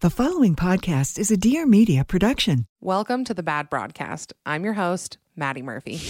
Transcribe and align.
The 0.00 0.10
following 0.10 0.54
podcast 0.54 1.18
is 1.18 1.32
a 1.32 1.36
Dear 1.36 1.66
Media 1.66 2.04
production. 2.04 2.66
Welcome 2.80 3.24
to 3.24 3.34
the 3.34 3.42
Bad 3.42 3.68
Broadcast. 3.68 4.32
I'm 4.46 4.62
your 4.62 4.74
host, 4.74 5.18
Maddie 5.34 5.60
Murphy. 5.60 5.94
Wait 5.94 6.00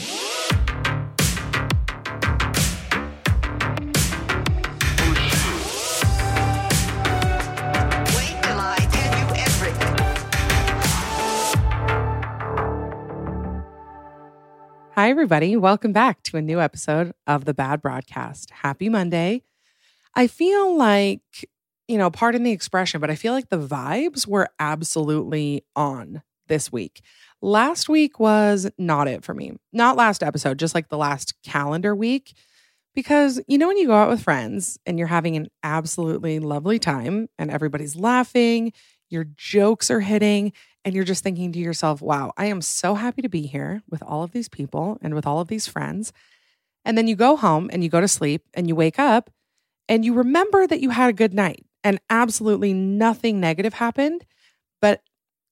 till 8.43 8.61
I 8.61 8.77
tell 8.93 9.19
you 9.19 9.27
everything. 9.41 9.97
Hi, 14.97 15.09
everybody. 15.09 15.57
Welcome 15.57 15.95
back 15.95 16.23
to 16.25 16.37
a 16.37 16.43
new 16.43 16.61
episode 16.61 17.15
of 17.27 17.47
the 17.47 17.55
Bad 17.55 17.81
Broadcast. 17.81 18.51
Happy 18.51 18.91
Monday. 18.91 19.45
I 20.15 20.27
feel 20.27 20.77
like, 20.77 21.49
you 21.89 21.99
know, 21.99 22.11
pardon 22.11 22.43
the 22.43 22.53
expression, 22.53 23.01
but 23.01 23.11
I 23.11 23.15
feel 23.15 23.33
like 23.33 23.49
the 23.49 23.59
vibes 23.59 24.27
were 24.27 24.49
absolutely 24.59 25.65
on 25.75 26.23
this 26.47 26.71
week. 26.71 27.03
Last 27.41 27.89
week 27.89 28.21
was 28.21 28.71
not 28.79 29.09
it 29.09 29.25
for 29.25 29.35
me. 29.35 29.57
Not 29.73 29.97
last 29.97 30.23
episode, 30.23 30.59
just 30.59 30.75
like 30.75 30.89
the 30.89 30.99
last 30.99 31.35
calendar 31.43 31.95
week. 31.95 32.35
Because, 32.95 33.41
you 33.47 33.59
know, 33.59 33.69
when 33.69 33.77
you 33.77 33.87
go 33.87 33.95
out 33.95 34.09
with 34.09 34.23
friends 34.23 34.79
and 34.85 34.99
you're 34.99 35.09
having 35.09 35.37
an 35.37 35.49
absolutely 35.63 36.41
lovely 36.41 36.79
time 36.79 37.29
and 37.39 37.51
everybody's 37.51 37.97
laughing, 37.97 38.73
your 39.09 39.25
jokes 39.37 39.91
are 39.91 40.01
hitting, 40.01 40.53
and 40.85 40.95
you're 40.95 41.05
just 41.05 41.23
thinking 41.23 41.53
to 41.53 41.59
yourself, 41.59 42.01
wow, 42.01 42.33
I 42.37 42.47
am 42.47 42.61
so 42.61 42.95
happy 42.95 43.23
to 43.23 43.29
be 43.29 43.47
here 43.47 43.83
with 43.89 44.03
all 44.03 44.23
of 44.23 44.33
these 44.33 44.49
people 44.49 44.99
and 45.01 45.15
with 45.15 45.27
all 45.27 45.41
of 45.41 45.49
these 45.49 45.67
friends. 45.67 46.13
And 46.85 46.97
then 46.97 47.07
you 47.07 47.15
go 47.15 47.37
home 47.37 47.71
and 47.73 47.83
you 47.85 47.91
go 47.91 48.01
to 48.01 48.09
sleep 48.09 48.43
and 48.55 48.69
you 48.69 48.75
wake 48.75 48.99
up 48.99 49.31
and 49.89 50.05
you 50.05 50.15
remember 50.15 50.67
that 50.67 50.81
you 50.81 50.91
had 50.91 51.11
a 51.11 51.15
good 51.15 51.35
night 51.35 51.65
and 51.85 52.01
absolutely 52.11 52.73
nothing 52.73 53.41
negative 53.41 53.75
happened. 53.75 54.25
But 54.81 55.03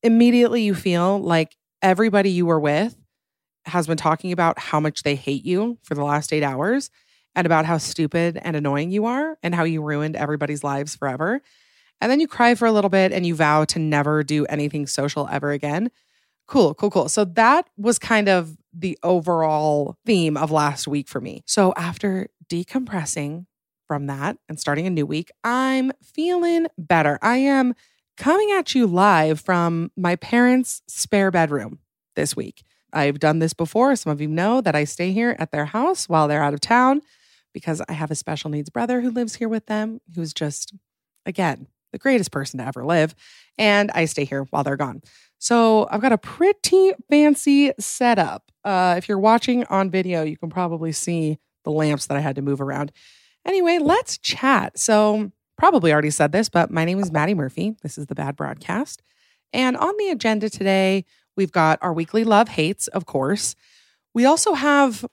immediately 0.03 0.63
you 0.63 0.75
feel 0.75 1.19
like 1.19 1.57
everybody 1.83 2.31
you 2.31 2.47
were 2.47 2.61
with 2.61 2.97
has 3.67 3.87
been 3.87 3.97
talking 3.97 4.33
about 4.33 4.59
how 4.59 4.81
much 4.81 5.03
they 5.03 5.17
hate 5.17 5.45
you 5.45 5.79
for 5.83 5.95
the 5.95 6.05
last 6.05 6.33
eight 6.33 6.43
hours 6.43 6.91
and 7.35 7.47
about 7.47 7.67
how 7.67 7.79
stupid 7.79 8.39
and 8.43 8.57
annoying 8.57 8.91
you 8.91 9.07
are 9.07 9.37
and 9.43 9.55
how 9.55 9.65
you 9.65 9.83
ruined 9.83 10.17
everybody's 10.17 10.65
lives 10.65 10.97
forever. 10.97 11.43
And 12.01 12.11
then 12.11 12.21
you 12.21 12.29
cry 12.29 12.55
for 12.55 12.67
a 12.67 12.73
little 12.73 12.91
bit 12.91 13.13
and 13.13 13.27
you 13.27 13.35
vow 13.35 13.65
to 13.67 13.79
never 13.79 14.23
do 14.23 14.45
anything 14.47 14.87
social 14.87 15.29
ever 15.31 15.51
again. 15.53 15.91
Cool, 16.47 16.75
cool, 16.75 16.91
cool. 16.91 17.09
So 17.09 17.25
that 17.25 17.69
was 17.77 17.99
kind 17.99 18.29
of 18.29 18.57
the 18.73 18.99
overall 19.03 19.97
theme 20.07 20.37
of 20.37 20.51
last 20.51 20.87
week 20.87 21.09
for 21.09 21.21
me. 21.21 21.43
So 21.47 21.73
after 21.77 22.29
decompressing 22.49 23.47
from 23.87 24.07
that 24.07 24.37
and 24.49 24.59
starting 24.59 24.87
a 24.87 24.91
new 24.91 25.07
week, 25.07 25.31
I'm 25.45 25.93
feeling 26.03 26.67
better. 26.77 27.19
I 27.23 27.39
am 27.39 27.75
coming 28.17 28.51
at 28.53 28.75
you 28.75 28.87
live 28.87 29.41
from 29.41 29.91
my 29.97 30.17
parents' 30.17 30.83
spare 30.87 31.31
bedroom 31.31 31.79
this 32.15 32.35
week. 32.35 32.63
I've 32.93 33.19
done 33.19 33.41
this 33.41 33.53
before. 33.53 33.95
Some 33.97 34.13
of 34.13 34.21
you 34.21 34.29
know 34.29 34.61
that 34.61 34.75
I 34.75 34.85
stay 34.85 35.13
here 35.13 35.37
at 35.39 35.51
their 35.51 35.67
house 35.67 36.09
while 36.09 36.29
they're 36.29 36.43
out 36.43 36.55
of 36.55 36.61
town 36.61 37.03
because 37.53 37.83
I 37.89 37.93
have 37.93 38.11
a 38.11 38.15
special 38.15 38.51
needs 38.51 38.71
brother 38.71 39.01
who 39.01 39.11
lives 39.11 39.37
here 39.37 39.49
with 39.49 39.67
them, 39.67 40.01
who's 40.15 40.33
just, 40.33 40.75
again, 41.25 41.69
the 41.93 41.99
greatest 41.99 42.31
person 42.31 42.59
to 42.59 42.67
ever 42.67 42.85
live. 42.85 43.15
And 43.59 43.91
I 43.93 44.05
stay 44.07 44.25
here 44.25 44.45
while 44.51 44.65
they're 44.65 44.77
gone. 44.77 45.03
So 45.39 45.87
I've 45.91 46.01
got 46.01 46.13
a 46.13 46.19
pretty 46.19 46.93
fancy 47.11 47.73
setup. 47.79 48.51
Uh, 48.65 48.95
if 48.99 49.09
you're 49.09 49.19
watching 49.19 49.65
on 49.65 49.91
video, 49.91 50.23
you 50.23 50.37
can 50.37 50.51
probably 50.51 50.93
see 50.93 51.39
the 51.65 51.71
lamps 51.71 52.07
that 52.07 52.17
I 52.17 52.21
had 52.21 52.37
to 52.37 52.43
move 52.43 52.61
around. 52.61 52.93
Anyway, 53.47 53.79
let's 53.79 54.19
chat. 54.19 54.79
So, 54.79 55.31
probably 55.57 55.93
already 55.93 56.11
said 56.11 56.33
this, 56.33 56.49
but 56.49 56.71
my 56.71 56.85
name 56.85 56.99
is 56.99 57.11
Maddie 57.11 57.35
Murphy. 57.35 57.77
This 57.83 57.97
is 57.97 58.07
the 58.07 58.15
Bad 58.15 58.37
Broadcast. 58.37 59.03
And 59.53 59.77
on 59.77 59.97
the 59.97 60.11
agenda 60.11 60.51
today, 60.51 61.05
we've 61.37 61.53
got 61.53 61.79
our 61.81 61.93
weekly 61.93 62.25
love 62.25 62.49
hates, 62.49 62.89
of 62.89 63.07
course. 63.07 63.55
We 64.13 64.27
also 64.27 64.55
have, 64.55 65.05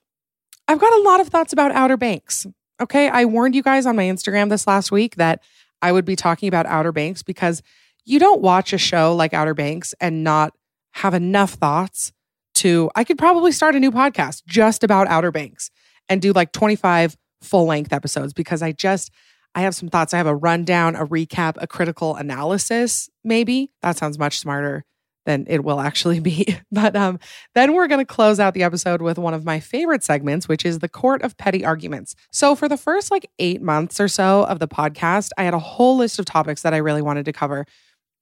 I've 0.67 0.79
got 0.79 0.93
a 0.93 1.01
lot 1.01 1.21
of 1.21 1.29
thoughts 1.29 1.53
about 1.53 1.71
Outer 1.71 1.97
Banks. 1.97 2.45
Okay. 2.81 3.07
I 3.07 3.25
warned 3.25 3.55
you 3.55 3.63
guys 3.63 3.85
on 3.85 3.95
my 3.95 4.03
Instagram 4.03 4.49
this 4.49 4.67
last 4.67 4.91
week 4.91 5.15
that 5.15 5.41
I 5.81 5.91
would 5.91 6.05
be 6.05 6.15
talking 6.15 6.47
about 6.47 6.65
Outer 6.65 6.91
Banks 6.91 7.23
because 7.23 7.61
you 8.03 8.19
don't 8.19 8.41
watch 8.41 8.73
a 8.73 8.77
show 8.77 9.15
like 9.15 9.33
Outer 9.33 9.53
Banks 9.53 9.93
and 10.01 10.23
not 10.23 10.53
have 10.91 11.13
enough 11.13 11.51
thoughts 11.51 12.11
to, 12.55 12.89
I 12.95 13.03
could 13.03 13.17
probably 13.17 13.51
start 13.51 13.75
a 13.75 13.79
new 13.79 13.91
podcast 13.91 14.43
just 14.45 14.83
about 14.83 15.07
Outer 15.07 15.31
Banks 15.31 15.71
and 16.09 16.21
do 16.21 16.33
like 16.33 16.51
25 16.51 17.17
full 17.43 17.65
length 17.65 17.93
episodes 17.93 18.33
because 18.33 18.61
I 18.61 18.71
just, 18.71 19.11
I 19.55 19.61
have 19.61 19.75
some 19.75 19.89
thoughts. 19.89 20.13
I 20.13 20.17
have 20.17 20.27
a 20.27 20.35
rundown, 20.35 20.95
a 20.95 21.05
recap, 21.05 21.55
a 21.57 21.67
critical 21.67 22.15
analysis, 22.15 23.09
maybe. 23.23 23.71
That 23.81 23.97
sounds 23.97 24.17
much 24.17 24.39
smarter 24.39 24.83
than 25.25 25.45
it 25.47 25.63
will 25.63 25.79
actually 25.79 26.19
be. 26.19 26.57
But 26.71 26.95
um, 26.95 27.19
then 27.53 27.73
we're 27.73 27.87
going 27.87 28.03
to 28.03 28.13
close 28.13 28.39
out 28.39 28.55
the 28.55 28.63
episode 28.63 29.01
with 29.01 29.19
one 29.19 29.35
of 29.35 29.45
my 29.45 29.59
favorite 29.59 30.03
segments, 30.03 30.47
which 30.47 30.65
is 30.65 30.79
the 30.79 30.89
Court 30.89 31.21
of 31.21 31.37
Petty 31.37 31.63
Arguments. 31.63 32.15
So, 32.31 32.55
for 32.55 32.67
the 32.67 32.77
first 32.77 33.11
like 33.11 33.29
eight 33.37 33.61
months 33.61 33.99
or 33.99 34.07
so 34.07 34.43
of 34.45 34.57
the 34.57 34.67
podcast, 34.67 35.29
I 35.37 35.43
had 35.43 35.53
a 35.53 35.59
whole 35.59 35.97
list 35.97 36.17
of 36.17 36.25
topics 36.25 36.63
that 36.63 36.73
I 36.73 36.77
really 36.77 37.03
wanted 37.03 37.25
to 37.25 37.33
cover. 37.33 37.65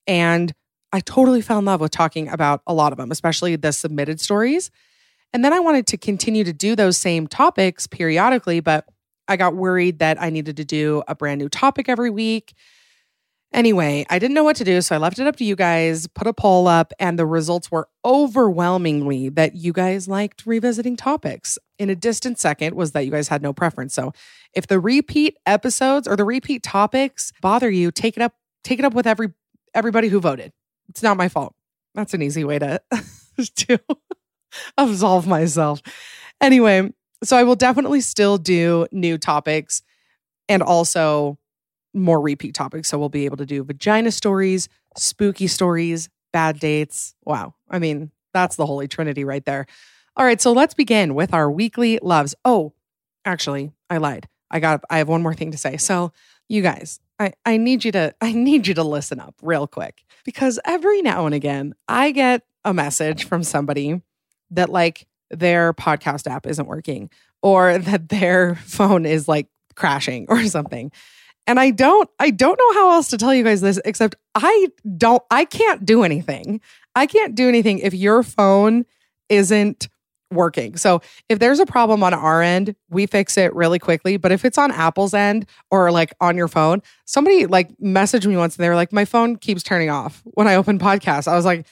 And 0.06 0.52
I 0.92 1.00
totally 1.00 1.42
fell 1.42 1.60
in 1.60 1.66
love 1.66 1.80
with 1.80 1.92
talking 1.92 2.28
about 2.28 2.62
a 2.68 2.74
lot 2.74 2.92
of 2.92 2.98
them, 2.98 3.10
especially 3.10 3.56
the 3.56 3.72
submitted 3.72 4.20
stories. 4.20 4.70
And 5.34 5.46
then 5.46 5.54
I 5.54 5.60
wanted 5.60 5.88
to 5.88 5.98
continue 5.98 6.44
to 6.44 6.52
do 6.52 6.76
those 6.76 6.98
same 6.98 7.26
topics 7.26 7.88
periodically, 7.88 8.60
but 8.60 8.86
I 9.32 9.38
got 9.38 9.56
worried 9.56 10.00
that 10.00 10.22
I 10.22 10.30
needed 10.30 10.58
to 10.58 10.66
do 10.66 11.04
a 11.08 11.16
brand 11.16 11.40
new 11.40 11.50
topic 11.50 11.90
every 11.90 12.10
week. 12.10 12.54
Anyway, 13.54 14.06
I 14.10 14.18
didn't 14.18 14.34
know 14.34 14.46
what 14.46 14.56
to 14.58 14.64
do, 14.64 14.82
so 14.82 14.96
I 14.96 14.98
left 14.98 15.20
it 15.20 15.28
up 15.28 15.36
to 15.38 15.44
you 15.44 15.58
guys, 15.58 16.08
put 16.08 16.26
a 16.26 16.34
poll 16.34 16.68
up, 16.68 16.94
and 17.00 17.20
the 17.20 17.26
results 17.26 17.70
were 17.70 17.90
overwhelmingly 18.06 19.28
that 19.30 19.56
you 19.56 19.74
guys 19.74 20.08
liked 20.08 20.46
revisiting 20.46 20.96
topics. 20.96 21.58
In 21.78 21.90
a 21.90 21.96
distant 21.96 22.40
second 22.40 22.76
was 22.76 22.94
that 22.94 23.02
you 23.02 23.12
guys 23.12 23.28
had 23.28 23.42
no 23.42 23.52
preference. 23.52 23.94
So, 23.94 24.14
if 24.54 24.68
the 24.68 24.80
repeat 24.80 25.38
episodes 25.46 26.08
or 26.08 26.16
the 26.16 26.24
repeat 26.24 26.64
topics 26.64 27.34
bother 27.42 27.70
you, 27.70 27.92
take 27.92 28.16
it 28.16 28.24
up 28.24 28.36
take 28.64 28.80
it 28.80 28.86
up 28.86 28.94
with 28.94 29.08
every 29.08 29.34
everybody 29.74 30.08
who 30.08 30.22
voted. 30.22 30.54
It's 30.90 31.04
not 31.04 31.18
my 31.18 31.28
fault. 31.28 31.54
That's 31.94 32.14
an 32.14 32.22
easy 32.22 32.44
way 32.44 32.60
to 32.60 32.82
to 33.56 33.80
absolve 34.78 35.28
myself. 35.28 35.82
Anyway, 36.40 36.92
so 37.24 37.38
I 37.38 37.44
will 37.44 37.56
definitely 37.56 38.02
still 38.02 38.38
do 38.38 38.88
new 38.92 39.18
topics 39.18 39.82
and 40.50 40.62
also 40.62 41.38
more 41.94 42.20
repeat 42.20 42.54
topics. 42.54 42.90
So 42.90 42.98
we'll 42.98 43.10
be 43.10 43.26
able 43.26 43.38
to 43.38 43.46
do 43.46 43.64
vagina 43.64 44.12
stories, 44.12 44.70
spooky 44.98 45.48
stories, 45.48 46.10
bad 46.34 46.60
dates. 46.60 47.14
Wow. 47.26 47.56
I 47.70 47.80
mean, 47.80 48.12
that's 48.34 48.56
the 48.56 48.66
holy 48.66 48.88
trinity 48.88 49.24
right 49.24 49.46
there. 49.46 49.66
All 50.18 50.26
right, 50.26 50.42
so 50.42 50.52
let's 50.52 50.74
begin 50.74 51.16
with 51.16 51.34
our 51.34 51.50
weekly 51.50 51.98
loves. 52.02 52.36
Oh, 52.44 52.74
actually, 53.24 53.72
I 53.90 53.98
lied. 53.98 54.28
I 54.50 54.60
got 54.60 54.84
I 54.90 54.98
have 54.98 55.08
one 55.08 55.22
more 55.22 55.34
thing 55.34 55.52
to 55.52 55.58
say. 55.58 55.78
So, 55.78 56.12
you 56.50 56.62
guys, 56.62 57.00
I 57.18 57.34
I 57.46 57.58
need 57.58 57.86
you 57.86 57.94
to 57.94 58.14
I 58.22 58.34
need 58.34 58.68
you 58.68 58.74
to 58.74 58.84
listen 58.84 59.20
up 59.20 59.36
real 59.42 59.68
quick 59.68 60.04
because 60.26 60.60
every 60.66 61.02
now 61.02 61.26
and 61.26 61.34
again 61.36 61.74
I 61.88 62.12
get 62.12 62.44
a 62.66 62.74
message 62.74 63.24
from 63.26 63.44
somebody 63.44 64.02
that 64.52 64.70
like 64.70 65.08
their 65.32 65.74
podcast 65.74 66.30
app 66.30 66.46
isn't 66.46 66.68
working 66.68 67.10
or 67.42 67.78
that 67.80 68.10
their 68.10 68.56
phone 68.56 69.06
is 69.06 69.28
like 69.28 69.48
crashing 69.76 70.26
or 70.30 70.44
something. 70.46 70.92
And 71.48 71.60
I 71.60 71.72
don't 71.72 72.10
I 72.20 72.30
don't 72.30 72.58
know 72.58 72.74
how 72.74 72.92
else 72.92 73.10
to 73.10 73.18
tell 73.18 73.34
you 73.34 73.44
guys 73.44 73.62
this 73.62 73.80
except 73.84 74.16
I 74.36 74.68
don't 74.98 75.24
I 75.32 75.46
can't 75.46 75.86
do 75.86 76.04
anything. 76.04 76.62
I 76.96 77.08
can't 77.08 77.36
do 77.36 77.48
anything 77.50 77.80
if 77.80 77.94
your 77.94 78.22
phone 78.22 78.86
isn't 79.30 79.88
working. 80.32 80.78
So 80.78 81.02
if 81.30 81.40
there's 81.40 81.60
a 81.60 81.66
problem 81.66 82.04
on 82.04 82.14
our 82.14 82.42
end, 82.42 82.76
we 82.90 83.06
fix 83.06 83.38
it 83.38 83.54
really 83.54 83.80
quickly. 83.80 84.18
But 84.18 84.32
if 84.32 84.46
it's 84.46 84.58
on 84.58 84.72
Apple's 84.72 85.14
end 85.14 85.46
or 85.70 85.92
like 85.92 86.14
on 86.22 86.38
your 86.38 86.48
phone, 86.48 86.82
somebody 87.06 87.46
like 87.46 87.70
messaged 87.78 88.26
me 88.26 88.38
once 88.38 88.56
and 88.56 88.64
they 88.64 88.70
were 88.70 88.76
like, 88.76 88.94
my 88.94 89.06
phone 89.06 89.36
keeps 89.36 89.64
turning 89.64 89.90
off 89.90 90.22
when 90.26 90.48
I 90.48 90.56
open 90.56 90.80
podcasts. 90.80 91.28
I 91.28 91.36
was 91.36 91.46
like, 91.46 91.68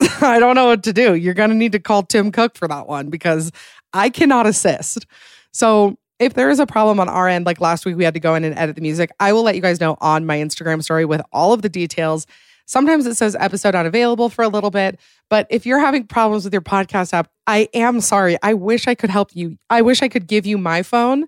I, 0.20 0.38
don't 0.38 0.54
know 0.54 0.66
what 0.66 0.84
to 0.84 0.92
do. 0.92 1.14
You're 1.14 1.34
going 1.34 1.50
to 1.50 1.56
need 1.56 1.72
to 1.72 1.78
call 1.78 2.02
Tim 2.02 2.30
Cook 2.30 2.56
for 2.56 2.68
that 2.68 2.86
one 2.86 3.10
because 3.10 3.50
I 3.92 4.10
cannot 4.10 4.46
assist. 4.46 5.06
So 5.52 5.98
if 6.18 6.34
there 6.34 6.50
is 6.50 6.60
a 6.60 6.66
problem 6.66 7.00
on 7.00 7.08
our 7.08 7.28
end, 7.28 7.46
like 7.46 7.60
last 7.60 7.84
week 7.84 7.96
we 7.96 8.04
had 8.04 8.14
to 8.14 8.20
go 8.20 8.34
in 8.34 8.44
and 8.44 8.56
edit 8.56 8.76
the 8.76 8.82
music, 8.82 9.10
I 9.20 9.32
will 9.32 9.42
let 9.42 9.54
you 9.54 9.62
guys 9.62 9.80
know 9.80 9.96
on 10.00 10.26
my 10.26 10.38
Instagram 10.38 10.82
story 10.82 11.04
with 11.04 11.22
all 11.32 11.52
of 11.52 11.62
the 11.62 11.68
details. 11.68 12.26
Sometimes 12.66 13.06
it 13.06 13.16
says 13.16 13.34
episode 13.38 13.74
unavailable 13.74 14.28
for 14.28 14.42
a 14.42 14.48
little 14.48 14.70
bit, 14.70 15.00
but 15.30 15.46
if 15.48 15.64
you're 15.64 15.78
having 15.78 16.06
problems 16.06 16.44
with 16.44 16.52
your 16.52 16.62
podcast 16.62 17.14
app, 17.14 17.30
I 17.46 17.68
am 17.72 18.00
sorry. 18.00 18.36
I 18.42 18.54
wish 18.54 18.86
I 18.86 18.94
could 18.94 19.10
help 19.10 19.34
you. 19.34 19.56
I 19.70 19.80
wish 19.82 20.02
I 20.02 20.08
could 20.08 20.26
give 20.26 20.44
you 20.44 20.58
my 20.58 20.82
phone. 20.82 21.26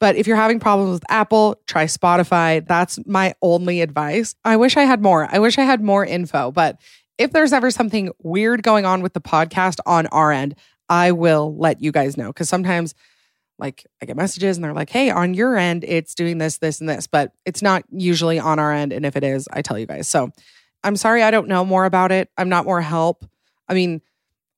But 0.00 0.16
if 0.16 0.26
you're 0.26 0.36
having 0.36 0.58
problems 0.58 0.94
with 0.94 1.04
Apple, 1.08 1.60
try 1.68 1.84
Spotify. 1.84 2.66
That's 2.66 2.98
my 3.06 3.36
only 3.40 3.80
advice. 3.80 4.34
I 4.44 4.56
wish 4.56 4.76
I 4.76 4.82
had 4.82 5.00
more. 5.00 5.28
I 5.30 5.38
wish 5.38 5.58
I 5.58 5.62
had 5.62 5.80
more 5.80 6.04
info. 6.04 6.50
But 6.50 6.80
if 7.22 7.32
there's 7.32 7.52
ever 7.52 7.70
something 7.70 8.10
weird 8.22 8.62
going 8.62 8.84
on 8.84 9.02
with 9.02 9.12
the 9.12 9.20
podcast 9.20 9.78
on 9.86 10.06
our 10.08 10.32
end, 10.32 10.54
I 10.88 11.12
will 11.12 11.56
let 11.56 11.80
you 11.80 11.92
guys 11.92 12.16
know 12.16 12.26
because 12.28 12.48
sometimes 12.48 12.94
like 13.58 13.86
I 14.02 14.06
get 14.06 14.16
messages 14.16 14.56
and 14.56 14.64
they're 14.64 14.74
like, 14.74 14.90
hey, 14.90 15.10
on 15.10 15.34
your 15.34 15.56
end, 15.56 15.84
it's 15.84 16.14
doing 16.14 16.38
this, 16.38 16.58
this, 16.58 16.80
and 16.80 16.88
this, 16.88 17.06
but 17.06 17.32
it's 17.46 17.62
not 17.62 17.84
usually 17.90 18.38
on 18.38 18.58
our 18.58 18.72
end. 18.72 18.92
And 18.92 19.06
if 19.06 19.16
it 19.16 19.22
is, 19.22 19.48
I 19.52 19.62
tell 19.62 19.78
you 19.78 19.86
guys. 19.86 20.08
So 20.08 20.30
I'm 20.82 20.96
sorry 20.96 21.22
I 21.22 21.30
don't 21.30 21.46
know 21.46 21.64
more 21.64 21.84
about 21.84 22.10
it. 22.10 22.28
I'm 22.36 22.48
not 22.48 22.64
more 22.64 22.80
help. 22.80 23.24
I 23.68 23.74
mean, 23.74 24.02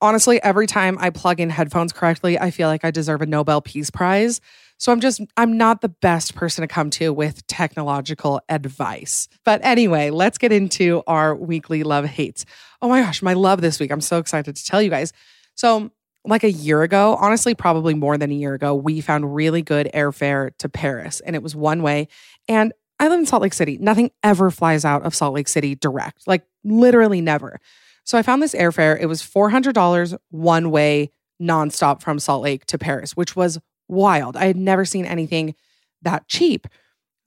honestly, 0.00 0.43
every 0.43 0.66
time 0.66 0.96
I 0.99 1.11
plug 1.11 1.40
in 1.40 1.50
headphones 1.50 1.93
correctly, 1.93 2.38
I 2.38 2.50
feel 2.50 2.69
like 2.69 2.84
I 2.84 2.90
deserve 2.90 3.20
a 3.20 3.26
Nobel 3.26 3.61
Peace 3.61 3.90
Prize. 3.90 4.40
So 4.79 4.93
I'm 4.93 5.00
just, 5.00 5.21
I'm 5.37 5.56
not 5.56 5.81
the 5.81 5.88
best 5.88 6.35
person 6.35 6.62
to 6.62 6.69
come 6.69 6.91
to 6.91 7.12
with 7.12 7.47
technological 7.47 8.41
advice. 8.49 9.29
But 9.44 9.61
anyway, 9.65 10.11
let's 10.11 10.38
get 10.38 10.53
into 10.53 11.03
our 11.06 11.35
weekly 11.35 11.82
love 11.82 12.05
hates. 12.05 12.44
Oh 12.82 12.88
my 12.88 13.00
gosh, 13.00 13.23
my 13.23 13.35
love 13.35 13.61
this 13.61 13.79
week. 13.79 13.91
I'm 13.91 14.00
so 14.00 14.19
excited 14.19 14.56
to 14.56 14.65
tell 14.65 14.82
you 14.82 14.91
guys. 14.91 15.12
So, 15.55 15.91
like 16.26 16.43
a 16.43 16.50
year 16.50 16.82
ago, 16.82 17.17
honestly, 17.21 17.55
probably 17.55 17.93
more 17.93 18.17
than 18.17 18.31
a 18.31 18.35
year 18.35 18.55
ago, 18.55 18.75
we 18.75 19.03
found 19.03 19.35
really 19.35 19.61
good 19.61 19.91
airfare 19.93 20.56
to 20.56 20.71
Paris 20.71 21.21
and 21.21 21.37
it 21.37 21.43
was 21.43 21.55
one 21.55 21.82
way. 21.82 22.09
And 22.49 22.73
I 22.99 23.09
live 23.09 23.19
in 23.19 23.26
Salt 23.26 23.43
Lake 23.43 23.53
City. 23.53 23.76
Nothing 23.79 24.11
ever 24.23 24.50
flies 24.50 24.87
out 24.87 25.03
of 25.03 25.15
Salt 25.15 25.35
Lake 25.35 25.49
City 25.49 25.75
direct, 25.75 26.26
like 26.26 26.47
literally 26.65 27.21
never. 27.21 27.61
So 28.05 28.17
I 28.17 28.23
found 28.23 28.43
this 28.43 28.55
airfare. 28.55 28.99
It 28.99 29.06
was 29.06 29.23
$400 29.23 30.17
one 30.31 30.71
way 30.71 31.11
nonstop 31.41 32.03
from 32.03 32.19
Salt 32.19 32.43
Lake 32.43 32.65
to 32.67 32.79
Paris, 32.79 33.17
which 33.17 33.35
was 33.35 33.59
wild. 33.88 34.36
I 34.36 34.46
had 34.46 34.56
never 34.56 34.84
seen 34.84 35.04
anything 35.04 35.54
that 36.02 36.28
cheap. 36.28 36.66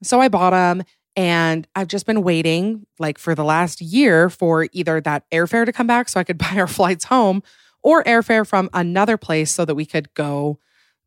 So 0.04 0.22
I 0.22 0.28
bought 0.28 0.52
them 0.52 0.84
and 1.16 1.68
I've 1.76 1.88
just 1.88 2.06
been 2.06 2.22
waiting 2.22 2.86
like 3.00 3.18
for 3.18 3.34
the 3.34 3.44
last 3.44 3.82
year 3.82 4.30
for 4.30 4.68
either 4.72 5.02
that 5.02 5.24
airfare 5.32 5.66
to 5.66 5.74
come 5.74 5.88
back 5.88 6.10
so 6.10 6.20
I 6.20 6.24
could 6.24 6.38
buy 6.38 6.54
our 6.56 6.68
flights 6.68 7.06
home 7.06 7.44
or 7.84 8.04
airfare 8.04 8.46
from 8.46 8.70
another 8.74 9.18
place 9.18 9.52
so 9.52 9.66
that 9.66 9.76
we 9.76 9.86
could 9.86 10.14
go 10.14 10.60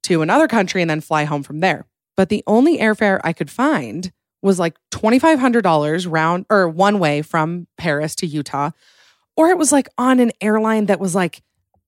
to 0.05 0.23
another 0.23 0.49
country 0.49 0.81
and 0.81 0.91
then 0.91 1.01
fly 1.01 1.25
home 1.25 1.43
from 1.43 1.61
there. 1.61 1.87
But 2.17 2.29
the 2.29 2.43
only 2.47 2.79
airfare 2.79 3.21
I 3.23 3.33
could 3.33 3.51
find 3.51 4.13
was 4.43 4.59
like 4.59 4.77
$2,500 4.91 6.07
round 6.11 6.47
or 6.51 6.69
one 6.69 6.99
way 6.99 7.23
from 7.23 7.67
Paris 7.77 8.15
to 8.17 8.27
Utah, 8.27 8.71
or 9.37 9.51
it 9.51 9.59
was 9.59 9.73
like 9.73 9.89
on 9.99 10.19
an 10.19 10.33
airline 10.41 10.87
that 10.87 11.01
was 11.01 11.15
like 11.15 11.43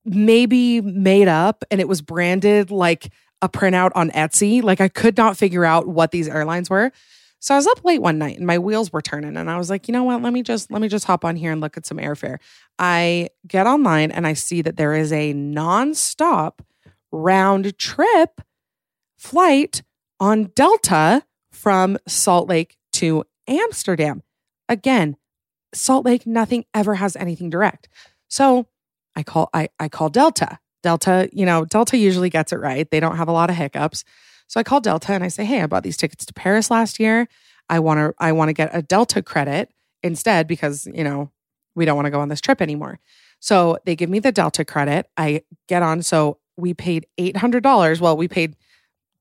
maybe 0.05 0.81
made 0.81 1.29
up 1.29 1.65
and 1.71 1.81
it 1.81 1.89
was 1.89 2.03
branded 2.03 2.71
like 2.71 3.11
a 3.43 3.49
printout 3.49 3.91
on 3.95 4.11
Etsy. 4.11 4.63
Like 4.63 4.81
I 4.81 4.89
could 4.89 5.17
not 5.17 5.37
figure 5.37 5.65
out 5.65 5.87
what 5.87 6.13
these 6.13 6.29
airlines 6.29 6.71
were. 6.71 6.93
So 7.41 7.55
I 7.55 7.57
was 7.57 7.67
up 7.67 7.85
late 7.85 8.01
one 8.01 8.19
night 8.19 8.39
and 8.39 8.47
my 8.47 8.59
wheels 8.59 8.93
were 8.93 9.03
turning 9.03 9.37
and 9.37 9.51
I 9.51 9.59
was 9.59 9.69
like, 9.69 9.89
you 9.89 9.93
know 9.93 10.05
what? 10.05 10.23
Let 10.23 10.33
me 10.33 10.43
just 10.43 10.71
let 10.71 10.81
me 10.81 10.87
just 10.87 11.05
hop 11.05 11.25
on 11.25 11.35
here 11.35 11.51
and 11.51 11.61
look 11.61 11.77
at 11.77 11.85
some 11.85 11.99
airfare. 11.99 12.39
I 12.79 13.31
get 13.49 13.67
online 13.67 14.13
and 14.13 14.29
I 14.29 14.35
see 14.35 14.63
that 14.63 14.77
there 14.77 14.95
is 14.95 15.13
a 15.13 15.35
nonstop 15.35 16.61
round 17.11 17.77
trip 17.79 18.41
flight 19.19 19.83
on 20.21 20.53
Delta 20.55 21.25
from 21.51 21.99
Salt 22.07 22.49
Lake 22.49 22.77
to 22.93 23.25
Amsterdam. 23.49 24.23
Again, 24.69 25.17
Salt 25.75 26.05
Lake, 26.05 26.27
nothing 26.27 26.65
ever 26.73 26.95
has 26.95 27.17
anything 27.17 27.51
direct. 27.51 27.89
So 28.29 28.69
I 29.17 29.25
call 29.25 29.51
I, 29.53 29.69
I 29.81 29.89
call 29.89 30.11
Delta. 30.11 30.61
Delta, 30.83 31.29
you 31.33 31.47
know, 31.47 31.65
Delta 31.65 31.97
usually 31.97 32.31
gets 32.31 32.53
it 32.53 32.57
right. 32.57 32.91
They 32.91 33.01
don't 33.01 33.17
have 33.17 33.29
a 33.29 33.33
lot 33.33 33.51
of 33.51 33.57
hiccups. 33.57 34.05
So 34.49 34.61
I 34.61 34.63
call 34.63 34.81
Delta 34.81 35.13
and 35.13 35.25
I 35.25 35.29
say, 35.29 35.45
"Hey, 35.45 35.63
I 35.63 35.67
bought 35.67 35.83
these 35.83 35.97
tickets 35.97 36.27
to 36.27 36.33
Paris 36.35 36.71
last 36.71 37.01
year. 37.01 37.29
I 37.69 37.79
want 37.79 37.99
to 37.99 38.15
I 38.19 38.33
want 38.33 38.49
to 38.49 38.53
get 38.53 38.71
a 38.73 38.83
Delta 38.83 39.23
credit 39.23 39.73
instead 40.03 40.47
because, 40.47 40.87
you 40.93 41.05
know, 41.05 41.31
we 41.75 41.85
don't 41.85 41.97
want 41.97 42.07
to 42.07 42.11
go 42.11 42.21
on 42.21 42.29
this 42.29 42.41
trip 42.41 42.61
anymore." 42.61 42.99
So 43.41 43.79
they 43.85 43.97
give 43.97 44.11
me 44.11 44.19
the 44.19 44.33
Delta 44.33 44.65
credit. 44.65 45.07
I 45.17 45.43
get 45.69 45.83
on 45.83 46.03
so 46.03 46.39
we 46.57 46.75
paid 46.75 47.07
$800. 47.19 48.01
Well, 48.01 48.17
we 48.17 48.29
paid 48.29 48.57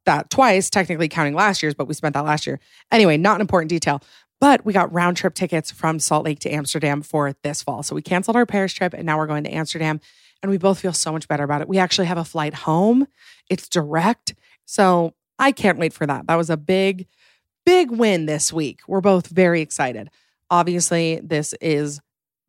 that 0.05 0.29
twice, 0.29 0.69
technically 0.69 1.07
counting 1.07 1.33
last 1.33 1.63
year's, 1.63 1.73
but 1.73 1.87
we 1.87 1.93
spent 1.93 2.13
that 2.13 2.25
last 2.25 2.45
year. 2.45 2.59
Anyway, 2.91 3.17
not 3.17 3.35
an 3.35 3.41
important 3.41 3.69
detail. 3.69 4.01
But 4.39 4.65
we 4.65 4.73
got 4.73 4.91
round 4.91 5.17
trip 5.17 5.35
tickets 5.35 5.69
from 5.69 5.99
Salt 5.99 6.25
Lake 6.25 6.39
to 6.39 6.49
Amsterdam 6.49 7.03
for 7.03 7.33
this 7.43 7.61
fall. 7.61 7.83
So 7.83 7.95
we 7.95 8.01
canceled 8.01 8.35
our 8.35 8.47
Paris 8.47 8.73
trip 8.73 8.93
and 8.93 9.05
now 9.05 9.17
we're 9.17 9.27
going 9.27 9.43
to 9.43 9.53
Amsterdam. 9.53 10.01
And 10.41 10.49
we 10.49 10.57
both 10.57 10.79
feel 10.79 10.93
so 10.93 11.11
much 11.11 11.27
better 11.27 11.43
about 11.43 11.61
it. 11.61 11.67
We 11.67 11.77
actually 11.77 12.07
have 12.07 12.17
a 12.17 12.25
flight 12.25 12.53
home, 12.53 13.07
it's 13.49 13.69
direct. 13.69 14.33
So 14.65 15.13
I 15.38 15.51
can't 15.51 15.79
wait 15.79 15.93
for 15.93 16.05
that. 16.05 16.27
That 16.27 16.35
was 16.35 16.49
a 16.49 16.57
big, 16.57 17.07
big 17.65 17.91
win 17.91 18.25
this 18.25 18.51
week. 18.53 18.81
We're 18.88 19.01
both 19.01 19.27
very 19.27 19.61
excited. 19.61 20.09
Obviously, 20.49 21.19
this 21.23 21.53
is 21.61 21.99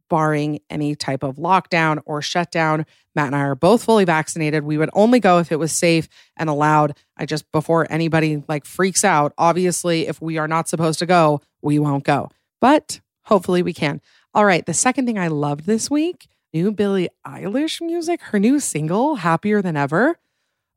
barring 0.08 0.60
any 0.68 0.94
type 0.94 1.22
of 1.22 1.36
lockdown 1.36 1.98
or 2.04 2.20
shutdown. 2.20 2.84
Matt 3.14 3.28
and 3.28 3.36
I 3.36 3.40
are 3.40 3.54
both 3.54 3.84
fully 3.84 4.04
vaccinated. 4.04 4.62
We 4.62 4.76
would 4.76 4.90
only 4.92 5.20
go 5.20 5.38
if 5.38 5.50
it 5.50 5.58
was 5.58 5.72
safe 5.72 6.06
and 6.36 6.50
allowed. 6.50 6.98
I 7.16 7.24
just, 7.24 7.50
before 7.50 7.86
anybody 7.90 8.42
like 8.46 8.66
freaks 8.66 9.04
out, 9.04 9.32
obviously, 9.38 10.06
if 10.06 10.20
we 10.20 10.36
are 10.36 10.48
not 10.48 10.68
supposed 10.68 10.98
to 10.98 11.06
go, 11.06 11.40
we 11.62 11.78
won't 11.78 12.04
go. 12.04 12.30
But 12.60 13.00
hopefully 13.22 13.62
we 13.62 13.72
can. 13.72 14.02
All 14.34 14.44
right. 14.44 14.66
The 14.66 14.74
second 14.74 15.06
thing 15.06 15.18
I 15.18 15.28
loved 15.28 15.64
this 15.64 15.90
week 15.90 16.28
new 16.52 16.72
Billie 16.72 17.08
Eilish 17.26 17.80
music, 17.80 18.20
her 18.22 18.38
new 18.38 18.60
single, 18.60 19.16
Happier 19.16 19.62
Than 19.62 19.76
Ever. 19.76 20.18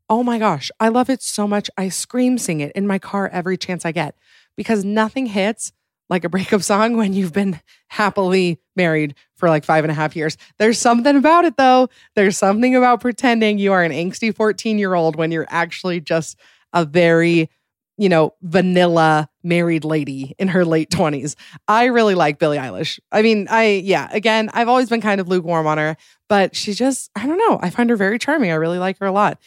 Oh 0.09 0.23
my 0.23 0.37
gosh, 0.37 0.71
I 0.79 0.89
love 0.89 1.09
it 1.09 1.21
so 1.21 1.47
much. 1.47 1.69
I 1.77 1.89
scream 1.89 2.37
sing 2.37 2.61
it 2.61 2.71
in 2.73 2.87
my 2.87 2.99
car 2.99 3.27
every 3.29 3.57
chance 3.57 3.85
I 3.85 3.91
get 3.91 4.15
because 4.55 4.85
nothing 4.85 5.25
hits 5.25 5.73
like 6.09 6.23
a 6.23 6.29
breakup 6.29 6.61
song 6.61 6.95
when 6.95 7.13
you've 7.13 7.33
been 7.33 7.59
happily 7.87 8.59
married 8.75 9.15
for 9.35 9.49
like 9.49 9.65
five 9.65 9.83
and 9.83 9.91
a 9.91 9.95
half 9.95 10.15
years. 10.15 10.37
There's 10.59 10.77
something 10.77 11.15
about 11.15 11.45
it 11.45 11.57
though. 11.57 11.89
There's 12.15 12.37
something 12.37 12.75
about 12.75 13.01
pretending 13.01 13.57
you 13.57 13.73
are 13.73 13.83
an 13.83 13.91
angsty 13.91 14.33
14 14.33 14.77
year 14.77 14.93
old 14.93 15.15
when 15.15 15.31
you're 15.31 15.47
actually 15.49 15.99
just 15.99 16.39
a 16.73 16.85
very, 16.85 17.49
you 17.97 18.09
know, 18.09 18.33
vanilla 18.41 19.29
married 19.45 19.85
lady 19.85 20.35
in 20.37 20.49
her 20.49 20.65
late 20.65 20.89
20s. 20.89 21.35
I 21.67 21.85
really 21.85 22.15
like 22.15 22.39
Billie 22.39 22.57
Eilish. 22.57 22.99
I 23.11 23.21
mean, 23.21 23.47
I, 23.49 23.81
yeah, 23.83 24.09
again, 24.11 24.49
I've 24.53 24.67
always 24.67 24.89
been 24.89 25.01
kind 25.01 25.21
of 25.21 25.27
lukewarm 25.27 25.67
on 25.67 25.77
her, 25.77 25.95
but 26.27 26.55
she 26.55 26.73
just, 26.73 27.11
I 27.15 27.27
don't 27.27 27.37
know. 27.37 27.59
I 27.61 27.69
find 27.69 27.89
her 27.89 27.95
very 27.95 28.19
charming. 28.19 28.51
I 28.51 28.55
really 28.55 28.79
like 28.79 28.97
her 28.99 29.05
a 29.05 29.11
lot. 29.11 29.39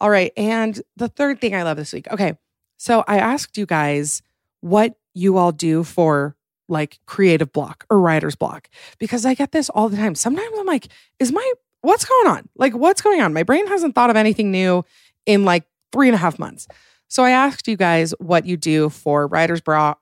All 0.00 0.10
right. 0.10 0.32
And 0.36 0.80
the 0.96 1.08
third 1.08 1.40
thing 1.40 1.54
I 1.54 1.62
love 1.62 1.76
this 1.76 1.92
week. 1.92 2.10
Okay. 2.10 2.36
So 2.76 3.04
I 3.06 3.18
asked 3.18 3.56
you 3.56 3.64
guys 3.64 4.20
what 4.60 4.96
you 5.14 5.38
all 5.38 5.52
do 5.52 5.82
for 5.82 6.36
like 6.68 6.98
creative 7.06 7.52
block 7.52 7.86
or 7.88 8.00
writer's 8.00 8.34
block 8.34 8.68
because 8.98 9.24
I 9.24 9.34
get 9.34 9.52
this 9.52 9.70
all 9.70 9.88
the 9.88 9.96
time. 9.96 10.14
Sometimes 10.14 10.52
I'm 10.58 10.66
like, 10.66 10.88
is 11.18 11.32
my, 11.32 11.52
what's 11.80 12.04
going 12.04 12.26
on? 12.26 12.48
Like, 12.56 12.74
what's 12.74 13.00
going 13.00 13.20
on? 13.22 13.32
My 13.32 13.44
brain 13.44 13.66
hasn't 13.68 13.94
thought 13.94 14.10
of 14.10 14.16
anything 14.16 14.50
new 14.50 14.84
in 15.24 15.44
like 15.44 15.64
three 15.92 16.08
and 16.08 16.14
a 16.14 16.18
half 16.18 16.38
months. 16.38 16.66
So 17.08 17.24
I 17.24 17.30
asked 17.30 17.68
you 17.68 17.76
guys 17.76 18.14
what 18.18 18.46
you 18.46 18.56
do 18.56 18.88
for 18.88 19.26
writer's 19.26 19.60
block, 19.60 20.00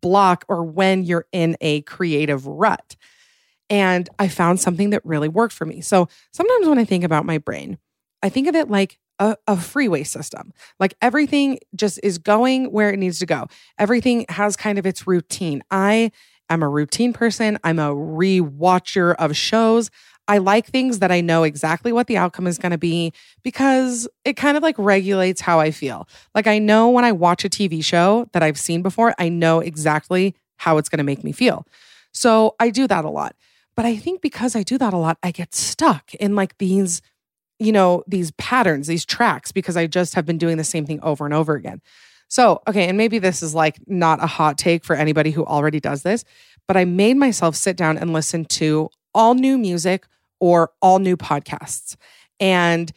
block 0.00 0.44
or 0.48 0.64
when 0.64 1.04
you're 1.04 1.26
in 1.32 1.56
a 1.60 1.82
creative 1.82 2.46
rut. 2.46 2.96
And 3.68 4.08
I 4.18 4.28
found 4.28 4.60
something 4.60 4.90
that 4.90 5.04
really 5.04 5.28
worked 5.28 5.54
for 5.54 5.64
me. 5.64 5.80
So 5.80 6.08
sometimes 6.32 6.66
when 6.66 6.78
I 6.78 6.84
think 6.84 7.04
about 7.04 7.24
my 7.24 7.38
brain, 7.38 7.78
I 8.22 8.28
think 8.28 8.48
of 8.48 8.56
it 8.56 8.68
like 8.68 8.98
a, 9.20 9.36
a, 9.46 9.56
freeway 9.56 10.02
system. 10.02 10.52
Like 10.80 10.94
everything 11.00 11.58
just 11.76 12.00
is 12.02 12.18
going 12.18 12.72
where 12.72 12.90
it 12.90 12.98
needs 12.98 13.18
to 13.20 13.26
go. 13.26 13.46
Everything 13.78 14.24
has 14.30 14.56
kind 14.56 14.78
of 14.78 14.86
its 14.86 15.06
routine. 15.06 15.62
I 15.70 16.10
am 16.48 16.62
a 16.62 16.68
routine 16.68 17.12
person. 17.12 17.58
I'm 17.62 17.78
a 17.78 17.94
rewatcher 17.94 19.14
of 19.16 19.36
shows. 19.36 19.90
I 20.30 20.38
like 20.38 20.66
things 20.66 21.00
that 21.00 21.10
I 21.10 21.20
know 21.20 21.42
exactly 21.42 21.92
what 21.92 22.06
the 22.06 22.16
outcome 22.16 22.46
is 22.46 22.56
going 22.56 22.70
to 22.70 22.78
be 22.78 23.12
because 23.42 24.06
it 24.24 24.34
kind 24.34 24.56
of 24.56 24.62
like 24.62 24.76
regulates 24.78 25.40
how 25.40 25.58
I 25.58 25.72
feel. 25.72 26.06
Like 26.36 26.46
I 26.46 26.60
know 26.60 26.88
when 26.88 27.04
I 27.04 27.10
watch 27.10 27.44
a 27.44 27.48
TV 27.48 27.84
show 27.84 28.28
that 28.32 28.40
I've 28.40 28.56
seen 28.56 28.80
before, 28.80 29.12
I 29.18 29.28
know 29.28 29.58
exactly 29.58 30.36
how 30.58 30.78
it's 30.78 30.88
going 30.88 30.98
to 30.98 31.04
make 31.04 31.24
me 31.24 31.32
feel. 31.32 31.66
So 32.12 32.54
I 32.60 32.70
do 32.70 32.86
that 32.86 33.04
a 33.04 33.10
lot. 33.10 33.34
But 33.74 33.86
I 33.86 33.96
think 33.96 34.20
because 34.20 34.54
I 34.54 34.62
do 34.62 34.78
that 34.78 34.92
a 34.92 34.98
lot, 34.98 35.18
I 35.20 35.32
get 35.32 35.52
stuck 35.52 36.14
in 36.14 36.36
like 36.36 36.56
these, 36.58 37.02
you 37.58 37.72
know, 37.72 38.04
these 38.06 38.30
patterns, 38.32 38.86
these 38.86 39.04
tracks, 39.04 39.50
because 39.50 39.76
I 39.76 39.88
just 39.88 40.14
have 40.14 40.26
been 40.26 40.38
doing 40.38 40.58
the 40.58 40.64
same 40.64 40.86
thing 40.86 41.00
over 41.02 41.24
and 41.24 41.34
over 41.34 41.56
again. 41.56 41.82
So, 42.28 42.62
okay, 42.68 42.86
and 42.86 42.96
maybe 42.96 43.18
this 43.18 43.42
is 43.42 43.52
like 43.52 43.78
not 43.88 44.22
a 44.22 44.28
hot 44.28 44.58
take 44.58 44.84
for 44.84 44.94
anybody 44.94 45.32
who 45.32 45.44
already 45.44 45.80
does 45.80 46.04
this, 46.04 46.24
but 46.68 46.76
I 46.76 46.84
made 46.84 47.16
myself 47.16 47.56
sit 47.56 47.76
down 47.76 47.98
and 47.98 48.12
listen 48.12 48.44
to 48.44 48.90
all 49.12 49.34
new 49.34 49.58
music 49.58 50.06
or 50.40 50.70
all 50.82 50.98
new 50.98 51.16
podcasts. 51.16 51.96
And 52.40 52.92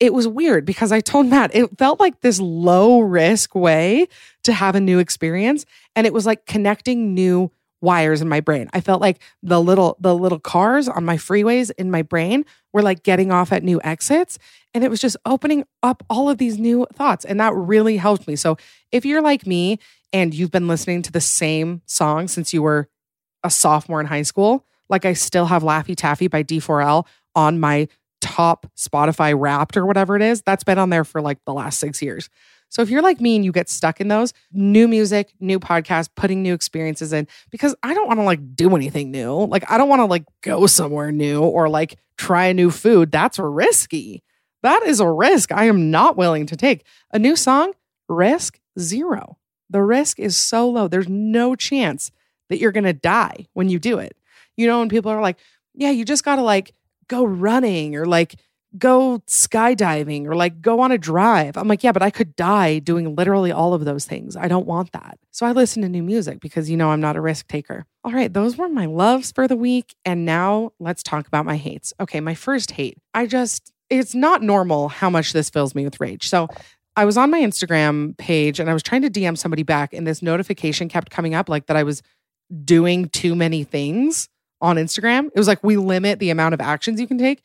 it 0.00 0.14
was 0.14 0.28
weird 0.28 0.64
because 0.64 0.92
I 0.92 1.00
told 1.00 1.26
Matt 1.26 1.54
it 1.54 1.76
felt 1.78 2.00
like 2.00 2.20
this 2.20 2.40
low 2.40 3.00
risk 3.00 3.54
way 3.54 4.06
to 4.44 4.52
have 4.52 4.74
a 4.74 4.80
new 4.80 4.98
experience. 4.98 5.66
And 5.96 6.06
it 6.06 6.12
was 6.12 6.26
like 6.26 6.46
connecting 6.46 7.14
new 7.14 7.50
wires 7.80 8.20
in 8.20 8.28
my 8.28 8.40
brain. 8.40 8.68
I 8.72 8.80
felt 8.80 9.00
like 9.00 9.20
the 9.42 9.60
little 9.60 9.96
the 10.00 10.14
little 10.14 10.40
cars 10.40 10.88
on 10.88 11.04
my 11.04 11.16
freeways 11.16 11.70
in 11.78 11.90
my 11.90 12.02
brain 12.02 12.44
were 12.72 12.82
like 12.82 13.02
getting 13.02 13.30
off 13.30 13.52
at 13.52 13.62
new 13.62 13.80
exits 13.84 14.38
and 14.74 14.84
it 14.84 14.90
was 14.90 15.00
just 15.00 15.16
opening 15.24 15.64
up 15.82 16.02
all 16.10 16.28
of 16.28 16.38
these 16.38 16.58
new 16.58 16.86
thoughts 16.92 17.24
and 17.24 17.38
that 17.40 17.54
really 17.54 17.96
helped 17.96 18.26
me. 18.26 18.36
So 18.36 18.56
if 18.90 19.04
you're 19.04 19.22
like 19.22 19.46
me 19.46 19.78
and 20.12 20.34
you've 20.34 20.50
been 20.50 20.68
listening 20.68 21.02
to 21.02 21.12
the 21.12 21.20
same 21.20 21.82
song 21.86 22.28
since 22.28 22.52
you 22.52 22.62
were 22.62 22.88
a 23.44 23.50
sophomore 23.50 24.00
in 24.00 24.06
high 24.06 24.22
school, 24.22 24.66
like 24.88 25.04
I 25.04 25.12
still 25.12 25.46
have 25.46 25.62
Laffy 25.62 25.94
Taffy 25.94 26.28
by 26.28 26.42
D4L 26.42 27.06
on 27.34 27.60
my 27.60 27.88
top 28.20 28.66
Spotify 28.76 29.38
wrapped 29.38 29.76
or 29.76 29.86
whatever 29.86 30.16
it 30.16 30.22
is. 30.22 30.42
That's 30.42 30.64
been 30.64 30.78
on 30.78 30.90
there 30.90 31.04
for 31.04 31.20
like 31.20 31.38
the 31.44 31.52
last 31.52 31.78
6 31.78 32.02
years. 32.02 32.28
So 32.70 32.82
if 32.82 32.90
you're 32.90 33.02
like 33.02 33.20
me 33.20 33.36
and 33.36 33.44
you 33.44 33.52
get 33.52 33.68
stuck 33.68 34.00
in 34.00 34.08
those, 34.08 34.34
new 34.52 34.88
music, 34.88 35.32
new 35.40 35.58
podcast, 35.58 36.10
putting 36.16 36.42
new 36.42 36.52
experiences 36.52 37.12
in, 37.12 37.26
because 37.50 37.74
I 37.82 37.94
don't 37.94 38.06
want 38.06 38.20
to 38.20 38.24
like 38.24 38.54
do 38.54 38.76
anything 38.76 39.10
new. 39.10 39.46
Like 39.46 39.70
I 39.70 39.78
don't 39.78 39.88
want 39.88 40.00
to 40.00 40.04
like 40.04 40.24
go 40.42 40.66
somewhere 40.66 41.10
new 41.10 41.42
or 41.42 41.68
like 41.68 41.96
try 42.18 42.46
a 42.46 42.54
new 42.54 42.70
food. 42.70 43.10
That's 43.10 43.38
risky. 43.38 44.22
That 44.62 44.82
is 44.82 45.00
a 45.00 45.10
risk 45.10 45.52
I 45.52 45.64
am 45.64 45.90
not 45.90 46.16
willing 46.16 46.44
to 46.46 46.56
take. 46.56 46.84
A 47.12 47.18
new 47.18 47.36
song, 47.36 47.72
risk 48.08 48.58
zero. 48.78 49.38
The 49.70 49.82
risk 49.82 50.18
is 50.18 50.36
so 50.36 50.68
low. 50.68 50.88
There's 50.88 51.08
no 51.08 51.54
chance 51.54 52.10
that 52.50 52.58
you're 52.58 52.72
going 52.72 52.84
to 52.84 52.92
die 52.92 53.46
when 53.52 53.68
you 53.68 53.78
do 53.78 53.98
it. 53.98 54.16
You 54.58 54.66
know, 54.66 54.80
when 54.80 54.90
people 54.90 55.10
are 55.10 55.22
like, 55.22 55.38
yeah, 55.74 55.90
you 55.90 56.04
just 56.04 56.24
got 56.24 56.36
to 56.36 56.42
like 56.42 56.74
go 57.08 57.24
running 57.24 57.96
or 57.96 58.04
like 58.04 58.36
go 58.76 59.22
skydiving 59.26 60.26
or 60.26 60.34
like 60.34 60.60
go 60.60 60.80
on 60.80 60.92
a 60.92 60.98
drive. 60.98 61.56
I'm 61.56 61.68
like, 61.68 61.82
yeah, 61.82 61.92
but 61.92 62.02
I 62.02 62.10
could 62.10 62.36
die 62.36 62.80
doing 62.80 63.14
literally 63.14 63.50
all 63.50 63.72
of 63.72 63.86
those 63.86 64.04
things. 64.04 64.36
I 64.36 64.48
don't 64.48 64.66
want 64.66 64.92
that. 64.92 65.18
So 65.30 65.46
I 65.46 65.52
listen 65.52 65.82
to 65.82 65.88
new 65.88 66.02
music 66.02 66.40
because 66.40 66.68
you 66.68 66.76
know 66.76 66.90
I'm 66.90 67.00
not 67.00 67.16
a 67.16 67.20
risk 67.20 67.48
taker. 67.48 67.86
All 68.04 68.12
right, 68.12 68.32
those 68.32 68.56
were 68.56 68.68
my 68.68 68.84
loves 68.84 69.32
for 69.32 69.48
the 69.48 69.56
week. 69.56 69.94
And 70.04 70.26
now 70.26 70.72
let's 70.78 71.02
talk 71.02 71.26
about 71.26 71.46
my 71.46 71.56
hates. 71.56 71.94
Okay, 71.98 72.20
my 72.20 72.34
first 72.34 72.72
hate. 72.72 72.98
I 73.14 73.26
just, 73.26 73.72
it's 73.88 74.14
not 74.14 74.42
normal 74.42 74.88
how 74.88 75.08
much 75.08 75.32
this 75.32 75.48
fills 75.48 75.74
me 75.74 75.84
with 75.84 76.00
rage. 76.00 76.28
So 76.28 76.48
I 76.94 77.04
was 77.04 77.16
on 77.16 77.30
my 77.30 77.40
Instagram 77.40 78.18
page 78.18 78.60
and 78.60 78.68
I 78.68 78.74
was 78.74 78.82
trying 78.82 79.02
to 79.02 79.10
DM 79.10 79.38
somebody 79.38 79.62
back, 79.62 79.94
and 79.94 80.06
this 80.06 80.20
notification 80.20 80.88
kept 80.88 81.10
coming 81.10 81.32
up 81.32 81.48
like 81.48 81.66
that 81.66 81.76
I 81.76 81.84
was 81.84 82.02
doing 82.64 83.08
too 83.08 83.34
many 83.34 83.62
things 83.62 84.28
on 84.60 84.76
Instagram. 84.76 85.26
It 85.26 85.38
was 85.38 85.48
like 85.48 85.62
we 85.62 85.76
limit 85.76 86.18
the 86.18 86.30
amount 86.30 86.54
of 86.54 86.60
actions 86.60 87.00
you 87.00 87.06
can 87.06 87.18
take 87.18 87.42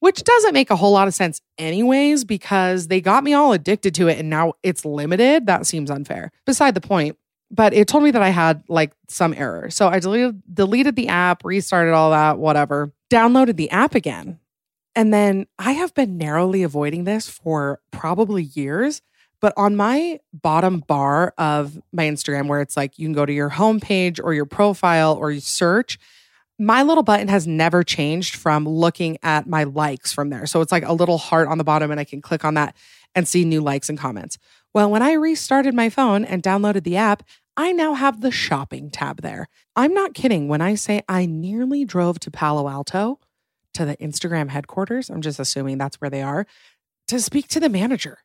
which 0.00 0.22
doesn't 0.22 0.52
make 0.52 0.70
a 0.70 0.76
whole 0.76 0.92
lot 0.92 1.08
of 1.08 1.14
sense, 1.14 1.40
anyways, 1.58 2.24
because 2.24 2.88
they 2.88 3.00
got 3.00 3.24
me 3.24 3.32
all 3.32 3.52
addicted 3.52 3.94
to 3.94 4.08
it 4.08 4.18
and 4.18 4.28
now 4.28 4.52
it's 4.62 4.84
limited. 4.84 5.46
That 5.46 5.66
seems 5.66 5.90
unfair. 5.90 6.32
Beside 6.44 6.74
the 6.74 6.80
point, 6.80 7.16
but 7.50 7.72
it 7.72 7.88
told 7.88 8.04
me 8.04 8.10
that 8.10 8.22
I 8.22 8.30
had 8.30 8.62
like 8.68 8.92
some 9.08 9.32
error. 9.34 9.70
So 9.70 9.88
I 9.88 10.00
deleted, 10.00 10.42
deleted 10.52 10.96
the 10.96 11.08
app, 11.08 11.44
restarted 11.44 11.94
all 11.94 12.10
that, 12.10 12.38
whatever, 12.38 12.92
downloaded 13.10 13.56
the 13.56 13.70
app 13.70 13.94
again. 13.94 14.38
And 14.94 15.12
then 15.12 15.46
I 15.58 15.72
have 15.72 15.94
been 15.94 16.16
narrowly 16.16 16.62
avoiding 16.62 17.04
this 17.04 17.28
for 17.28 17.80
probably 17.90 18.44
years. 18.44 19.02
But 19.40 19.52
on 19.56 19.76
my 19.76 20.20
bottom 20.32 20.80
bar 20.80 21.34
of 21.36 21.78
my 21.92 22.04
Instagram, 22.04 22.48
where 22.48 22.62
it's 22.62 22.76
like 22.76 22.98
you 22.98 23.06
can 23.06 23.12
go 23.12 23.26
to 23.26 23.32
your 23.32 23.50
homepage 23.50 24.18
or 24.22 24.32
your 24.32 24.46
profile 24.46 25.14
or 25.14 25.30
you 25.30 25.40
search, 25.40 25.98
my 26.58 26.82
little 26.82 27.02
button 27.02 27.28
has 27.28 27.46
never 27.46 27.82
changed 27.82 28.36
from 28.36 28.66
looking 28.66 29.18
at 29.22 29.46
my 29.46 29.64
likes 29.64 30.12
from 30.12 30.30
there. 30.30 30.46
So 30.46 30.60
it's 30.60 30.72
like 30.72 30.84
a 30.84 30.92
little 30.92 31.18
heart 31.18 31.48
on 31.48 31.58
the 31.58 31.64
bottom, 31.64 31.90
and 31.90 32.00
I 32.00 32.04
can 32.04 32.22
click 32.22 32.44
on 32.44 32.54
that 32.54 32.74
and 33.14 33.28
see 33.28 33.44
new 33.44 33.60
likes 33.60 33.88
and 33.88 33.98
comments. 33.98 34.38
Well, 34.74 34.90
when 34.90 35.02
I 35.02 35.12
restarted 35.12 35.74
my 35.74 35.90
phone 35.90 36.24
and 36.24 36.42
downloaded 36.42 36.84
the 36.84 36.96
app, 36.96 37.22
I 37.56 37.72
now 37.72 37.94
have 37.94 38.20
the 38.20 38.30
shopping 38.30 38.90
tab 38.90 39.22
there. 39.22 39.48
I'm 39.74 39.94
not 39.94 40.14
kidding 40.14 40.48
when 40.48 40.60
I 40.60 40.74
say 40.74 41.02
I 41.08 41.26
nearly 41.26 41.84
drove 41.84 42.18
to 42.20 42.30
Palo 42.30 42.68
Alto 42.68 43.18
to 43.74 43.84
the 43.84 43.96
Instagram 43.96 44.50
headquarters. 44.50 45.08
I'm 45.08 45.22
just 45.22 45.40
assuming 45.40 45.78
that's 45.78 46.00
where 46.00 46.10
they 46.10 46.22
are 46.22 46.46
to 47.08 47.20
speak 47.20 47.48
to 47.48 47.60
the 47.60 47.68
manager. 47.68 48.18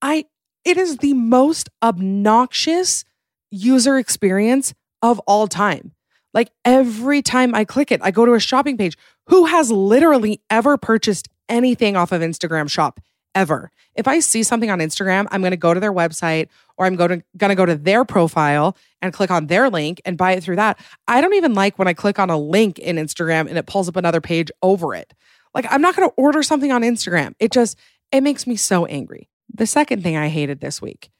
I 0.00 0.26
it 0.64 0.76
is 0.76 0.98
the 0.98 1.14
most 1.14 1.68
obnoxious 1.82 3.04
user 3.50 3.98
experience 3.98 4.74
of 5.00 5.18
all 5.20 5.48
time. 5.48 5.92
Like 6.34 6.50
every 6.64 7.22
time 7.22 7.54
I 7.54 7.64
click 7.64 7.92
it, 7.92 8.00
I 8.02 8.10
go 8.10 8.24
to 8.24 8.34
a 8.34 8.40
shopping 8.40 8.76
page. 8.76 8.96
Who 9.26 9.46
has 9.46 9.70
literally 9.70 10.40
ever 10.50 10.76
purchased 10.76 11.28
anything 11.48 11.96
off 11.96 12.12
of 12.12 12.22
Instagram 12.22 12.70
shop 12.70 13.00
ever? 13.34 13.70
If 13.94 14.08
I 14.08 14.20
see 14.20 14.42
something 14.42 14.70
on 14.70 14.78
Instagram, 14.78 15.26
I'm 15.30 15.42
going 15.42 15.50
to 15.52 15.56
go 15.56 15.74
to 15.74 15.80
their 15.80 15.92
website 15.92 16.48
or 16.78 16.86
I'm 16.86 16.96
going 16.96 17.10
to 17.20 17.24
going 17.36 17.50
to 17.50 17.54
go 17.54 17.66
to 17.66 17.76
their 17.76 18.04
profile 18.04 18.76
and 19.02 19.12
click 19.12 19.30
on 19.30 19.46
their 19.46 19.68
link 19.68 20.00
and 20.04 20.16
buy 20.16 20.32
it 20.32 20.42
through 20.42 20.56
that. 20.56 20.78
I 21.06 21.20
don't 21.20 21.34
even 21.34 21.54
like 21.54 21.78
when 21.78 21.88
I 21.88 21.92
click 21.92 22.18
on 22.18 22.30
a 22.30 22.38
link 22.38 22.78
in 22.78 22.96
Instagram 22.96 23.48
and 23.48 23.58
it 23.58 23.66
pulls 23.66 23.88
up 23.88 23.96
another 23.96 24.20
page 24.20 24.50
over 24.62 24.94
it. 24.94 25.12
Like 25.54 25.66
I'm 25.70 25.82
not 25.82 25.94
going 25.94 26.08
to 26.08 26.14
order 26.16 26.42
something 26.42 26.72
on 26.72 26.82
Instagram. 26.82 27.34
It 27.38 27.52
just 27.52 27.78
it 28.10 28.22
makes 28.22 28.46
me 28.46 28.56
so 28.56 28.86
angry. 28.86 29.28
The 29.54 29.66
second 29.66 30.02
thing 30.02 30.16
I 30.16 30.28
hated 30.28 30.60
this 30.60 30.80
week. 30.80 31.10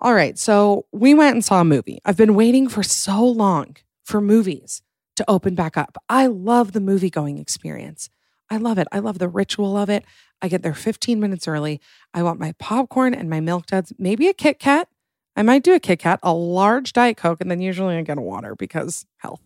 All 0.00 0.14
right, 0.14 0.36
so 0.36 0.86
we 0.90 1.14
went 1.14 1.34
and 1.34 1.44
saw 1.44 1.60
a 1.60 1.64
movie. 1.64 2.00
I've 2.04 2.16
been 2.16 2.34
waiting 2.34 2.68
for 2.68 2.82
so 2.82 3.24
long 3.24 3.76
for 4.04 4.20
movies 4.20 4.82
to 5.16 5.24
open 5.28 5.54
back 5.54 5.76
up. 5.76 5.96
I 6.08 6.26
love 6.26 6.72
the 6.72 6.80
movie 6.80 7.10
going 7.10 7.38
experience. 7.38 8.08
I 8.50 8.56
love 8.56 8.78
it. 8.78 8.88
I 8.92 8.98
love 8.98 9.18
the 9.18 9.28
ritual 9.28 9.76
of 9.76 9.88
it. 9.88 10.04
I 10.40 10.48
get 10.48 10.62
there 10.62 10.74
15 10.74 11.20
minutes 11.20 11.46
early. 11.46 11.80
I 12.12 12.22
want 12.22 12.40
my 12.40 12.52
popcorn 12.58 13.14
and 13.14 13.30
my 13.30 13.40
milk 13.40 13.66
duds, 13.66 13.92
maybe 13.98 14.28
a 14.28 14.34
Kit 14.34 14.58
Kat. 14.58 14.88
I 15.36 15.42
might 15.42 15.62
do 15.62 15.74
a 15.74 15.80
Kit 15.80 16.00
Kat, 16.00 16.20
a 16.22 16.34
large 16.34 16.92
Diet 16.92 17.16
Coke, 17.16 17.40
and 17.40 17.50
then 17.50 17.60
usually 17.60 17.96
I 17.96 18.02
get 18.02 18.18
a 18.18 18.22
water 18.22 18.54
because 18.54 19.06
health. 19.18 19.40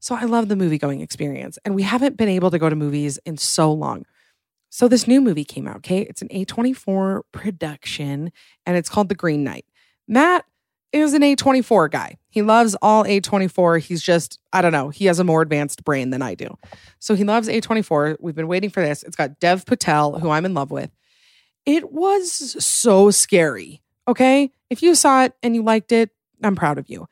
So 0.00 0.14
I 0.14 0.24
love 0.24 0.48
the 0.48 0.56
movie 0.56 0.78
going 0.78 1.00
experience. 1.00 1.58
And 1.64 1.74
we 1.74 1.82
haven't 1.82 2.16
been 2.16 2.28
able 2.28 2.50
to 2.50 2.58
go 2.58 2.68
to 2.68 2.76
movies 2.76 3.18
in 3.24 3.36
so 3.36 3.72
long. 3.72 4.04
So 4.70 4.86
this 4.86 5.08
new 5.08 5.20
movie 5.20 5.44
came 5.44 5.66
out, 5.66 5.76
okay? 5.76 6.02
It's 6.02 6.20
an 6.20 6.28
A24 6.28 7.22
production 7.32 8.30
and 8.66 8.76
it's 8.76 8.88
called 8.88 9.08
The 9.08 9.14
Green 9.14 9.42
Knight. 9.42 9.64
Matt 10.06 10.44
is 10.92 11.14
an 11.14 11.22
A24 11.22 11.90
guy. 11.90 12.18
He 12.30 12.42
loves 12.42 12.74
all 12.80 13.04
A24. 13.04 13.80
He's 13.80 14.02
just, 14.02 14.38
I 14.52 14.62
don't 14.62 14.72
know, 14.72 14.88
he 14.88 15.06
has 15.06 15.18
a 15.18 15.24
more 15.24 15.42
advanced 15.42 15.84
brain 15.84 16.10
than 16.10 16.22
I 16.22 16.34
do. 16.34 16.56
So 16.98 17.14
he 17.14 17.24
loves 17.24 17.48
A24. 17.48 18.16
We've 18.20 18.34
been 18.34 18.48
waiting 18.48 18.70
for 18.70 18.82
this. 18.82 19.02
It's 19.02 19.16
got 19.16 19.40
Dev 19.40 19.66
Patel, 19.66 20.18
who 20.18 20.30
I'm 20.30 20.44
in 20.44 20.54
love 20.54 20.70
with. 20.70 20.90
It 21.66 21.92
was 21.92 22.64
so 22.64 23.10
scary. 23.10 23.82
Okay. 24.06 24.50
If 24.70 24.82
you 24.82 24.94
saw 24.94 25.24
it 25.24 25.34
and 25.42 25.54
you 25.54 25.62
liked 25.62 25.92
it, 25.92 26.10
I'm 26.42 26.56
proud 26.56 26.78
of 26.78 26.88
you. 26.88 27.06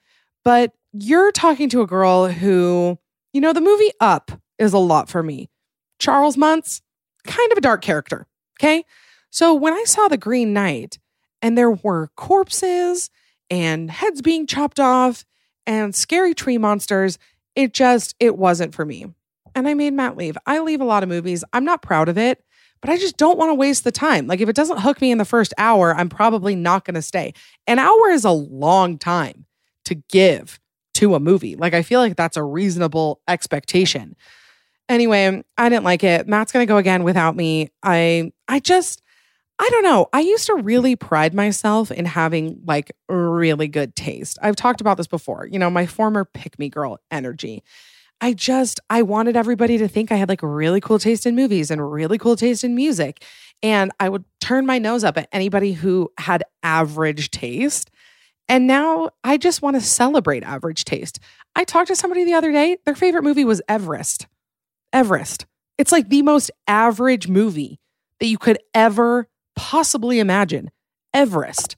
But 0.45 0.73
you're 0.93 1.33
talking 1.33 1.69
to 1.71 1.83
a 1.83 1.87
girl 1.87 2.29
who, 2.29 2.99
you 3.33 3.41
know, 3.41 3.53
the 3.53 3.61
movie 3.61 3.93
Up 4.01 4.31
is 4.59 4.73
a 4.73 4.79
lot 4.79 5.09
for 5.09 5.23
me. 5.23 5.51
Charles 5.99 6.37
Muntz, 6.37 6.81
kind 7.27 7.53
of 7.53 7.59
a 7.59 7.63
dark 7.63 7.83
character. 7.83 8.27
Okay. 8.59 8.85
So 9.31 9.53
when 9.53 9.75
I 9.75 9.85
saw 9.85 10.09
The 10.09 10.17
Green 10.17 10.53
Knight 10.55 10.99
and 11.43 11.59
there 11.59 11.71
were 11.71 12.11
corpses, 12.17 13.11
and 13.51 13.91
heads 13.91 14.23
being 14.23 14.47
chopped 14.47 14.81
off 14.81 15.25
and 15.67 15.95
scary 15.95 16.35
tree 16.35 16.59
monsters. 16.59 17.19
It 17.55 17.73
just, 17.73 18.15
it 18.21 18.37
wasn't 18.37 18.75
for 18.75 18.85
me. 18.85 19.07
And 19.55 19.67
I 19.67 19.75
made 19.75 19.95
Matt 19.95 20.17
leave. 20.17 20.37
I 20.47 20.61
leave 20.61 20.81
a 20.81 20.85
lot 20.85 21.03
of 21.03 21.09
movies. 21.09 21.43
I'm 21.53 21.65
not 21.65 21.83
proud 21.83 22.09
of 22.09 22.19
it, 22.19 22.45
but 22.81 22.91
I 22.91 22.99
just 22.99 23.17
don't 23.17 23.39
want 23.39 23.51
to 23.51 23.55
waste 23.55 23.85
the 23.85 23.93
time. 23.93 24.27
Like 24.27 24.41
if 24.41 24.49
it 24.49 24.57
doesn't 24.57 24.81
hook 24.81 25.01
me 25.01 25.11
in 25.11 25.19
the 25.19 25.25
first 25.25 25.55
hour, 25.57 25.95
I'm 25.95 26.09
probably 26.09 26.55
not 26.55 26.85
going 26.85 26.95
to 26.95 27.03
stay. 27.03 27.33
An 27.67 27.79
hour 27.79 28.11
is 28.11 28.25
a 28.25 28.31
long 28.31 28.99
time 28.99 29.47
to 29.87 29.95
give 29.95 30.61
to 30.95 31.15
a 31.15 31.21
movie. 31.21 31.57
Like 31.57 31.75
I 31.75 31.83
feel 31.83 32.01
like 32.01 32.17
that's 32.17 32.37
a 32.37 32.43
reasonable 32.43 33.21
expectation. 33.29 34.17
Anyway, 34.89 35.43
I 35.59 35.69
didn't 35.69 35.85
like 35.85 36.05
it. 36.05 36.29
Matt's 36.29 36.53
going 36.53 36.67
to 36.67 36.71
go 36.71 36.77
again 36.77 37.03
without 37.03 37.35
me. 37.35 37.71
I 37.83 38.33
I 38.47 38.61
just 38.61 39.03
I 39.59 39.69
don't 39.71 39.85
know. 39.85 40.09
I 40.13 40.21
used 40.21 40.47
to 40.47 40.55
really 40.55 40.97
pride 40.97 41.33
myself 41.33 41.91
in 41.91 42.05
having 42.05 42.61
like 42.67 42.93
really 43.09 43.69
good 43.69 43.97
taste. 43.97 44.39
I've 44.43 44.57
talked 44.57 44.81
about 44.81 44.99
this 44.99 45.07
before, 45.07 45.49
you 45.51 45.59
know, 45.59 45.71
my 45.71 45.87
former 45.87 46.25
pick 46.25 46.59
me 46.59 46.69
girl 46.69 46.99
energy. 47.11 47.63
I 48.21 48.33
just 48.33 48.81
I 48.91 49.03
wanted 49.03 49.37
everybody 49.37 49.79
to 49.79 49.89
think 49.89 50.11
I 50.13 50.17
had 50.17 50.29
like 50.29 50.43
really 50.43 50.81
cool 50.81 50.99
taste 50.99 51.27
in 51.27 51.35
movies 51.35 51.71
and 51.71 51.91
really 51.91 52.19
cool 52.19 52.37
taste 52.37 52.65
in 52.65 52.75
music. 52.75 53.25
And 53.63 53.93
I 53.99 54.09
would 54.09 54.25
turn 54.41 54.67
my 54.67 54.79
nose 54.79 55.05
up 55.05 55.17
at 55.17 55.29
anybody 55.33 55.73
who 55.73 56.13
had 56.19 56.45
average 56.63 57.31
taste. 57.31 57.91
And 58.49 58.67
now 58.67 59.11
I 59.25 59.39
just 59.39 59.63
want 59.63 59.77
to 59.77 59.81
celebrate 59.81 60.45
average 60.45 60.85
taste. 60.85 61.19
I 61.55 61.65
talked 61.65 61.89
to 61.89 61.97
somebody 61.97 62.25
the 62.25 62.35
other 62.35 62.53
day, 62.53 62.77
their 62.85 62.95
favorite 62.95 63.25
movie 63.25 63.45
was 63.45 63.63
Everest. 63.69 64.27
Everest. 64.93 65.47
It's 65.79 65.93
like 65.93 66.09
the 66.09 66.23
most 66.23 66.51
average 66.67 67.29
movie 67.29 67.81
that 68.21 68.27
you 68.27 68.39
could 68.39 68.59
ever 68.73 69.29
possibly 69.57 70.21
imagine. 70.21 70.71
Everest. 71.13 71.77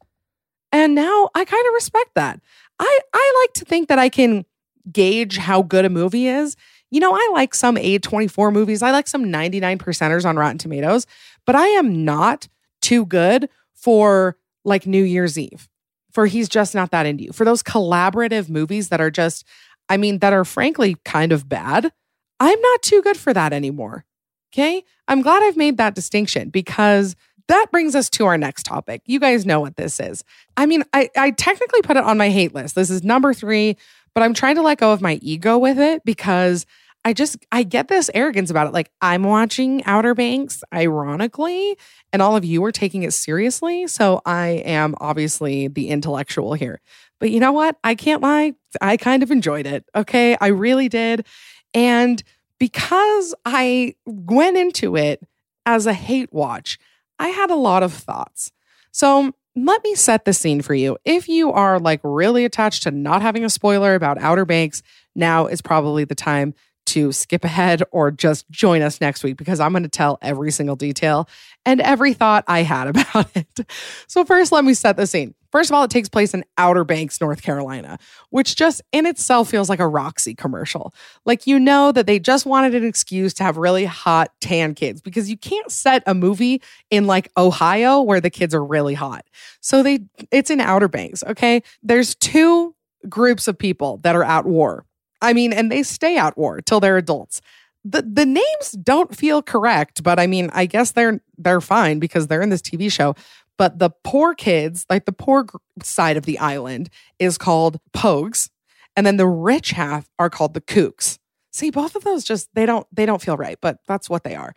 And 0.73 0.94
now 0.94 1.30
I 1.35 1.44
kind 1.44 1.66
of 1.66 1.75
respect 1.75 2.11
that. 2.14 2.40
I, 2.78 2.99
I 3.14 3.42
like 3.42 3.54
to 3.54 3.64
think 3.64 3.88
that 3.88 3.99
I 3.99 4.08
can 4.08 4.44
gauge 4.92 5.38
how 5.38 5.62
good 5.62 5.85
a 5.85 5.90
movie 5.90 6.26
is. 6.26 6.56
You 6.90 7.00
know, 7.00 7.12
I 7.14 7.30
like 7.32 7.54
some 7.54 7.76
A24 7.76 8.52
movies. 8.52 8.82
I 8.82 8.90
like 8.90 9.08
some 9.08 9.30
99 9.30 9.78
percenters 9.78 10.25
on 10.25 10.37
Rotten 10.37 10.58
Tomatoes, 10.58 11.06
but 11.47 11.54
I 11.54 11.66
am 11.68 12.04
not 12.04 12.49
too 12.80 13.04
good 13.06 13.49
for 13.75 14.37
like 14.64 14.87
New 14.87 15.02
Year's 15.02 15.38
Eve, 15.38 15.68
for 16.12 16.26
He's 16.26 16.49
Just 16.49 16.75
Not 16.75 16.90
That 16.90 17.06
Into 17.06 17.25
You, 17.25 17.32
for 17.32 17.44
those 17.44 17.62
collaborative 17.62 18.49
movies 18.49 18.88
that 18.88 19.00
are 19.00 19.11
just, 19.11 19.44
I 19.88 19.97
mean, 19.97 20.18
that 20.20 20.32
are 20.32 20.44
frankly 20.44 20.97
kind 21.04 21.32
of 21.32 21.49
bad. 21.49 21.92
I'm 22.40 22.61
not 22.61 22.82
too 22.82 23.02
good 23.02 23.16
for 23.16 23.35
that 23.35 23.52
anymore. 23.52 24.04
Okay. 24.52 24.85
I'm 25.06 25.23
glad 25.23 25.42
I've 25.42 25.56
made 25.56 25.76
that 25.76 25.94
distinction 25.94 26.49
because 26.49 27.16
that 27.49 27.67
brings 27.73 27.95
us 27.95 28.09
to 28.11 28.26
our 28.26 28.38
next 28.38 28.64
topic. 28.64 29.02
You 29.07 29.19
guys 29.19 29.45
know 29.45 29.61
what 29.61 29.76
this 29.76 30.00
is. 30.00 30.23
I 30.57 30.67
mean, 30.67 30.85
I, 30.93 31.11
I 31.17 31.31
technically 31.33 31.83
put 31.83 31.97
it 31.97 32.05
on 32.05 32.19
my 32.19 32.31
hate 32.31 32.55
list. 32.55 32.75
This 32.75 32.90
is 32.90 33.02
number 33.02 33.35
three, 33.35 33.76
but 34.14 34.23
I'm 34.23 34.35
trying 34.35 34.57
to 34.57 34.62
let 34.62 34.78
go 34.78 34.93
of 34.93 35.00
my 35.00 35.19
ego 35.23 35.59
with 35.59 35.78
it 35.78 36.05
because 36.05 36.67
I 37.05 37.12
just 37.12 37.38
I 37.50 37.62
get 37.62 37.88
this 37.88 38.11
arrogance 38.12 38.50
about 38.50 38.67
it. 38.67 38.73
Like 38.75 38.90
I'm 39.00 39.23
watching 39.23 39.83
Outer 39.85 40.14
Banks, 40.14 40.62
ironically, 40.75 41.78
and 42.12 42.21
all 42.21 42.37
of 42.37 42.45
you 42.45 42.62
are 42.64 42.73
taking 42.73 43.02
it 43.02 43.12
seriously. 43.12 43.87
So 43.87 44.21
I 44.26 44.62
am 44.64 44.95
obviously 45.00 45.69
the 45.69 45.88
intellectual 45.88 46.55
here. 46.55 46.81
But 47.19 47.31
you 47.31 47.40
know 47.40 47.52
what? 47.52 47.76
I 47.83 47.95
can't 47.95 48.23
lie. 48.23 48.55
I 48.81 48.97
kind 48.97 49.23
of 49.23 49.31
enjoyed 49.31 49.67
it. 49.67 49.85
Okay. 49.95 50.37
I 50.40 50.49
really 50.49 50.88
did. 50.88 51.25
And 51.73 52.23
because 52.59 53.35
I 53.45 53.95
went 54.05 54.57
into 54.57 54.97
it 54.97 55.23
as 55.64 55.87
a 55.87 55.93
hate 55.93 56.33
watch, 56.33 56.78
I 57.19 57.29
had 57.29 57.51
a 57.51 57.57
lot 57.57 57.83
of 57.83 57.93
thoughts. 57.93 58.53
So 58.93 59.33
let 59.57 59.83
me 59.83 59.95
set 59.95 60.25
the 60.25 60.33
scene 60.33 60.63
for 60.63 60.75
you. 60.75 60.99
If 61.05 61.29
you 61.29 61.53
are 61.53 61.79
like 61.79 62.01
really 62.03 62.45
attached 62.45 62.85
to 62.85 62.91
not 62.91 63.23
having 63.23 63.45
a 63.45 63.51
spoiler 63.51 63.95
about 63.95 64.19
Outer 64.19 64.45
Banks, 64.45 64.83
now 65.15 65.47
is 65.47 65.61
probably 65.61 66.05
the 66.05 66.15
time 66.15 66.55
to 66.87 67.13
skip 67.13 67.45
ahead 67.45 67.83
or 67.91 68.11
just 68.11 68.49
join 68.51 68.81
us 68.81 69.01
next 69.01 69.23
week 69.23 69.37
because 69.37 69.61
I'm 69.61 69.73
going 69.73 69.83
to 69.83 69.91
tell 69.91 70.19
every 70.23 70.51
single 70.51 70.77
detail 70.77 71.29
and 71.67 71.81
every 71.81 72.15
thought 72.15 72.45
I 72.47 72.63
had 72.63 72.87
about 72.89 73.29
it. 73.37 73.71
So, 74.07 74.25
first, 74.25 74.53
let 74.53 74.65
me 74.65 74.75
set 74.75 74.97
the 74.97 75.07
scene. 75.07 75.35
First 75.50 75.71
of 75.71 75.75
all, 75.75 75.85
it 75.85 75.90
takes 75.90 76.09
place 76.09 76.35
in 76.35 76.45
Outer 76.57 76.85
Banks, 76.85 77.21
North 77.21 77.43
Carolina, 77.43 77.99
which 78.31 78.57
just 78.57 78.83
in 78.93 79.07
itself 79.07 79.50
feels 79.50 79.69
like 79.69 79.81
a 79.81 79.88
Roxy 79.88 80.35
commercial. 80.35 80.95
Like, 81.25 81.47
you 81.47 81.59
know, 81.59 81.93
that 81.93 82.07
they 82.07 82.19
just 82.19 82.47
wanted 82.47 82.75
an 82.75 82.85
excuse 82.85 83.33
to 83.35 83.45
have 83.45 83.57
really 83.57 83.85
hot 83.85 84.33
tan 84.40 84.75
kids 84.75 85.00
because 85.00 85.31
you 85.31 85.37
can't 85.37 85.71
set 85.71 86.02
a 86.07 86.14
movie 86.14 86.62
in 86.90 87.07
like 87.07 87.31
Ohio 87.37 88.02
where 88.02 88.21
the 88.21 88.31
kids 88.31 88.55
are 88.55 88.64
really 88.64 88.95
hot. 88.95 89.25
So, 89.61 89.83
they, 89.83 90.00
it's 90.31 90.50
in 90.50 90.61
Outer 90.61 90.88
Banks, 90.88 91.25
okay? 91.25 91.62
There's 91.83 92.14
two 92.14 92.75
groups 93.09 93.49
of 93.49 93.57
people 93.57 93.99
that 93.99 94.17
are 94.17 94.25
at 94.25 94.45
war 94.45 94.85
I 95.21 95.33
mean, 95.33 95.52
and 95.52 95.71
they 95.71 95.83
stay 95.83 96.17
at 96.17 96.37
war 96.37 96.61
till 96.61 96.81
they're 96.81 96.97
adults. 96.97 97.40
The 97.85 98.02
the 98.02 98.26
names 98.26 98.73
don't 98.83 99.14
feel 99.17 99.43
correct, 99.43 100.02
but 100.02 100.19
I 100.19 100.26
mean, 100.26 100.50
I 100.52 100.67
guess 100.67 100.93
they're 100.93 101.21
they're 101.37 101.61
fine 101.61 101.99
because 101.99 102.26
they're 102.26 102.43
in 102.43 102.50
this 102.50 102.62
TV 102.62 102.90
show. 102.90 103.14
But 103.59 103.79
the 103.79 103.91
poor 104.05 104.35
kids, 104.35 104.87
like 104.88 105.05
the 105.05 105.12
poor 105.12 105.47
side 105.83 106.17
of 106.17 106.25
the 106.25 106.38
island, 106.38 106.88
is 107.19 107.37
called 107.37 107.79
Pogues, 107.93 108.49
and 108.97 109.05
then 109.05 109.17
the 109.17 109.27
rich 109.27 109.73
half 109.73 110.09
are 110.19 110.31
called 110.31 110.55
the 110.55 110.61
Kooks. 110.61 111.19
See, 111.52 111.71
both 111.71 111.97
of 111.97 112.04
those 112.04 112.25
just 112.25 112.49
they 112.54 112.67
don't 112.67 112.87
they 112.93 113.04
don't 113.04 113.23
feel 113.23 113.37
right, 113.37 113.59
but 113.61 113.78
that's 113.87 114.09
what 114.09 114.25
they 114.25 114.35
are. 114.35 114.54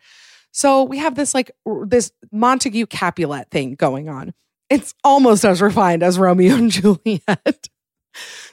So 0.52 0.84
we 0.84 1.00
have 1.00 1.16
this 1.16 1.34
like 1.34 1.52
this 1.86 2.12
Montague 2.32 2.86
Capulet 2.88 3.50
thing 3.50 3.76
going 3.76 4.08
on. 4.08 4.34
It's 4.70 4.94
almost 5.04 5.44
as 5.44 5.62
refined 5.62 6.04
as 6.04 6.18
Romeo 6.20 6.56
and 6.56 6.72
Juliet. 6.72 7.70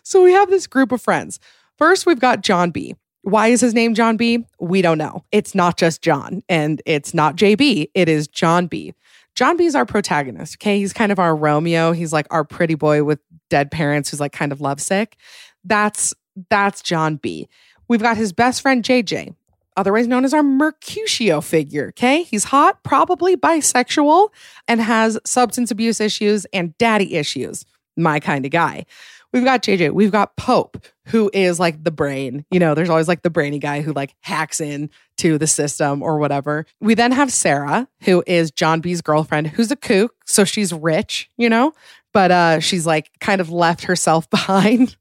so 0.02 0.22
we 0.22 0.32
have 0.32 0.50
this 0.50 0.66
group 0.66 0.92
of 0.92 1.02
friends 1.02 1.38
First, 1.78 2.06
we've 2.06 2.18
got 2.18 2.42
John 2.42 2.72
B. 2.72 2.96
Why 3.22 3.48
is 3.48 3.60
his 3.60 3.72
name 3.72 3.94
John 3.94 4.16
B? 4.16 4.44
We 4.58 4.82
don't 4.82 4.98
know. 4.98 5.24
It's 5.30 5.54
not 5.54 5.78
just 5.78 6.02
John 6.02 6.42
and 6.48 6.82
it's 6.86 7.14
not 7.14 7.36
JB, 7.36 7.90
it 7.94 8.08
is 8.08 8.26
John 8.26 8.66
B. 8.66 8.94
John 9.38 9.56
B 9.56 9.66
is 9.66 9.76
our 9.76 9.86
protagonist. 9.86 10.56
Okay. 10.56 10.80
He's 10.80 10.92
kind 10.92 11.12
of 11.12 11.20
our 11.20 11.36
Romeo. 11.36 11.92
He's 11.92 12.12
like 12.12 12.26
our 12.32 12.42
pretty 12.42 12.74
boy 12.74 13.04
with 13.04 13.20
dead 13.50 13.70
parents 13.70 14.10
who's 14.10 14.18
like 14.18 14.32
kind 14.32 14.50
of 14.50 14.60
lovesick. 14.60 15.16
That's 15.62 16.12
that's 16.50 16.82
John 16.82 17.18
B. 17.18 17.48
We've 17.86 18.02
got 18.02 18.16
his 18.16 18.32
best 18.32 18.62
friend 18.62 18.82
JJ, 18.82 19.36
otherwise 19.76 20.08
known 20.08 20.24
as 20.24 20.34
our 20.34 20.42
Mercutio 20.42 21.40
figure. 21.40 21.90
Okay. 21.90 22.24
He's 22.24 22.42
hot, 22.42 22.82
probably 22.82 23.36
bisexual, 23.36 24.30
and 24.66 24.80
has 24.80 25.20
substance 25.24 25.70
abuse 25.70 26.00
issues 26.00 26.44
and 26.46 26.76
daddy 26.76 27.14
issues. 27.14 27.64
My 27.96 28.18
kind 28.18 28.44
of 28.44 28.50
guy. 28.50 28.86
We've 29.32 29.44
got 29.44 29.62
JJ. 29.62 29.92
We've 29.92 30.12
got 30.12 30.36
Pope, 30.36 30.78
who 31.06 31.30
is 31.34 31.60
like 31.60 31.84
the 31.84 31.90
brain. 31.90 32.46
You 32.50 32.58
know, 32.58 32.74
there's 32.74 32.88
always 32.88 33.08
like 33.08 33.22
the 33.22 33.30
brainy 33.30 33.58
guy 33.58 33.82
who 33.82 33.92
like 33.92 34.14
hacks 34.22 34.60
in 34.60 34.90
to 35.18 35.36
the 35.36 35.46
system 35.46 36.02
or 36.02 36.18
whatever. 36.18 36.64
We 36.80 36.94
then 36.94 37.12
have 37.12 37.32
Sarah, 37.32 37.88
who 38.02 38.22
is 38.26 38.50
John 38.50 38.80
B's 38.80 39.02
girlfriend, 39.02 39.48
who's 39.48 39.70
a 39.70 39.76
kook. 39.76 40.14
So 40.24 40.44
she's 40.44 40.72
rich, 40.72 41.30
you 41.36 41.48
know, 41.50 41.74
but 42.14 42.30
uh, 42.30 42.60
she's 42.60 42.86
like 42.86 43.10
kind 43.20 43.40
of 43.40 43.50
left 43.50 43.84
herself 43.84 44.30
behind 44.30 44.96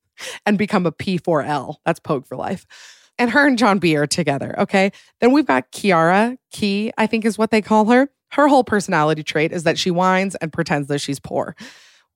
and 0.46 0.58
become 0.58 0.86
a 0.86 0.92
P4L. 0.92 1.76
That's 1.86 2.00
Pogue 2.00 2.26
for 2.26 2.36
life. 2.36 2.66
And 3.20 3.32
her 3.32 3.48
and 3.48 3.58
John 3.58 3.80
B 3.80 3.96
are 3.96 4.08
together. 4.08 4.60
Okay. 4.60 4.92
Then 5.22 5.32
we've 5.32 5.46
got 5.46 5.72
Kiara. 5.72 6.38
Key, 6.52 6.92
I 6.98 7.08
think 7.08 7.26
is 7.26 7.38
what 7.38 7.52
they 7.52 7.62
call 7.62 7.86
her. 7.86 8.10
Her 8.32 8.48
whole 8.48 8.64
personality 8.64 9.24
trait 9.24 9.52
is 9.52 9.64
that 9.64 9.80
she 9.80 9.90
whines 9.90 10.36
and 10.36 10.52
pretends 10.52 10.88
that 10.90 11.00
she's 11.00 11.20
poor. 11.20 11.56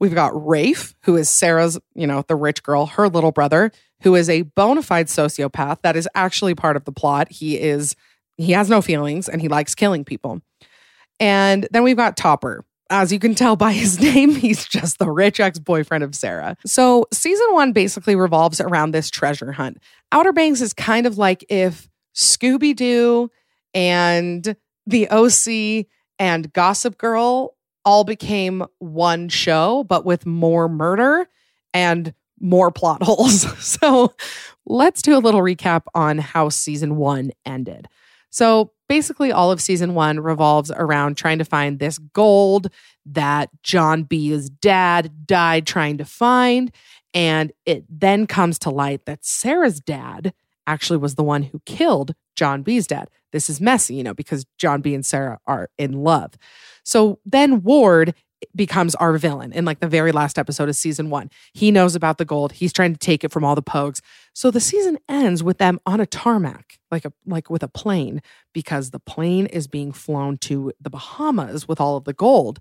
We've 0.02 0.16
got 0.16 0.48
Rafe, 0.48 0.96
who 1.04 1.16
is 1.16 1.30
Sarah's, 1.30 1.80
you 1.94 2.08
know, 2.08 2.26
the 2.28 2.36
rich 2.36 2.64
girl, 2.64 2.88
her 2.88 3.08
little 3.08 3.32
brother, 3.32 3.72
who 4.02 4.16
is 4.16 4.32
a 4.32 4.42
bona 4.42 4.82
fide 4.82 5.06
sociopath. 5.06 5.84
That 5.84 5.96
is 5.96 6.10
actually 6.16 6.56
part 6.56 6.76
of 6.76 6.86
the 6.86 6.92
plot. 6.92 7.32
He 7.32 7.60
is, 7.60 7.96
he 8.36 8.54
has 8.54 8.68
no 8.68 8.82
feelings 8.82 9.30
and 9.30 9.44
he 9.44 9.48
likes 9.48 9.76
killing 9.76 10.04
people. 10.04 10.42
And 11.20 11.68
then 11.70 11.84
we've 11.84 11.96
got 11.96 12.18
Topper. 12.18 12.66
As 12.90 13.14
you 13.14 13.20
can 13.20 13.36
tell 13.36 13.56
by 13.56 13.74
his 13.74 14.00
name, 14.02 14.34
he's 14.34 14.68
just 14.68 14.98
the 14.98 15.10
rich 15.10 15.40
ex 15.40 15.60
boyfriend 15.60 16.04
of 16.04 16.16
Sarah. 16.16 16.58
So, 16.66 17.06
season 17.14 17.48
one 17.52 17.72
basically 17.72 18.16
revolves 18.16 18.60
around 18.60 18.92
this 18.92 19.12
treasure 19.12 19.52
hunt. 19.52 19.78
Outer 20.12 20.34
Banks 20.34 20.62
is 20.62 20.74
kind 20.74 21.06
of 21.06 21.20
like 21.20 21.46
if 21.48 21.88
Scooby 22.16 22.76
Doo 22.76 23.30
and 23.76 24.56
the 24.88 25.08
OC 25.10 25.86
and 26.18 26.52
Gossip 26.54 26.98
Girl 26.98 27.56
all 27.86 28.04
became 28.04 28.66
one 28.80 29.30
show, 29.30 29.84
but 29.84 30.06
with 30.06 30.26
more 30.26 30.68
murder 30.70 31.28
and 31.74 32.14
more 32.40 32.72
plot 32.72 33.04
holes. 33.04 33.42
so 33.64 34.14
let's 34.66 35.02
do 35.02 35.16
a 35.16 35.20
little 35.20 35.42
recap 35.42 35.84
on 35.94 36.18
how 36.18 36.50
season 36.50 36.98
one 36.98 37.32
ended. 37.46 37.88
So 38.30 38.72
basically, 38.88 39.32
all 39.32 39.52
of 39.52 39.62
season 39.62 39.94
one 39.94 40.20
revolves 40.20 40.72
around 40.72 41.18
trying 41.18 41.40
to 41.40 41.46
find 41.46 41.80
this 41.80 41.98
gold 41.98 42.70
that 43.06 43.50
John 43.64 44.04
B's 44.04 44.50
dad 44.50 45.28
died 45.28 45.68
trying 45.68 45.98
to 45.98 46.06
find. 46.06 46.74
And 47.14 47.52
it 47.66 47.84
then 47.90 48.26
comes 48.26 48.58
to 48.60 48.70
light 48.70 49.06
that 49.06 49.26
Sarah's 49.26 49.82
dad 49.82 50.34
actually 50.66 50.98
was 50.98 51.16
the 51.16 51.24
one 51.24 51.44
who 51.44 51.62
killed 51.66 52.16
John 52.36 52.64
B's 52.64 52.88
dad. 52.88 53.10
This 53.32 53.50
is 53.50 53.62
messy, 53.62 53.96
you 53.96 54.04
know, 54.04 54.14
because 54.14 54.46
John 54.58 54.82
B 54.82 54.94
and 54.94 55.06
Sarah 55.06 55.40
are 55.48 55.70
in 55.78 55.94
love. 55.94 56.34
So 56.84 57.20
then 57.26 57.62
Ward 57.64 58.14
becomes 58.56 58.96
our 58.96 59.18
villain 59.18 59.52
in 59.54 59.66
like 59.66 59.80
the 59.80 59.88
very 59.88 60.12
last 60.12 60.40
episode 60.40 60.70
of 60.70 60.76
season 60.76 61.10
one. 61.10 61.30
He 61.54 61.72
knows 61.72 61.96
about 61.96 62.18
the 62.18 62.26
gold. 62.26 62.54
He's 62.54 62.74
trying 62.74 62.94
to 62.94 63.00
take 63.00 63.24
it 63.24 63.32
from 63.32 63.44
all 63.44 63.56
the 63.56 63.62
pogues. 63.62 64.02
So 64.34 64.50
the 64.50 64.60
season 64.60 64.98
ends 65.08 65.44
with 65.44 65.58
them 65.58 65.80
on 65.86 66.00
a 66.00 66.06
tarmac, 66.06 66.80
like 66.90 67.06
a 67.06 67.14
like 67.26 67.50
with 67.50 67.64
a 67.64 67.68
plane, 67.68 68.22
because 68.54 68.90
the 68.90 69.00
plane 69.00 69.46
is 69.48 69.68
being 69.68 69.92
flown 69.92 70.38
to 70.40 70.72
the 70.82 70.90
Bahamas 70.90 71.68
with 71.68 71.80
all 71.80 71.98
of 71.98 72.06
the 72.06 72.14
gold. 72.14 72.60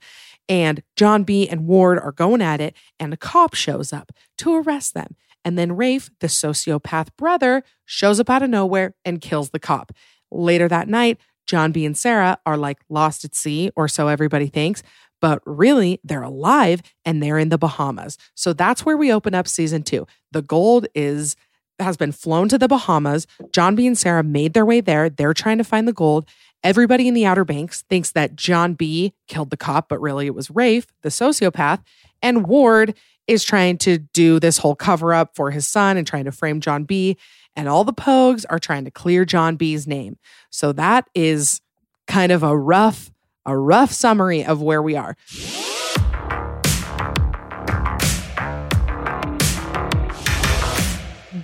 And 0.49 0.83
John 0.97 1.25
B 1.25 1.49
and 1.49 1.67
Ward 1.67 1.99
are 1.99 2.13
going 2.13 2.43
at 2.43 2.61
it, 2.61 2.75
and 2.99 3.13
a 3.15 3.17
cop 3.17 3.55
shows 3.55 3.93
up 3.93 4.13
to 4.39 4.57
arrest 4.57 4.95
them. 4.95 5.17
And 5.45 5.59
then 5.59 5.77
Rafe, 5.77 6.11
the 6.21 6.27
sociopath 6.27 7.09
brother, 7.17 7.63
shows 7.87 8.21
up 8.21 8.29
out 8.29 8.43
of 8.43 8.51
nowhere 8.51 8.95
and 9.05 9.21
kills 9.21 9.51
the 9.51 9.59
cop. 9.59 9.93
Later 10.31 10.69
that 10.69 10.89
night, 10.89 11.19
John 11.47 11.73
B 11.73 11.85
and 11.85 11.97
Sarah 11.97 12.39
are 12.47 12.57
like 12.57 12.79
lost 12.89 13.25
at 13.25 13.35
sea, 13.35 13.71
or 13.77 13.89
so 13.89 14.09
everybody 14.09 14.47
thinks, 14.47 14.83
but 15.21 15.43
really 15.45 16.01
they're 16.05 16.23
alive 16.23 16.83
and 17.05 17.23
they're 17.23 17.39
in 17.39 17.49
the 17.49 17.59
Bahamas. 17.59 18.17
So 18.35 18.53
that's 18.53 18.85
where 18.87 18.97
we 18.97 19.13
open 19.13 19.35
up 19.35 19.49
season 19.49 19.83
two. 19.83 20.07
The 20.33 20.43
gold 20.43 20.87
is 20.95 21.37
has 21.79 21.97
been 21.97 22.13
flown 22.13 22.49
to 22.51 22.59
the 22.59 22.69
Bahamas. 22.69 23.27
John 23.53 23.75
B 23.75 23.87
and 23.87 23.97
Sarah 23.97 24.23
made 24.23 24.53
their 24.53 24.67
way 24.67 24.81
there. 24.81 25.09
They're 25.09 25.35
trying 25.35 25.59
to 25.59 25.65
find 25.65 25.89
the 25.89 25.93
gold. 25.93 26.29
Everybody 26.63 27.09
in 27.09 27.15
the 27.15 27.25
Outer 27.25 27.47
Banks 27.47 27.83
thinks 27.89 28.13
that 28.13 28.37
John 28.37 28.75
B 28.75 29.15
killed 29.29 29.49
the 29.49 29.57
cop, 29.57 29.89
but 29.89 30.01
really 30.01 30.27
it 30.27 30.35
was 30.35 30.51
Rafe, 30.51 30.87
the 31.03 31.09
sociopath. 31.09 31.83
And 32.21 32.47
Ward 32.47 32.95
is 33.27 33.45
trying 33.45 33.79
to 33.79 33.99
do 33.99 34.39
this 34.41 34.59
whole 34.59 34.75
cover 34.75 35.15
up 35.15 35.35
for 35.35 35.51
his 35.51 35.67
son 35.67 35.97
and 35.97 36.07
trying 36.07 36.25
to 36.25 36.33
frame 36.33 36.61
John 36.61 36.85
B. 36.85 37.17
And 37.57 37.69
all 37.69 37.85
the 37.85 37.93
Pogues 37.93 38.45
are 38.49 38.59
trying 38.59 38.85
to 38.85 38.91
clear 38.91 39.25
John 39.25 39.57
B's 39.57 39.87
name. 39.87 40.19
So 40.51 40.73
that 40.73 41.09
is 41.15 41.61
kind 42.07 42.33
of 42.33 42.43
a 42.43 42.57
rough, 42.57 43.11
a 43.45 43.57
rough 43.57 43.93
summary 43.93 44.45
of 44.45 44.63
where 44.63 44.83
we 44.83 44.97
are. 44.97 45.17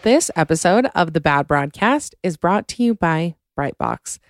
This 0.03 0.31
episode 0.37 0.87
of 0.95 1.13
the 1.15 1.21
Bad 1.21 1.49
Broadcast 1.49 2.15
is 2.23 2.37
brought 2.37 2.69
to 2.69 2.83
you 2.85 2.95
by 2.95 3.35
Brightbox. 3.59 4.21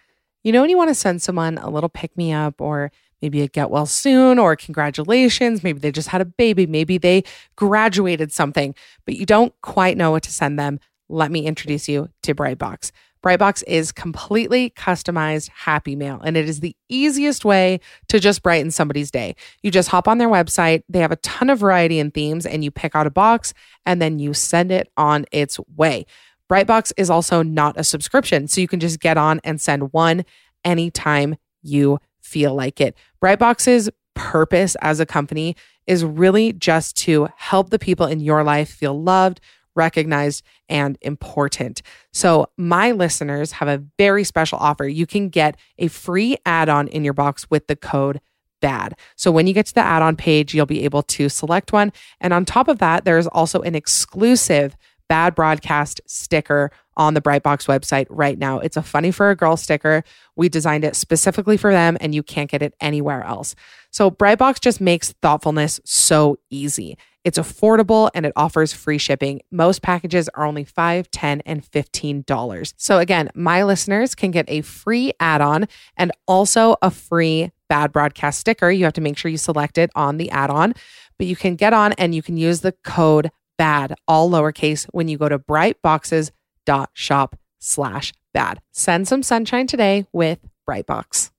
You 0.43 0.53
know, 0.53 0.62
when 0.62 0.71
you 0.71 0.79
want 0.79 0.89
to 0.89 0.95
send 0.95 1.21
someone 1.21 1.59
a 1.59 1.69
little 1.69 1.91
pick 1.91 2.17
me 2.17 2.33
up 2.33 2.61
or 2.61 2.91
maybe 3.21 3.43
a 3.43 3.49
get 3.49 3.69
well 3.69 3.85
soon 3.85 4.39
or 4.39 4.57
congratulations, 4.57 5.62
maybe 5.62 5.79
they 5.79 5.93
just 5.93 6.09
had 6.09 6.21
a 6.23 6.25
baby, 6.25 6.67
maybe 6.67 6.97
they 6.97 7.25
graduated 7.57 8.33
something, 8.33 8.75
but 9.05 9.17
you 9.17 9.27
don't 9.27 9.53
quite 9.61 9.99
know 9.99 10.12
what 10.12 10.23
to 10.23 10.33
send 10.33 10.59
them, 10.59 10.81
let 11.09 11.31
me 11.31 11.47
introduce 11.47 11.88
you 11.88 12.09
to 12.23 12.35
Brightbox. 12.35 12.90
Brightbox 13.23 13.64
is 13.66 13.90
completely 13.90 14.71
customized 14.71 15.49
happy 15.49 15.97
mail, 15.97 16.21
and 16.25 16.37
it 16.37 16.49
is 16.49 16.61
the 16.61 16.77
easiest 16.88 17.45
way 17.45 17.81
to 18.09 18.21
just 18.21 18.42
brighten 18.42 18.71
somebody's 18.71 19.11
day. 19.11 19.35
You 19.62 19.71
just 19.71 19.88
hop 19.88 20.07
on 20.07 20.19
their 20.19 20.29
website, 20.29 20.85
they 20.88 21.01
have 21.01 21.11
a 21.11 21.16
ton 21.16 21.51
of 21.51 21.59
variety 21.59 21.99
and 21.99 22.14
themes, 22.14 22.47
and 22.47 22.62
you 22.62 22.71
pick 22.71 22.95
out 22.95 23.07
a 23.07 23.11
box 23.11 23.53
and 23.85 24.01
then 24.01 24.19
you 24.19 24.33
send 24.33 24.71
it 24.71 24.92
on 24.97 25.25
its 25.33 25.59
way. 25.77 26.07
Brightbox 26.49 26.92
is 26.97 27.11
also 27.11 27.42
not 27.42 27.77
a 27.77 27.83
subscription, 27.83 28.47
so 28.47 28.61
you 28.61 28.69
can 28.69 28.79
just 28.79 29.01
get 29.01 29.16
on 29.16 29.40
and 29.42 29.61
send 29.61 29.92
one 29.92 30.25
anytime 30.64 31.37
you 31.62 31.99
feel 32.21 32.55
like 32.55 32.81
it. 32.81 32.97
Brightbox's 33.21 33.90
purpose 34.14 34.77
as 34.83 35.01
a 35.01 35.07
company 35.07 35.57
is 35.87 36.05
really 36.05 36.53
just 36.53 36.97
to 36.97 37.29
help 37.37 37.71
the 37.71 37.79
people 37.79 38.07
in 38.07 38.21
your 38.21 38.45
life 38.45 38.71
feel 38.71 39.01
loved, 39.01 39.40
recognized, 39.77 40.45
and 40.69 40.99
important. 41.03 41.83
So, 42.12 42.47
my 42.57 42.93
listeners 42.93 43.53
have 43.53 43.69
a 43.69 43.83
very 43.99 44.25
special 44.25 44.59
offer. 44.59 44.87
You 44.87 45.07
can 45.07 45.29
get 45.29 45.57
a 45.79 45.89
free 45.89 46.37
add 46.45 46.69
on 46.69 46.89
in 46.89 47.05
your 47.05 47.12
box 47.12 47.49
with 47.51 47.67
the 47.67 47.77
code 47.77 48.21
BAD. 48.61 48.99
So, 49.17 49.31
when 49.31 49.47
you 49.47 49.53
get 49.53 49.67
to 49.67 49.75
the 49.75 49.81
add 49.81 50.03
on 50.03 50.17
page, 50.17 50.55
you'll 50.55 50.67
be 50.67 50.85
able 50.85 51.03
to 51.03 51.29
select 51.29 51.73
one. 51.73 51.93
And 52.21 52.33
on 52.33 52.45
top 52.45 52.69
of 52.69 52.79
that, 52.79 53.05
there's 53.05 53.27
also 53.27 53.61
an 53.61 53.75
exclusive 53.75 54.77
Bad 55.09 55.35
Broadcast 55.35 56.01
sticker 56.07 56.71
on 56.97 57.14
the 57.14 57.21
Brightbox 57.21 57.66
website 57.66 58.07
right 58.09 58.38
now. 58.38 58.59
It's 58.59 58.77
a 58.77 58.83
funny 58.83 59.11
for 59.11 59.31
a 59.31 59.37
girl 59.37 59.57
sticker. 59.57 60.03
We 60.35 60.49
designed 60.49 60.85
it 60.85 60.97
specifically 60.97 61.57
for 61.57 61.73
them, 61.73 61.97
and 62.01 62.14
you 62.14 62.23
can't 62.23 62.51
get 62.51 62.62
it 62.62 62.75
anywhere 62.81 63.23
else. 63.23 63.55
So, 63.90 64.11
Brightbox 64.11 64.61
just 64.61 64.81
makes 64.81 65.12
thoughtfulness 65.23 65.81
so 65.85 66.38
easy. 66.51 66.97
It's 67.25 67.38
affordable 67.38 68.09
and 68.14 68.25
it 68.25 68.33
offers 68.37 68.73
free 68.73 68.99
shipping. 68.99 69.40
Most 69.51 69.83
packages 69.83 70.29
are 70.35 70.45
only 70.45 70.64
$5, 70.64 71.09
10 71.11 71.42
and 71.45 71.64
$15. 71.64 72.73
So, 72.77 72.99
again, 72.99 73.31
my 73.35 73.64
listeners 73.64 74.14
can 74.14 74.31
get 74.31 74.45
a 74.49 74.61
free 74.61 75.12
add 75.19 75.40
on 75.40 75.66
and 75.97 76.12
also 76.29 76.77
a 76.83 76.90
free 76.90 77.51
Bad 77.69 77.90
Broadcast 77.90 78.38
sticker. 78.38 78.71
You 78.71 78.85
have 78.85 78.92
to 78.92 79.01
make 79.01 79.19
sure 79.19 79.31
you 79.31 79.38
select 79.38 79.77
it 79.77 79.90
on 79.97 80.19
the 80.19 80.31
add 80.31 80.51
on, 80.51 80.75
but 81.19 81.27
you 81.27 81.35
can 81.35 81.57
get 81.57 81.73
on 81.73 81.95
and 81.95 82.14
you 82.14 82.23
can 82.23 82.37
use 82.37 82.61
the 82.61 82.73
code 82.85 83.33
BAD, 83.59 83.95
all 84.07 84.31
lowercase, 84.31 84.87
when 84.92 85.09
you 85.09 85.19
go 85.19 85.29
to 85.29 85.38
brightboxes.shop 85.38 87.37
slash 87.59 88.12
bad. 88.33 88.61
Send 88.73 89.09
some 89.09 89.23
sunshine 89.23 89.66
today 89.66 90.07
with 90.12 90.38
Brightbox. 90.69 91.31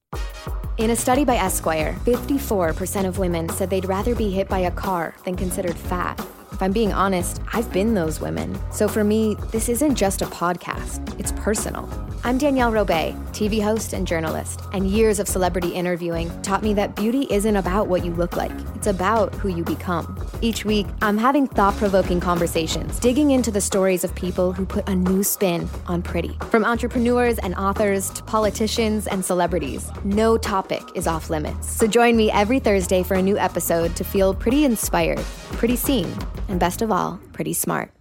In 0.77 0.91
a 0.91 0.95
study 0.95 1.25
by 1.25 1.38
Esquire, 1.38 1.95
54% 2.06 3.06
of 3.08 3.17
women 3.17 3.49
said 3.49 3.69
they'd 3.69 3.86
rather 3.86 4.13
be 4.13 4.30
hit 4.30 4.47
by 4.47 4.60
a 4.60 4.71
car 4.71 5.15
than 5.25 5.36
considered 5.36 5.75
fat. 5.75 6.23
If 6.51 6.62
I'm 6.62 6.71
being 6.71 6.93
honest, 6.93 7.41
I've 7.53 7.71
been 7.71 7.93
those 7.93 8.19
women. 8.19 8.57
So 8.71 8.88
for 8.88 9.03
me, 9.03 9.36
this 9.51 9.69
isn't 9.69 9.95
just 9.95 10.21
a 10.21 10.25
podcast, 10.25 11.19
it's 11.19 11.31
personal. 11.33 11.89
I'm 12.23 12.38
Danielle 12.38 12.71
Robay, 12.71 13.15
TV 13.29 13.63
host 13.63 13.93
and 13.93 14.05
journalist, 14.05 14.62
and 14.73 14.88
years 14.88 15.19
of 15.19 15.27
celebrity 15.27 15.69
interviewing 15.69 16.29
taught 16.41 16.63
me 16.63 16.73
that 16.73 16.95
beauty 16.95 17.27
isn't 17.29 17.55
about 17.55 17.88
what 17.88 18.03
you 18.03 18.12
look 18.13 18.36
like, 18.36 18.51
it's 18.75 18.88
about 18.88 19.33
who 19.36 19.49
you 19.49 19.63
become. 19.63 20.17
Each 20.41 20.65
week, 20.65 20.88
I'm 21.01 21.17
having 21.17 21.47
thought 21.47 21.75
provoking 21.75 22.19
conversations, 22.19 22.99
digging 22.99 23.31
into 23.31 23.51
the 23.51 23.62
stories 23.62 24.03
of 24.03 24.13
people 24.15 24.51
who 24.51 24.65
put 24.65 24.89
a 24.89 24.95
new 24.95 25.23
spin 25.23 25.69
on 25.86 26.01
pretty. 26.01 26.38
From 26.49 26.65
entrepreneurs 26.65 27.38
and 27.39 27.55
authors 27.55 28.10
to 28.10 28.23
politicians 28.23 29.07
and 29.07 29.23
celebrities, 29.23 29.89
no 30.03 30.38
topic 30.38 30.81
is 30.95 31.07
off 31.07 31.29
limits. 31.29 31.71
So 31.71 31.88
join 31.88 32.17
me 32.17 32.31
every 32.31 32.60
Thursday 32.60 33.03
for 33.03 33.13
a 33.13 33.21
new 33.21 33.38
episode 33.38 33.95
to 33.95 34.03
feel 34.03 34.33
pretty 34.33 34.65
inspired, 34.65 35.23
pretty 35.53 35.75
seen, 35.75 36.13
and 36.47 36.60
best 36.60 36.81
of 36.81 36.91
all, 36.91 37.19
pretty 37.33 37.53
smart. 37.53 37.91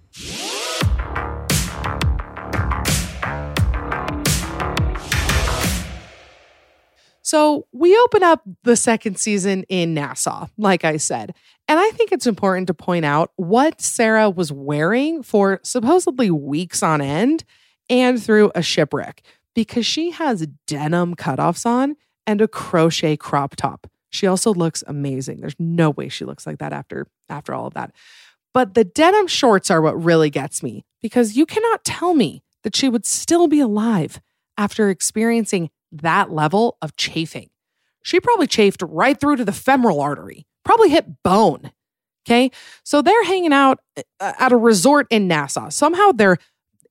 So 7.23 7.67
we 7.73 7.99
open 7.99 8.23
up 8.23 8.43
the 8.63 8.77
second 8.77 9.19
season 9.19 9.65
in 9.69 9.95
Nassau, 9.95 10.47
like 10.57 10.85
I 10.85 10.97
said. 10.97 11.35
And 11.67 11.81
I 11.81 11.91
think 11.91 12.13
it's 12.13 12.29
important 12.29 12.69
to 12.69 12.75
point 12.75 13.05
out 13.05 13.33
what 13.35 13.81
Sarah 13.81 14.31
was 14.31 14.53
wearing 14.53 15.25
for 15.25 15.59
supposedly 15.65 16.31
weeks 16.31 16.85
on 16.85 17.01
end 17.01 17.43
and 17.91 18.23
through 18.23 18.53
a 18.55 18.63
shipwreck 18.63 19.23
because 19.55 19.85
she 19.85 20.13
has 20.13 20.47
denim 20.69 21.17
cutoffs 21.17 21.67
on 21.67 21.97
and 22.29 22.41
a 22.41 22.47
crochet 22.47 23.17
crop 23.17 23.57
top. 23.57 23.89
She 24.11 24.29
also 24.29 24.55
looks 24.55 24.85
amazing. 24.87 25.41
There's 25.41 25.57
no 25.59 25.91
way 25.91 26.09
she 26.09 26.25
looks 26.25 26.47
like 26.47 26.59
that 26.59 26.73
after 26.73 27.09
after 27.29 27.53
all 27.53 27.67
of 27.67 27.75
that. 27.75 27.93
But 28.57 28.73
the 28.73 28.85
denim 28.85 29.27
shorts 29.27 29.71
are 29.71 29.83
what 29.83 30.03
really 30.03 30.31
gets 30.31 30.63
me 30.63 30.87
because 31.03 31.37
you 31.37 31.45
cannot 31.45 31.85
tell 31.85 32.15
me 32.15 32.43
that 32.63 32.75
she 32.75 32.89
would 32.89 33.05
still 33.05 33.49
be 33.49 33.61
alive 33.61 34.19
after 34.57 34.89
experiencing 34.89 35.69
that 35.93 36.33
level 36.33 36.79
of 36.81 36.97
chafing. 36.97 37.51
She 38.03 38.19
probably 38.19 38.47
chafed 38.47 38.81
right 38.81 39.21
through 39.21 39.37
to 39.37 39.45
the 39.45 39.53
femoral 39.53 40.01
artery, 40.01 40.47
probably 40.65 40.89
hit 40.89 41.23
bone. 41.23 41.71
Okay. 42.27 42.51
So 42.83 43.03
they're 43.03 43.25
hanging 43.25 43.53
out 43.53 43.81
uh, 43.99 44.33
at 44.39 44.53
a 44.53 44.57
resort 44.57 45.07
in 45.11 45.29
Nassau. 45.29 45.69
Somehow 45.69 46.13
they're 46.13 46.39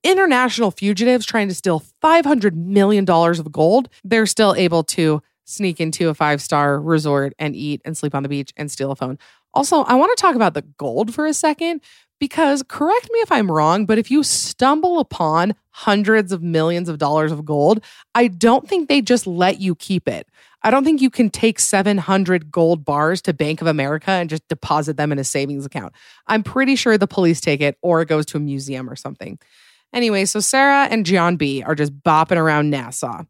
international 0.04 0.70
fugitives 0.70 1.26
trying 1.26 1.48
to 1.48 1.54
steal 1.56 1.82
$500 2.00 2.54
million 2.54 3.10
of 3.10 3.50
gold. 3.50 3.88
They're 4.04 4.26
still 4.26 4.54
able 4.54 4.84
to 4.84 5.20
sneak 5.46 5.80
into 5.80 6.10
a 6.10 6.14
five 6.14 6.42
star 6.42 6.78
resort 6.80 7.32
and 7.38 7.56
eat 7.56 7.80
and 7.84 7.96
sleep 7.96 8.14
on 8.14 8.22
the 8.22 8.28
beach 8.28 8.52
and 8.56 8.70
steal 8.70 8.90
a 8.90 8.96
phone. 8.96 9.18
Also, 9.56 9.84
I 9.84 9.94
want 9.94 10.14
to 10.14 10.20
talk 10.20 10.34
about 10.36 10.52
the 10.52 10.60
gold 10.76 11.14
for 11.14 11.24
a 11.24 11.32
second 11.32 11.80
because 12.20 12.62
correct 12.62 13.08
me 13.10 13.20
if 13.20 13.32
I'm 13.32 13.50
wrong, 13.50 13.86
but 13.86 13.96
if 13.96 14.10
you 14.10 14.22
stumble 14.22 15.00
upon 15.00 15.54
hundreds 15.70 16.30
of 16.30 16.42
millions 16.42 16.90
of 16.90 16.98
dollars 16.98 17.32
of 17.32 17.46
gold, 17.46 17.82
I 18.14 18.28
don't 18.28 18.68
think 18.68 18.90
they 18.90 19.00
just 19.00 19.26
let 19.26 19.58
you 19.58 19.74
keep 19.74 20.08
it. 20.08 20.28
I 20.60 20.70
don't 20.70 20.84
think 20.84 21.00
you 21.00 21.08
can 21.08 21.30
take 21.30 21.58
700 21.58 22.52
gold 22.52 22.84
bars 22.84 23.22
to 23.22 23.32
Bank 23.32 23.62
of 23.62 23.66
America 23.66 24.10
and 24.10 24.28
just 24.28 24.46
deposit 24.48 24.98
them 24.98 25.10
in 25.10 25.18
a 25.18 25.24
savings 25.24 25.64
account. 25.64 25.94
I'm 26.26 26.42
pretty 26.42 26.76
sure 26.76 26.98
the 26.98 27.06
police 27.06 27.40
take 27.40 27.62
it 27.62 27.78
or 27.80 28.02
it 28.02 28.08
goes 28.08 28.26
to 28.26 28.36
a 28.36 28.40
museum 28.40 28.90
or 28.90 28.94
something. 28.94 29.38
Anyway, 29.90 30.26
so 30.26 30.38
Sarah 30.38 30.86
and 30.90 31.06
John 31.06 31.36
B 31.36 31.62
are 31.62 31.74
just 31.74 31.98
bopping 32.02 32.36
around 32.36 32.68
Nassau. 32.68 33.22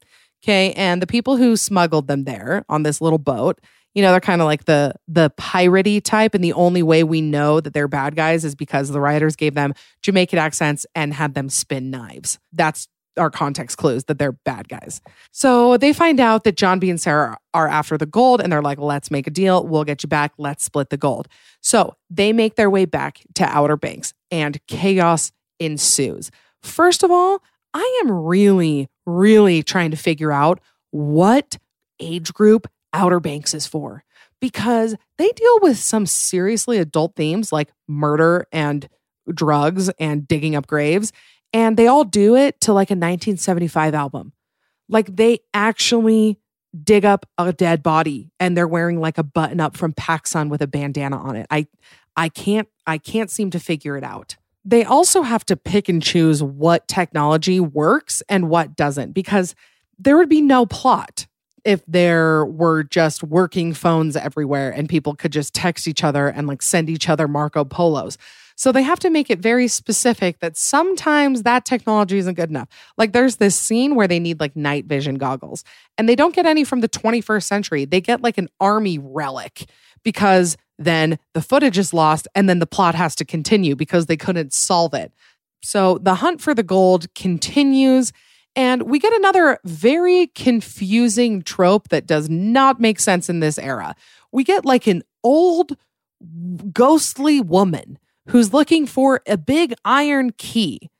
Okay. 0.42 0.72
And 0.72 1.00
the 1.00 1.06
people 1.06 1.36
who 1.36 1.56
smuggled 1.56 2.08
them 2.08 2.24
there 2.24 2.64
on 2.68 2.82
this 2.82 3.00
little 3.00 3.18
boat, 3.18 3.60
you 3.96 4.02
know, 4.02 4.10
they're 4.10 4.20
kind 4.20 4.42
of 4.42 4.44
like 4.44 4.66
the 4.66 4.94
the 5.08 5.30
piratey 5.30 6.02
type. 6.04 6.34
And 6.34 6.44
the 6.44 6.52
only 6.52 6.82
way 6.82 7.02
we 7.02 7.22
know 7.22 7.60
that 7.60 7.72
they're 7.72 7.88
bad 7.88 8.14
guys 8.14 8.44
is 8.44 8.54
because 8.54 8.90
the 8.90 9.00
writers 9.00 9.36
gave 9.36 9.54
them 9.54 9.72
Jamaican 10.02 10.38
accents 10.38 10.86
and 10.94 11.14
had 11.14 11.32
them 11.32 11.48
spin 11.48 11.90
knives. 11.90 12.38
That's 12.52 12.88
our 13.16 13.30
context 13.30 13.78
clues 13.78 14.04
that 14.04 14.18
they're 14.18 14.32
bad 14.32 14.68
guys. 14.68 15.00
So 15.32 15.78
they 15.78 15.94
find 15.94 16.20
out 16.20 16.44
that 16.44 16.58
John 16.58 16.78
B 16.78 16.90
and 16.90 17.00
Sarah 17.00 17.38
are 17.54 17.66
after 17.66 17.96
the 17.96 18.04
gold 18.04 18.42
and 18.42 18.52
they're 18.52 18.60
like, 18.60 18.78
let's 18.78 19.10
make 19.10 19.26
a 19.26 19.30
deal. 19.30 19.66
We'll 19.66 19.84
get 19.84 20.02
you 20.02 20.10
back. 20.10 20.34
Let's 20.36 20.62
split 20.62 20.90
the 20.90 20.98
gold. 20.98 21.26
So 21.62 21.94
they 22.10 22.34
make 22.34 22.56
their 22.56 22.68
way 22.68 22.84
back 22.84 23.22
to 23.36 23.44
Outer 23.44 23.78
Banks 23.78 24.12
and 24.30 24.60
chaos 24.66 25.32
ensues. 25.58 26.30
First 26.62 27.02
of 27.02 27.10
all, 27.10 27.42
I 27.72 28.02
am 28.04 28.10
really, 28.10 28.90
really 29.06 29.62
trying 29.62 29.90
to 29.92 29.96
figure 29.96 30.32
out 30.32 30.60
what 30.90 31.56
age 31.98 32.34
group 32.34 32.66
Outer 32.96 33.20
Banks 33.20 33.54
is 33.54 33.66
for 33.66 34.04
because 34.40 34.96
they 35.18 35.28
deal 35.30 35.58
with 35.60 35.78
some 35.78 36.06
seriously 36.06 36.78
adult 36.78 37.14
themes 37.16 37.52
like 37.52 37.72
murder 37.86 38.46
and 38.52 38.88
drugs 39.32 39.88
and 39.98 40.26
digging 40.26 40.56
up 40.56 40.66
graves. 40.66 41.12
And 41.52 41.76
they 41.76 41.86
all 41.86 42.04
do 42.04 42.36
it 42.36 42.60
to 42.62 42.72
like 42.72 42.90
a 42.90 42.94
1975 42.94 43.94
album. 43.94 44.32
Like 44.88 45.14
they 45.14 45.40
actually 45.54 46.38
dig 46.84 47.04
up 47.04 47.26
a 47.38 47.52
dead 47.52 47.82
body 47.82 48.30
and 48.38 48.56
they're 48.56 48.68
wearing 48.68 49.00
like 49.00 49.18
a 49.18 49.22
button 49.22 49.60
up 49.60 49.76
from 49.76 49.92
PacSun 49.94 50.50
with 50.50 50.60
a 50.60 50.66
bandana 50.66 51.16
on 51.16 51.36
it. 51.36 51.46
I 51.50 51.66
I 52.16 52.28
can't 52.28 52.68
I 52.86 52.98
can't 52.98 53.30
seem 53.30 53.50
to 53.50 53.60
figure 53.60 53.96
it 53.96 54.04
out. 54.04 54.36
they 54.64 54.84
also 54.84 55.22
have 55.22 55.44
to 55.46 55.56
pick 55.56 55.88
and 55.88 56.02
choose 56.02 56.42
what 56.42 56.88
technology 56.88 57.60
works 57.60 58.22
and 58.28 58.50
what 58.50 58.76
doesn't 58.76 59.12
because 59.12 59.54
there 59.98 60.16
would 60.16 60.28
be 60.28 60.42
no 60.42 60.66
plot 60.66 61.26
if 61.66 61.84
there 61.86 62.46
were 62.46 62.84
just 62.84 63.24
working 63.24 63.74
phones 63.74 64.16
everywhere 64.16 64.70
and 64.70 64.88
people 64.88 65.14
could 65.16 65.32
just 65.32 65.52
text 65.52 65.88
each 65.88 66.04
other 66.04 66.28
and 66.28 66.46
like 66.46 66.62
send 66.62 66.88
each 66.88 67.08
other 67.08 67.26
Marco 67.26 67.64
Polos. 67.64 68.16
So 68.54 68.72
they 68.72 68.82
have 68.82 69.00
to 69.00 69.10
make 69.10 69.28
it 69.30 69.40
very 69.40 69.68
specific 69.68 70.38
that 70.38 70.56
sometimes 70.56 71.42
that 71.42 71.66
technology 71.66 72.18
isn't 72.18 72.34
good 72.34 72.48
enough. 72.48 72.68
Like 72.96 73.12
there's 73.12 73.36
this 73.36 73.54
scene 73.54 73.96
where 73.96 74.08
they 74.08 74.20
need 74.20 74.40
like 74.40 74.54
night 74.56 74.86
vision 74.86 75.16
goggles 75.16 75.64
and 75.98 76.08
they 76.08 76.14
don't 76.14 76.34
get 76.34 76.46
any 76.46 76.64
from 76.64 76.80
the 76.80 76.88
21st 76.88 77.42
century. 77.42 77.84
They 77.84 78.00
get 78.00 78.22
like 78.22 78.38
an 78.38 78.48
army 78.60 78.98
relic 78.98 79.68
because 80.04 80.56
then 80.78 81.18
the 81.34 81.42
footage 81.42 81.78
is 81.78 81.92
lost 81.92 82.28
and 82.34 82.48
then 82.48 82.60
the 82.60 82.66
plot 82.66 82.94
has 82.94 83.16
to 83.16 83.24
continue 83.24 83.74
because 83.74 84.06
they 84.06 84.16
couldn't 84.16 84.52
solve 84.52 84.94
it. 84.94 85.12
So 85.62 85.98
the 85.98 86.14
hunt 86.14 86.40
for 86.40 86.54
the 86.54 86.62
gold 86.62 87.12
continues. 87.14 88.12
And 88.56 88.82
we 88.84 88.98
get 88.98 89.12
another 89.12 89.58
very 89.64 90.28
confusing 90.28 91.42
trope 91.42 91.90
that 91.90 92.06
does 92.06 92.30
not 92.30 92.80
make 92.80 92.98
sense 92.98 93.28
in 93.28 93.40
this 93.40 93.58
era. 93.58 93.94
We 94.32 94.44
get 94.44 94.64
like 94.64 94.86
an 94.86 95.02
old, 95.22 95.76
ghostly 96.72 97.40
woman 97.42 97.98
who's 98.28 98.54
looking 98.54 98.86
for 98.86 99.20
a 99.26 99.36
big 99.36 99.74
iron 99.84 100.32
key. 100.38 100.90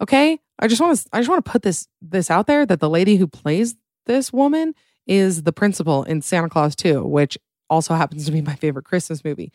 Okay? 0.00 0.38
I 0.58 0.68
just 0.68 0.80
want 0.80 0.98
to 0.98 1.08
I 1.12 1.18
just 1.18 1.28
want 1.28 1.44
to 1.44 1.50
put 1.50 1.62
this 1.62 1.88
this 2.00 2.30
out 2.30 2.46
there 2.46 2.64
that 2.66 2.80
the 2.80 2.90
lady 2.90 3.16
who 3.16 3.26
plays 3.26 3.74
this 4.04 4.32
woman 4.32 4.74
is 5.06 5.42
the 5.42 5.52
principal 5.52 6.02
in 6.04 6.22
Santa 6.22 6.48
Clause 6.48 6.76
2, 6.76 7.02
which 7.04 7.38
also 7.68 7.94
happens 7.94 8.26
to 8.26 8.32
be 8.32 8.42
my 8.42 8.54
favorite 8.54 8.84
Christmas 8.84 9.24
movie. 9.24 9.52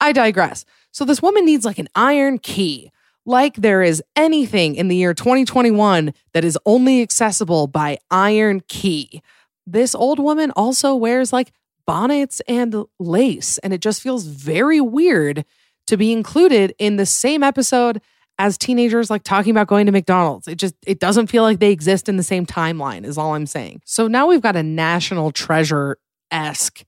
I 0.00 0.12
digress. 0.12 0.64
So 0.92 1.04
this 1.04 1.22
woman 1.22 1.44
needs 1.44 1.64
like 1.64 1.78
an 1.78 1.88
iron 1.94 2.38
key. 2.38 2.90
Like 3.28 3.56
there 3.56 3.82
is 3.82 4.02
anything 4.16 4.74
in 4.74 4.88
the 4.88 4.96
year 4.96 5.12
2021 5.12 6.14
that 6.32 6.44
is 6.44 6.58
only 6.64 7.02
accessible 7.02 7.66
by 7.66 7.98
iron 8.10 8.62
key. 8.68 9.20
This 9.66 9.94
old 9.94 10.18
woman 10.18 10.50
also 10.52 10.94
wears 10.94 11.30
like 11.30 11.52
bonnets 11.86 12.40
and 12.48 12.86
lace, 12.98 13.58
and 13.58 13.74
it 13.74 13.82
just 13.82 14.00
feels 14.00 14.24
very 14.24 14.80
weird 14.80 15.44
to 15.88 15.98
be 15.98 16.10
included 16.10 16.74
in 16.78 16.96
the 16.96 17.04
same 17.04 17.42
episode 17.42 18.00
as 18.38 18.56
teenagers 18.56 19.10
like 19.10 19.24
talking 19.24 19.50
about 19.50 19.66
going 19.66 19.84
to 19.84 19.92
McDonald's. 19.92 20.48
It 20.48 20.56
just 20.56 20.74
it 20.86 20.98
doesn't 20.98 21.26
feel 21.26 21.42
like 21.42 21.58
they 21.58 21.70
exist 21.70 22.08
in 22.08 22.16
the 22.16 22.22
same 22.22 22.46
timeline 22.46 23.04
is 23.04 23.18
all 23.18 23.34
I'm 23.34 23.44
saying. 23.44 23.82
So 23.84 24.08
now 24.08 24.26
we've 24.26 24.40
got 24.40 24.56
a 24.56 24.62
national 24.62 25.32
treasure 25.32 25.98
esque 26.30 26.82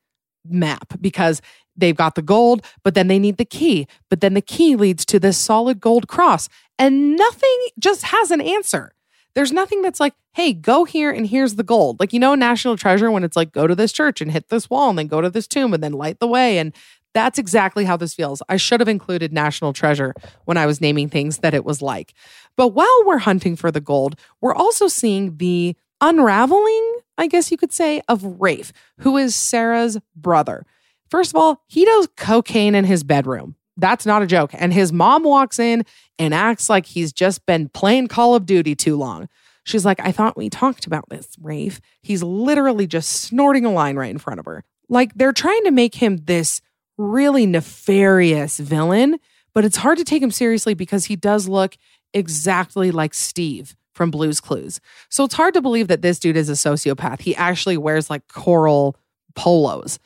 map 0.49 0.95
because 1.03 1.43
they've 1.77 1.97
got 1.97 2.15
the 2.15 2.23
gold, 2.23 2.65
but 2.83 2.95
then 2.95 3.09
they 3.09 3.19
need 3.19 3.37
the 3.37 3.45
key. 3.45 3.87
But 4.09 4.21
then 4.21 4.35
the 4.35 4.41
key 4.41 4.77
leads 4.77 5.05
to 5.07 5.19
this 5.19 5.39
solid 5.39 5.81
gold 5.81 6.09
cross, 6.09 6.49
and 6.79 7.17
nothing 7.17 7.67
just 7.79 8.03
has 8.05 8.31
an 8.31 8.41
answer. 8.41 8.93
There's 9.35 9.53
nothing 9.53 9.83
that's 9.83 10.01
like, 10.01 10.15
hey, 10.33 10.53
go 10.53 10.85
here 10.85 11.11
and 11.11 11.27
here's 11.27 11.55
the 11.55 11.63
gold. 11.63 12.01
Like, 12.01 12.13
you 12.13 12.19
know, 12.19 12.35
National 12.35 12.77
Treasure 12.77 13.11
when 13.11 13.25
it's 13.25 13.37
like, 13.37 13.53
go 13.53 13.67
to 13.67 13.75
this 13.75 13.93
church 13.93 14.21
and 14.21 14.31
hit 14.31 14.49
this 14.49 14.69
wall 14.69 14.91
and 14.91 14.99
then 14.99 15.07
go 15.07 15.21
to 15.21 15.31
this 15.31 15.47
tomb 15.47 15.73
and 15.73 15.83
then 15.83 15.93
light 15.93 16.19
the 16.19 16.27
way. 16.27 16.59
And 16.59 16.75
that's 17.13 17.39
exactly 17.39 17.85
how 17.85 17.97
this 17.97 18.15
feels. 18.15 18.43
I 18.49 18.57
should 18.57 18.81
have 18.81 18.89
included 18.89 19.33
National 19.33 19.73
Treasure 19.73 20.15
when 20.45 20.57
I 20.57 20.67
was 20.67 20.81
naming 20.81 21.09
things 21.09 21.39
that 21.39 21.55
it 21.55 21.65
was 21.65 21.83
like. 21.83 22.15
But 22.57 22.69
while 22.69 23.05
we're 23.05 23.19
hunting 23.19 23.57
for 23.57 23.71
the 23.71 23.81
gold, 23.81 24.17
we're 24.41 24.55
also 24.55 24.89
seeing 24.89 25.37
the 25.37 25.77
unraveling, 26.01 26.99
I 27.19 27.27
guess 27.27 27.51
you 27.51 27.57
could 27.57 27.73
say, 27.73 28.01
of 28.09 28.41
Rafe, 28.41 28.73
who 28.99 29.17
is 29.17 29.35
Sarah's 29.35 29.99
brother. 30.15 30.65
First 31.11 31.33
of 31.33 31.37
all, 31.37 31.63
he 31.67 31.85
does 31.85 32.09
cocaine 32.17 32.75
in 32.75 32.85
his 32.85 33.03
bedroom. 33.03 33.57
That's 33.77 34.07
not 34.07 34.23
a 34.23 34.27
joke. 34.27 34.53
And 34.55 34.73
his 34.73 34.93
mom 34.93 35.25
walks 35.25 35.59
in 35.59 35.85
and 36.19 36.33
acts 36.33 36.69
like 36.69 36.87
he's 36.87 37.13
just 37.13 37.45
been 37.47 37.69
playing 37.69 38.09
Call 38.09 38.35
of 38.35 38.47
Duty 38.47 38.75
too 38.75 38.97
long. 38.97 39.29
She's 39.65 39.85
like, 39.85 40.01
I 40.01 40.13
thought 40.13 40.37
we 40.37 40.49
talked 40.49 40.87
about 40.87 41.09
this, 41.09 41.37
Rafe. 41.41 41.81
He's 42.03 42.23
literally 42.23 42.87
just 42.87 43.11
snorting 43.11 43.65
a 43.65 43.73
line 43.73 43.97
right 43.97 44.11
in 44.11 44.19
front 44.19 44.41
of 44.41 44.47
her. 44.47 44.65
Like 44.89 45.15
they're 45.15 45.33
trying 45.33 45.65
to 45.65 45.71
make 45.71 45.97
him 45.97 46.19
this 46.25 46.61
really 46.97 47.47
nefarious 47.47 48.59
villain, 48.59 49.19
but 49.55 49.65
it's 49.65 49.79
hard 49.79 49.99
to 49.99 50.05
take 50.05 50.23
him 50.23 50.31
seriously 50.31 50.75
because 50.75 51.07
he 51.07 51.17
does 51.17 51.49
look 51.49 51.77
exactly 52.13 52.91
like 52.91 53.15
Steve 53.15 53.77
from 53.95 54.11
Blue's 54.11 54.41
Clues. 54.41 54.81
So 55.09 55.25
it's 55.25 55.35
hard 55.35 55.55
to 55.55 55.63
believe 55.63 55.89
that 55.89 56.03
this 56.03 56.19
dude 56.19 56.37
is 56.37 56.49
a 56.49 56.55
sociopath. 56.55 57.21
He 57.21 57.35
actually 57.37 57.77
wears 57.77 58.11
like 58.11 58.29
coral 58.29 58.97
polos. 59.35 59.99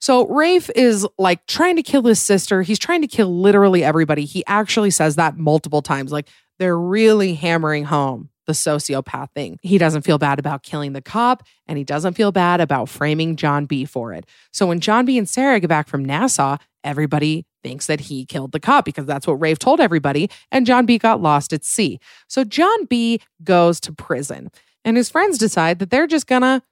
So 0.00 0.26
Rafe 0.28 0.70
is 0.76 1.06
like 1.18 1.46
trying 1.46 1.76
to 1.76 1.82
kill 1.82 2.02
his 2.02 2.20
sister. 2.20 2.62
He's 2.62 2.78
trying 2.78 3.02
to 3.02 3.08
kill 3.08 3.34
literally 3.40 3.82
everybody. 3.82 4.24
He 4.24 4.44
actually 4.46 4.90
says 4.90 5.16
that 5.16 5.36
multiple 5.36 5.82
times. 5.82 6.12
Like 6.12 6.28
they're 6.58 6.78
really 6.78 7.34
hammering 7.34 7.84
home 7.84 8.30
the 8.46 8.52
sociopath 8.54 9.30
thing. 9.34 9.58
He 9.62 9.76
doesn't 9.76 10.02
feel 10.02 10.16
bad 10.16 10.38
about 10.38 10.62
killing 10.62 10.94
the 10.94 11.02
cop 11.02 11.42
and 11.66 11.76
he 11.76 11.84
doesn't 11.84 12.14
feel 12.14 12.32
bad 12.32 12.60
about 12.60 12.88
framing 12.88 13.36
John 13.36 13.66
B 13.66 13.84
for 13.84 14.14
it. 14.14 14.24
So 14.52 14.66
when 14.66 14.80
John 14.80 15.04
B 15.04 15.18
and 15.18 15.28
Sarah 15.28 15.60
get 15.60 15.68
back 15.68 15.86
from 15.86 16.04
Nassau, 16.04 16.56
everybody 16.82 17.44
thinks 17.62 17.86
that 17.86 18.00
he 18.00 18.24
killed 18.24 18.52
the 18.52 18.60
cop 18.60 18.86
because 18.86 19.04
that's 19.04 19.26
what 19.26 19.34
Rafe 19.34 19.58
told 19.58 19.80
everybody. 19.80 20.30
And 20.50 20.64
John 20.64 20.86
B 20.86 20.96
got 20.96 21.20
lost 21.20 21.52
at 21.52 21.62
sea. 21.62 22.00
So 22.26 22.42
John 22.42 22.86
B 22.86 23.20
goes 23.44 23.80
to 23.80 23.92
prison 23.92 24.50
and 24.82 24.96
his 24.96 25.10
friends 25.10 25.36
decide 25.36 25.78
that 25.80 25.90
they're 25.90 26.06
just 26.06 26.26
gonna 26.26 26.62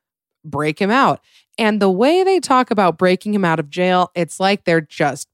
break 0.46 0.78
him 0.78 0.90
out. 0.90 1.20
And 1.58 1.80
the 1.80 1.90
way 1.90 2.22
they 2.22 2.40
talk 2.40 2.70
about 2.70 2.98
breaking 2.98 3.34
him 3.34 3.44
out 3.44 3.60
of 3.60 3.70
jail, 3.70 4.10
it's 4.14 4.38
like 4.38 4.64
they're 4.64 4.80
just 4.80 5.28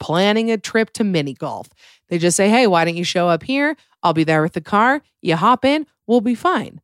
planning 0.00 0.50
a 0.50 0.58
trip 0.58 0.92
to 0.94 1.04
mini 1.04 1.34
golf. 1.34 1.68
They 2.08 2.18
just 2.18 2.36
say, 2.36 2.48
hey, 2.48 2.66
why 2.66 2.84
don't 2.84 2.96
you 2.96 3.04
show 3.04 3.28
up 3.28 3.42
here? 3.42 3.76
I'll 4.02 4.14
be 4.14 4.24
there 4.24 4.42
with 4.42 4.52
the 4.52 4.60
car. 4.60 5.02
You 5.22 5.36
hop 5.36 5.64
in, 5.64 5.86
we'll 6.06 6.20
be 6.20 6.34
fine. 6.34 6.80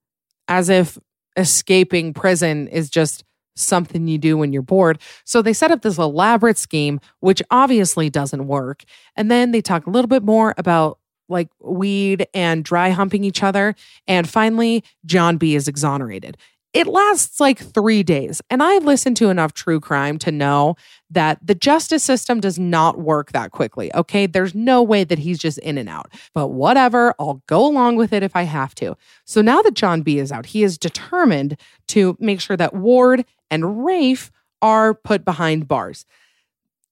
As 0.49 0.69
if 0.69 0.99
escaping 1.37 2.13
prison 2.13 2.69
is 2.69 2.91
just 2.91 3.25
something 3.57 4.09
you 4.09 4.19
do 4.19 4.37
when 4.37 4.53
you're 4.53 4.63
bored. 4.63 5.01
So 5.25 5.41
they 5.41 5.53
set 5.53 5.71
up 5.71 5.83
this 5.83 5.99
elaborate 5.99 6.59
scheme, 6.59 7.01
which 7.21 7.43
obviously 7.51 8.11
doesn't 8.11 8.47
work. 8.47 8.85
And 9.17 9.31
then 9.31 9.53
they 9.53 9.61
talk 9.63 9.87
a 9.87 9.91
little 9.91 10.09
bit 10.09 10.25
more 10.25 10.55
about 10.59 10.99
like 11.29 11.49
weed 11.61 12.27
and 12.35 12.65
dry 12.65 12.91
humping 12.91 13.25
each 13.25 13.43
other. 13.43 13.75
And 14.07 14.29
finally, 14.29 14.85
John 15.07 15.37
B 15.37 15.55
is 15.55 15.69
exonerated 15.69 16.37
it 16.75 16.89
lasts 16.89 17.39
like 17.39 17.59
three 17.59 18.03
days. 18.03 18.43
And 18.51 18.63
I 18.63 18.79
listened 18.79 19.17
to 19.19 19.31
enough 19.31 19.55
true 19.55 19.79
crime 19.79 20.19
to 20.19 20.33
know 20.33 20.75
that 21.09 21.39
the 21.41 21.55
justice 21.55 22.03
system 22.03 22.41
does 22.41 22.59
not 22.59 22.99
work 22.99 23.31
that 23.31 23.53
quickly. 23.53 23.95
Okay. 23.95 24.27
There's 24.27 24.55
no 24.55 24.83
way 24.83 25.05
that 25.05 25.21
he's 25.21 25.39
just 25.39 25.59
in 25.59 25.79
and 25.79 25.89
out. 25.89 26.13
But 26.35 26.49
whatever, 26.49 27.15
I'll 27.21 27.43
go 27.47 27.65
along 27.65 27.97
with 27.97 28.13
it 28.13 28.25
if 28.25 28.35
I 28.35 28.43
have 28.43 28.75
to. 28.77 28.97
So 29.25 29.41
now 29.41 29.63
that 29.63 29.75
John 29.75 30.03
B 30.03 30.19
is 30.19 30.33
out, 30.33 30.47
he 30.47 30.65
is 30.65 30.77
determined 30.77 31.57
to 31.89 32.17
make 32.19 32.41
sure 32.41 32.57
that 32.57 32.75
Ward 32.75 33.25
and 33.51 33.85
Rafe 33.85 34.33
are 34.61 34.95
put 34.95 35.25
behind 35.25 35.69
bars 35.69 36.05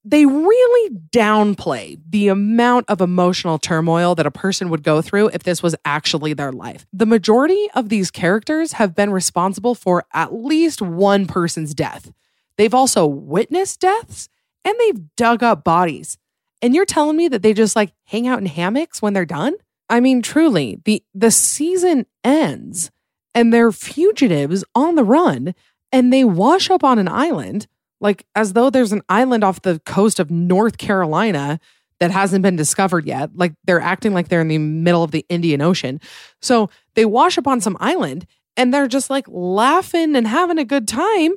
they 0.04 0.26
really 0.26 0.96
downplay 1.12 2.00
the 2.08 2.28
amount 2.28 2.86
of 2.88 3.00
emotional 3.00 3.58
turmoil 3.58 4.14
that 4.16 4.26
a 4.26 4.32
person 4.32 4.68
would 4.68 4.82
go 4.82 5.00
through 5.00 5.28
if 5.28 5.44
this 5.44 5.62
was 5.62 5.76
actually 5.84 6.32
their 6.32 6.50
life. 6.50 6.86
The 6.92 7.06
majority 7.06 7.68
of 7.74 7.88
these 7.88 8.10
characters 8.10 8.72
have 8.72 8.96
been 8.96 9.12
responsible 9.12 9.74
for 9.74 10.04
at 10.12 10.34
least 10.34 10.82
one 10.82 11.26
person's 11.26 11.74
death. 11.74 12.12
They've 12.56 12.74
also 12.74 13.06
witnessed 13.06 13.80
deaths 13.80 14.28
and 14.64 14.74
they've 14.78 15.14
dug 15.16 15.42
up 15.42 15.62
bodies. 15.62 16.18
And 16.60 16.74
you're 16.74 16.84
telling 16.84 17.16
me 17.16 17.28
that 17.28 17.42
they 17.42 17.54
just 17.54 17.76
like 17.76 17.92
hang 18.04 18.26
out 18.26 18.38
in 18.38 18.46
hammocks 18.46 19.00
when 19.00 19.12
they're 19.12 19.24
done? 19.24 19.54
I 19.88 20.00
mean, 20.00 20.22
truly, 20.22 20.80
the 20.84 21.02
the 21.14 21.30
season 21.30 22.06
ends 22.24 22.90
and 23.34 23.52
they're 23.52 23.72
fugitives 23.72 24.64
on 24.74 24.94
the 24.94 25.04
run 25.04 25.54
and 25.90 26.12
they 26.12 26.24
wash 26.24 26.70
up 26.70 26.82
on 26.82 26.98
an 26.98 27.08
island 27.08 27.66
like 28.02 28.26
as 28.34 28.52
though 28.52 28.68
there's 28.68 28.92
an 28.92 29.02
island 29.08 29.44
off 29.44 29.62
the 29.62 29.80
coast 29.86 30.20
of 30.20 30.30
North 30.30 30.76
Carolina 30.76 31.58
that 32.00 32.10
hasn't 32.10 32.42
been 32.42 32.56
discovered 32.56 33.06
yet. 33.06 33.30
Like 33.34 33.54
they're 33.64 33.80
acting 33.80 34.12
like 34.12 34.28
they're 34.28 34.40
in 34.40 34.48
the 34.48 34.58
middle 34.58 35.04
of 35.04 35.12
the 35.12 35.24
Indian 35.28 35.62
Ocean. 35.62 36.00
So 36.40 36.68
they 36.94 37.04
wash 37.04 37.38
up 37.38 37.46
on 37.46 37.60
some 37.60 37.76
island 37.78 38.26
and 38.56 38.74
they're 38.74 38.88
just 38.88 39.08
like 39.08 39.24
laughing 39.28 40.16
and 40.16 40.26
having 40.26 40.58
a 40.58 40.64
good 40.64 40.88
time. 40.88 41.34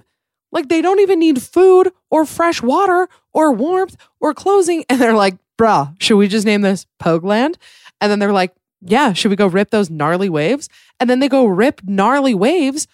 Like 0.51 0.67
they 0.67 0.81
don't 0.81 0.99
even 0.99 1.19
need 1.19 1.41
food 1.41 1.91
or 2.09 2.25
fresh 2.25 2.63
water 2.63 3.07
or 3.31 3.51
warmth 3.53 3.95
or 4.19 4.33
clothing. 4.33 4.83
And 4.89 4.99
they're 4.99 5.13
like, 5.13 5.37
bruh, 5.59 5.95
should 6.01 6.17
we 6.17 6.27
just 6.27 6.47
name 6.47 6.61
this 6.61 6.87
Pogland? 6.99 7.55
And 8.01 8.11
then 8.11 8.17
they're 8.17 8.33
like, 8.33 8.55
yeah, 8.81 9.13
should 9.13 9.29
we 9.29 9.35
go 9.35 9.47
rip 9.47 9.69
those 9.69 9.91
gnarly 9.91 10.29
waves? 10.29 10.67
And 10.99 11.09
then 11.09 11.19
they 11.19 11.29
go 11.29 11.45
rip 11.45 11.81
gnarly 11.85 12.33
waves 12.33 12.87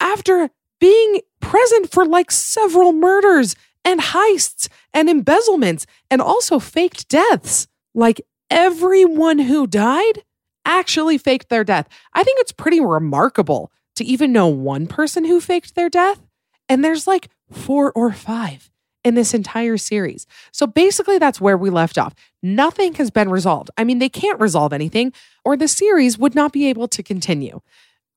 after 0.00 0.50
being 0.80 1.20
present 1.40 1.90
for 1.90 2.04
like 2.04 2.30
several 2.30 2.92
murders 2.92 3.54
and 3.84 4.00
heists 4.00 4.68
and 4.92 5.08
embezzlements 5.08 5.86
and 6.10 6.20
also 6.20 6.58
faked 6.58 7.08
deaths. 7.08 7.68
Like 7.94 8.20
everyone 8.50 9.38
who 9.38 9.66
died 9.66 10.22
actually 10.64 11.18
faked 11.18 11.48
their 11.48 11.64
death. 11.64 11.88
I 12.12 12.22
think 12.22 12.40
it's 12.40 12.52
pretty 12.52 12.80
remarkable 12.80 13.72
to 13.96 14.04
even 14.04 14.32
know 14.32 14.46
one 14.46 14.86
person 14.86 15.24
who 15.24 15.40
faked 15.40 15.74
their 15.74 15.88
death. 15.88 16.20
And 16.68 16.84
there's 16.84 17.06
like 17.06 17.30
four 17.50 17.92
or 17.92 18.12
five 18.12 18.70
in 19.04 19.14
this 19.14 19.32
entire 19.32 19.76
series. 19.76 20.26
So 20.52 20.66
basically, 20.66 21.18
that's 21.18 21.40
where 21.40 21.56
we 21.56 21.70
left 21.70 21.98
off. 21.98 22.14
Nothing 22.42 22.94
has 22.94 23.10
been 23.10 23.30
resolved. 23.30 23.70
I 23.78 23.84
mean, 23.84 23.98
they 23.98 24.08
can't 24.08 24.40
resolve 24.40 24.72
anything, 24.72 25.12
or 25.44 25.56
the 25.56 25.68
series 25.68 26.18
would 26.18 26.34
not 26.34 26.52
be 26.52 26.68
able 26.68 26.88
to 26.88 27.02
continue. 27.02 27.60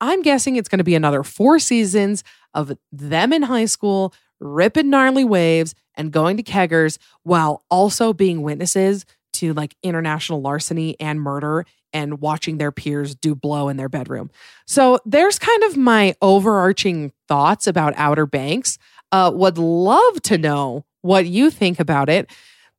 I'm 0.01 0.23
guessing 0.23 0.55
it's 0.55 0.67
going 0.67 0.79
to 0.79 0.83
be 0.83 0.95
another 0.95 1.23
four 1.23 1.59
seasons 1.59 2.23
of 2.53 2.75
them 2.91 3.31
in 3.31 3.43
high 3.43 3.65
school, 3.65 4.13
ripping 4.39 4.89
gnarly 4.89 5.23
waves 5.23 5.75
and 5.95 6.11
going 6.11 6.37
to 6.37 6.43
keggers 6.43 6.97
while 7.23 7.63
also 7.69 8.11
being 8.11 8.41
witnesses 8.41 9.05
to 9.33 9.53
like 9.53 9.75
international 9.83 10.41
larceny 10.41 10.99
and 10.99 11.21
murder 11.21 11.65
and 11.93 12.19
watching 12.19 12.57
their 12.57 12.71
peers 12.71 13.15
do 13.15 13.35
blow 13.35 13.69
in 13.69 13.77
their 13.77 13.89
bedroom. 13.89 14.31
So 14.65 14.99
there's 15.05 15.37
kind 15.37 15.63
of 15.63 15.77
my 15.77 16.15
overarching 16.21 17.11
thoughts 17.27 17.67
about 17.67 17.93
Outer 17.95 18.25
Banks. 18.25 18.77
Uh, 19.11 19.31
would 19.33 19.57
love 19.57 20.21
to 20.23 20.37
know 20.37 20.85
what 21.01 21.27
you 21.27 21.49
think 21.49 21.79
about 21.79 22.09
it. 22.09 22.31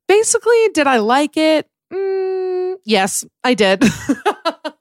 Basically, 0.07 0.69
did 0.73 0.87
I 0.87 0.97
like 0.97 1.37
it? 1.37 1.67
Mm, 1.91 2.77
yes, 2.85 3.23
I 3.43 3.53
did. 3.53 3.83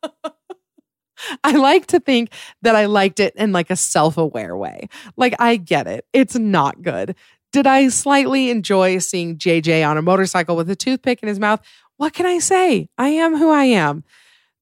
I 1.45 1.53
like 1.53 1.87
to 1.89 2.01
think 2.01 2.33
that 2.63 2.77
I 2.77 2.87
liked 2.87 3.21
it 3.21 3.35
in 3.37 3.53
like 3.53 3.71
a 3.71 3.77
self 3.77 4.17
aware 4.17 4.57
way. 4.57 4.89
Like, 5.17 5.35
I 5.39 5.57
get 5.57 5.87
it. 5.87 6.07
It's 6.13 6.37
not 6.37 6.83
good. 6.83 7.15
Did 7.53 7.67
I 7.67 7.89
slightly 7.89 8.51
enjoy 8.51 8.99
seeing 8.99 9.37
JJ 9.37 9.87
on 9.87 9.99
a 9.99 10.03
motorcycle 10.03 10.57
with 10.57 10.71
a 10.71 10.77
toothpick 10.77 11.23
in 11.23 11.29
his 11.29 11.39
mouth? 11.39 11.61
What 11.99 12.15
can 12.15 12.27
I 12.27 12.39
say? 12.39 12.89
I 12.97 13.09
am 13.09 13.37
who 13.37 13.51
I 13.51 13.65
am. 13.65 14.05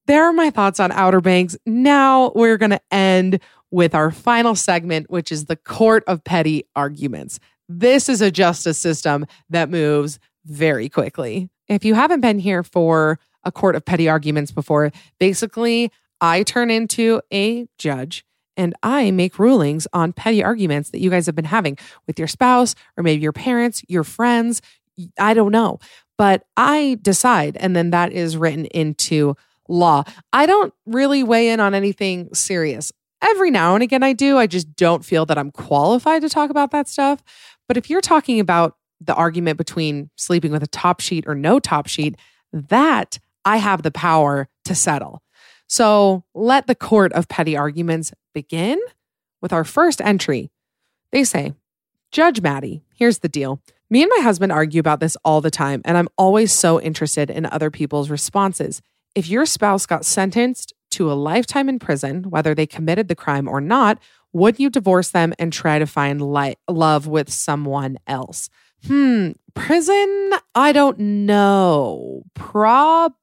There 0.07 0.25
are 0.25 0.33
my 0.33 0.51
thoughts 0.51 0.81
on 0.81 0.91
Outer 0.91 1.21
Banks. 1.21 1.57
Now 1.67 2.33
we're 2.35 2.59
going 2.59 2.73
to 2.73 2.81
end 2.91 3.41
with 3.71 3.95
our 3.95 4.11
final 4.11 4.57
segment, 4.57 5.09
which 5.09 5.31
is 5.31 5.45
the 5.45 5.55
Court 5.55 6.03
of 6.09 6.25
Petty 6.25 6.65
Arguments. 6.75 7.39
This 7.69 8.09
is 8.09 8.21
a 8.21 8.33
justice 8.33 8.79
system 8.79 9.27
that 9.51 9.71
moves 9.71 10.19
very 10.45 10.89
quickly. 10.89 11.49
If 11.69 11.85
you 11.85 11.95
haven't 11.95 12.21
been 12.21 12.41
here 12.41 12.65
for 12.65 13.21
a 13.45 13.53
Court 13.53 13.77
of 13.77 13.85
Petty 13.85 14.09
Arguments 14.09 14.51
before, 14.51 14.91
basically, 15.21 15.93
I 16.21 16.43
turn 16.43 16.71
into 16.71 17.21
a 17.33 17.67
judge 17.79 18.25
and 18.57 18.75
I 18.83 19.11
make 19.11 19.39
rulings 19.39 19.87
on 19.93 20.13
petty 20.13 20.45
arguments 20.45 20.91
that 20.91 21.01
you 21.01 21.11
guys 21.11 21.27
have 21.27 21.35
been 21.35 21.47
having 21.47 21.79
with 22.07 22.19
your 22.19 22.29
spouse 22.29 22.75
or 22.97 23.03
maybe 23.03 23.23
your 23.23 23.33
parents, 23.33 23.83
your 23.89 24.05
friends. 24.05 24.61
I 25.19 25.35
don't 25.35 25.53
know. 25.53 25.79
But 26.19 26.45
I 26.57 26.99
decide, 27.01 27.57
and 27.57 27.75
then 27.75 27.91
that 27.91 28.13
is 28.13 28.37
written 28.37 28.67
into 28.67 29.37
law. 29.69 30.05
I 30.33 30.45
don't 30.45 30.75
really 30.85 31.23
weigh 31.23 31.49
in 31.49 31.61
on 31.61 31.75
anything 31.75 32.35
serious. 32.35 32.93
Every 33.23 33.51
now 33.51 33.75
and 33.75 33.83
again, 33.83 34.03
I 34.03 34.13
do. 34.13 34.37
I 34.37 34.47
just 34.47 34.77
don't 34.77 35.05
feel 35.05 35.25
that 35.27 35.39
I'm 35.39 35.51
qualified 35.51 36.23
to 36.23 36.29
talk 36.29 36.51
about 36.51 36.73
that 36.73 36.89
stuff. 36.89 37.23
But 37.69 37.79
if 37.79 37.89
you're 37.89 38.01
talking 38.03 38.41
about 38.41 38.77
the 39.01 39.15
argument 39.15 39.57
between 39.57 40.11
sleeping 40.17 40.53
with 40.53 40.63
a 40.63 40.67
top 40.67 41.01
sheet 41.01 41.25
or 41.27 41.35
no 41.35 41.59
top 41.59 41.87
sheet, 41.87 42.17
that 42.53 43.19
I 43.45 43.57
have 43.57 43.83
the 43.83 43.91
power 43.91 44.49
to 44.67 44.75
settle. 44.75 45.23
So 45.71 46.25
let 46.35 46.67
the 46.67 46.75
court 46.75 47.13
of 47.13 47.29
petty 47.29 47.57
arguments 47.57 48.13
begin 48.35 48.81
with 49.41 49.53
our 49.53 49.63
first 49.63 50.01
entry. 50.01 50.51
They 51.13 51.23
say, 51.23 51.55
Judge 52.11 52.41
Maddie, 52.43 52.83
here's 52.93 53.21
the 53.21 53.29
deal. 53.29 53.63
Me 53.89 54.03
and 54.03 54.11
my 54.17 54.21
husband 54.21 54.51
argue 54.51 54.81
about 54.81 54.99
this 54.99 55.17
all 55.25 55.41
the 55.41 55.49
time, 55.49 55.81
and 55.85 55.97
I'm 55.97 56.09
always 56.19 56.51
so 56.53 56.81
interested 56.81 57.31
in 57.31 57.47
other 57.47 57.71
people's 57.71 58.11
responses. 58.11 58.83
If 59.15 59.29
your 59.29 59.47
spouse 59.47 59.87
got 59.87 60.05
sentenced 60.05 60.73
to 60.91 61.13
a 61.13 61.15
lifetime 61.15 61.69
in 61.69 61.79
prison, 61.79 62.25
whether 62.25 62.53
they 62.53 62.67
committed 62.67 63.07
the 63.07 63.15
crime 63.15 63.47
or 63.47 63.61
not, 63.61 64.01
would 64.33 64.59
you 64.59 64.71
divorce 64.71 65.11
them 65.11 65.35
and 65.39 65.53
try 65.53 65.79
to 65.79 65.87
find 65.87 66.21
love 66.21 67.07
with 67.07 67.31
someone 67.31 67.97
else? 68.09 68.51
Hmm, 68.89 69.31
prison? 69.55 70.33
I 70.53 70.73
don't 70.73 70.99
know. 70.99 72.25
Probably 72.35 73.15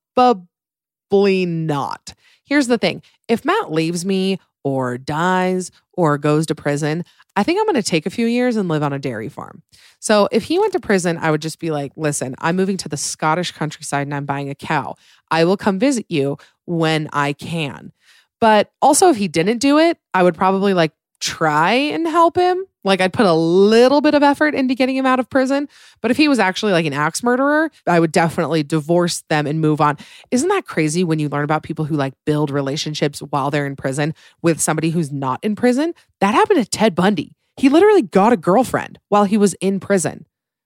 not. 1.45 2.13
Here's 2.47 2.67
the 2.67 2.77
thing 2.77 3.03
if 3.27 3.45
Matt 3.45 3.71
leaves 3.71 4.05
me 4.05 4.39
or 4.63 4.97
dies 4.97 5.71
or 5.93 6.17
goes 6.17 6.45
to 6.47 6.55
prison, 6.55 7.03
I 7.35 7.43
think 7.43 7.59
I'm 7.59 7.65
going 7.65 7.75
to 7.75 7.83
take 7.83 8.05
a 8.05 8.09
few 8.09 8.25
years 8.25 8.55
and 8.55 8.67
live 8.67 8.83
on 8.83 8.93
a 8.93 8.99
dairy 8.99 9.29
farm. 9.29 9.61
So 9.99 10.27
if 10.31 10.43
he 10.43 10.59
went 10.59 10.73
to 10.73 10.79
prison, 10.79 11.17
I 11.17 11.31
would 11.31 11.41
just 11.41 11.59
be 11.59 11.71
like, 11.71 11.91
listen, 11.95 12.35
I'm 12.39 12.55
moving 12.55 12.77
to 12.77 12.89
the 12.89 12.97
Scottish 12.97 13.51
countryside 13.51 14.07
and 14.07 14.13
I'm 14.13 14.25
buying 14.25 14.49
a 14.49 14.55
cow. 14.55 14.95
I 15.29 15.45
will 15.45 15.57
come 15.57 15.77
visit 15.77 16.05
you 16.09 16.37
when 16.65 17.09
I 17.13 17.33
can. 17.33 17.91
But 18.39 18.71
also, 18.81 19.09
if 19.09 19.17
he 19.17 19.27
didn't 19.27 19.59
do 19.59 19.77
it, 19.79 19.97
I 20.13 20.23
would 20.23 20.35
probably 20.35 20.73
like 20.73 20.91
try 21.19 21.73
and 21.73 22.07
help 22.07 22.35
him. 22.37 22.65
Like 22.87 23.01
I'd 23.01 23.13
put 23.13 23.25
a 23.25 23.33
little 23.33 24.01
bit 24.01 24.15
of 24.15 24.23
effort 24.23 24.55
into 24.55 24.73
getting 24.73 24.95
him 24.95 25.05
out 25.05 25.19
of 25.19 25.29
prison. 25.29 25.69
But 26.01 26.11
if 26.11 26.17
he 26.17 26.27
was 26.27 26.39
actually 26.39 26.71
like 26.71 26.85
an 26.85 26.93
axe 26.93 27.21
murderer, 27.21 27.69
I 27.85 27.99
would 27.99 28.11
definitely 28.11 28.63
divorce 28.63 29.23
them 29.29 29.45
and 29.45 29.61
move 29.61 29.81
on. 29.81 29.97
Isn't 30.31 30.49
that 30.49 30.65
crazy 30.65 31.03
when 31.03 31.19
you 31.19 31.29
learn 31.29 31.43
about 31.43 31.63
people 31.63 31.85
who 31.85 31.95
like 31.95 32.13
build 32.25 32.49
relationships 32.49 33.19
while 33.19 33.51
they're 33.51 33.67
in 33.67 33.75
prison 33.75 34.15
with 34.41 34.59
somebody 34.59 34.89
who's 34.89 35.11
not 35.11 35.39
in 35.43 35.55
prison? 35.55 35.93
That 36.21 36.33
happened 36.33 36.63
to 36.63 36.69
Ted 36.69 36.95
Bundy. 36.95 37.33
He 37.57 37.69
literally 37.69 38.03
got 38.03 38.33
a 38.33 38.37
girlfriend 38.37 38.99
while 39.09 39.25
he 39.25 39.37
was 39.37 39.53
in 39.55 39.79
prison. 39.79 40.25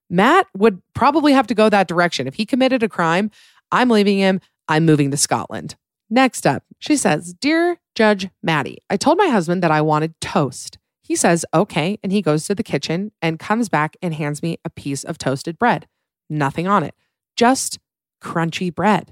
Matt 0.09 0.47
would 0.55 0.81
probably 0.93 1.31
have 1.33 1.47
to 1.47 1.55
go 1.55 1.69
that 1.69 1.87
direction. 1.87 2.27
If 2.27 2.35
he 2.35 2.45
committed 2.45 2.83
a 2.83 2.89
crime, 2.89 3.31
I'm 3.71 3.89
leaving 3.89 4.17
him. 4.17 4.41
I'm 4.67 4.85
moving 4.85 5.09
to 5.11 5.17
Scotland. 5.17 5.75
Next 6.09 6.45
up, 6.45 6.63
she 6.77 6.97
says, 6.97 7.33
Dear 7.33 7.77
Judge 7.95 8.27
Maddie, 8.43 8.79
I 8.89 8.97
told 8.97 9.17
my 9.17 9.29
husband 9.29 9.63
that 9.63 9.71
I 9.71 9.79
wanted 9.79 10.19
toast. 10.19 10.77
He 11.11 11.17
says, 11.17 11.45
okay. 11.53 11.99
And 12.01 12.13
he 12.13 12.21
goes 12.21 12.45
to 12.45 12.55
the 12.55 12.63
kitchen 12.63 13.11
and 13.21 13.37
comes 13.37 13.67
back 13.67 13.97
and 14.01 14.13
hands 14.13 14.41
me 14.41 14.59
a 14.63 14.69
piece 14.69 15.03
of 15.03 15.17
toasted 15.17 15.59
bread. 15.59 15.85
Nothing 16.29 16.69
on 16.69 16.83
it, 16.83 16.95
just 17.35 17.79
crunchy 18.23 18.73
bread. 18.73 19.11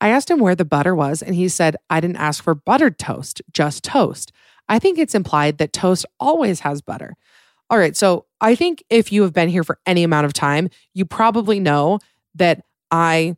I 0.00 0.08
asked 0.08 0.28
him 0.28 0.40
where 0.40 0.56
the 0.56 0.64
butter 0.64 0.92
was, 0.92 1.22
and 1.22 1.36
he 1.36 1.46
said, 1.48 1.76
I 1.88 2.00
didn't 2.00 2.16
ask 2.16 2.42
for 2.42 2.56
buttered 2.56 2.98
toast, 2.98 3.42
just 3.52 3.84
toast. 3.84 4.32
I 4.68 4.80
think 4.80 4.98
it's 4.98 5.14
implied 5.14 5.58
that 5.58 5.72
toast 5.72 6.04
always 6.18 6.58
has 6.60 6.82
butter. 6.82 7.14
All 7.70 7.78
right. 7.78 7.96
So 7.96 8.26
I 8.40 8.56
think 8.56 8.82
if 8.90 9.12
you 9.12 9.22
have 9.22 9.32
been 9.32 9.48
here 9.48 9.62
for 9.62 9.78
any 9.86 10.02
amount 10.02 10.26
of 10.26 10.32
time, 10.32 10.68
you 10.94 11.04
probably 11.04 11.60
know 11.60 12.00
that 12.34 12.64
I 12.90 13.36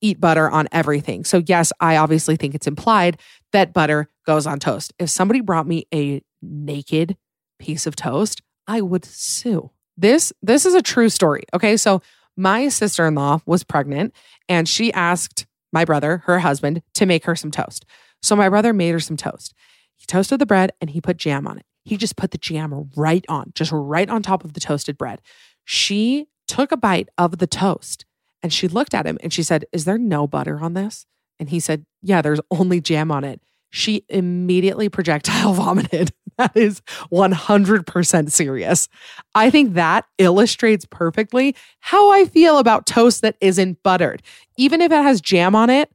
eat 0.00 0.18
butter 0.18 0.48
on 0.48 0.66
everything. 0.72 1.26
So, 1.26 1.42
yes, 1.44 1.74
I 1.78 1.98
obviously 1.98 2.36
think 2.36 2.54
it's 2.54 2.66
implied 2.66 3.20
that 3.52 3.74
butter 3.74 4.08
goes 4.24 4.46
on 4.46 4.60
toast. 4.60 4.94
If 4.98 5.10
somebody 5.10 5.42
brought 5.42 5.66
me 5.66 5.86
a 5.92 6.22
naked 6.42 7.16
piece 7.58 7.86
of 7.86 7.96
toast, 7.96 8.42
I 8.66 8.80
would 8.80 9.04
sue. 9.04 9.70
This 9.96 10.32
this 10.42 10.64
is 10.64 10.74
a 10.74 10.82
true 10.82 11.08
story. 11.08 11.44
Okay? 11.54 11.76
So, 11.76 12.02
my 12.36 12.68
sister-in-law 12.68 13.40
was 13.46 13.64
pregnant 13.64 14.14
and 14.48 14.68
she 14.68 14.92
asked 14.92 15.46
my 15.72 15.84
brother, 15.84 16.18
her 16.26 16.38
husband, 16.38 16.82
to 16.94 17.04
make 17.04 17.24
her 17.24 17.34
some 17.34 17.50
toast. 17.50 17.84
So, 18.22 18.36
my 18.36 18.48
brother 18.48 18.72
made 18.72 18.92
her 18.92 19.00
some 19.00 19.16
toast. 19.16 19.54
He 19.96 20.06
toasted 20.06 20.40
the 20.40 20.46
bread 20.46 20.70
and 20.80 20.90
he 20.90 21.00
put 21.00 21.16
jam 21.16 21.46
on 21.46 21.58
it. 21.58 21.66
He 21.84 21.96
just 21.96 22.16
put 22.16 22.30
the 22.30 22.38
jam 22.38 22.90
right 22.96 23.24
on, 23.28 23.52
just 23.54 23.72
right 23.72 24.08
on 24.08 24.22
top 24.22 24.44
of 24.44 24.52
the 24.52 24.60
toasted 24.60 24.96
bread. 24.96 25.20
She 25.64 26.28
took 26.46 26.70
a 26.70 26.76
bite 26.76 27.08
of 27.18 27.38
the 27.38 27.46
toast 27.46 28.04
and 28.42 28.52
she 28.52 28.68
looked 28.68 28.94
at 28.94 29.06
him 29.06 29.18
and 29.22 29.32
she 29.32 29.42
said, 29.42 29.64
Is 29.72 29.84
there 29.84 29.98
no 29.98 30.26
butter 30.26 30.60
on 30.60 30.74
this? 30.74 31.06
And 31.40 31.50
he 31.50 31.60
said, 31.60 31.84
Yeah, 32.02 32.22
there's 32.22 32.40
only 32.50 32.80
jam 32.80 33.10
on 33.10 33.24
it. 33.24 33.40
She 33.70 34.04
immediately 34.08 34.88
projectile 34.88 35.52
vomited. 35.54 36.12
That 36.38 36.56
is 36.56 36.80
100% 37.12 38.30
serious. 38.30 38.88
I 39.34 39.50
think 39.50 39.74
that 39.74 40.06
illustrates 40.18 40.86
perfectly 40.88 41.56
how 41.80 42.12
I 42.12 42.26
feel 42.26 42.58
about 42.58 42.86
toast 42.86 43.22
that 43.22 43.36
isn't 43.40 43.82
buttered. 43.82 44.22
Even 44.56 44.80
if 44.80 44.92
it 44.92 45.02
has 45.02 45.20
jam 45.20 45.56
on 45.56 45.68
it, 45.68 45.90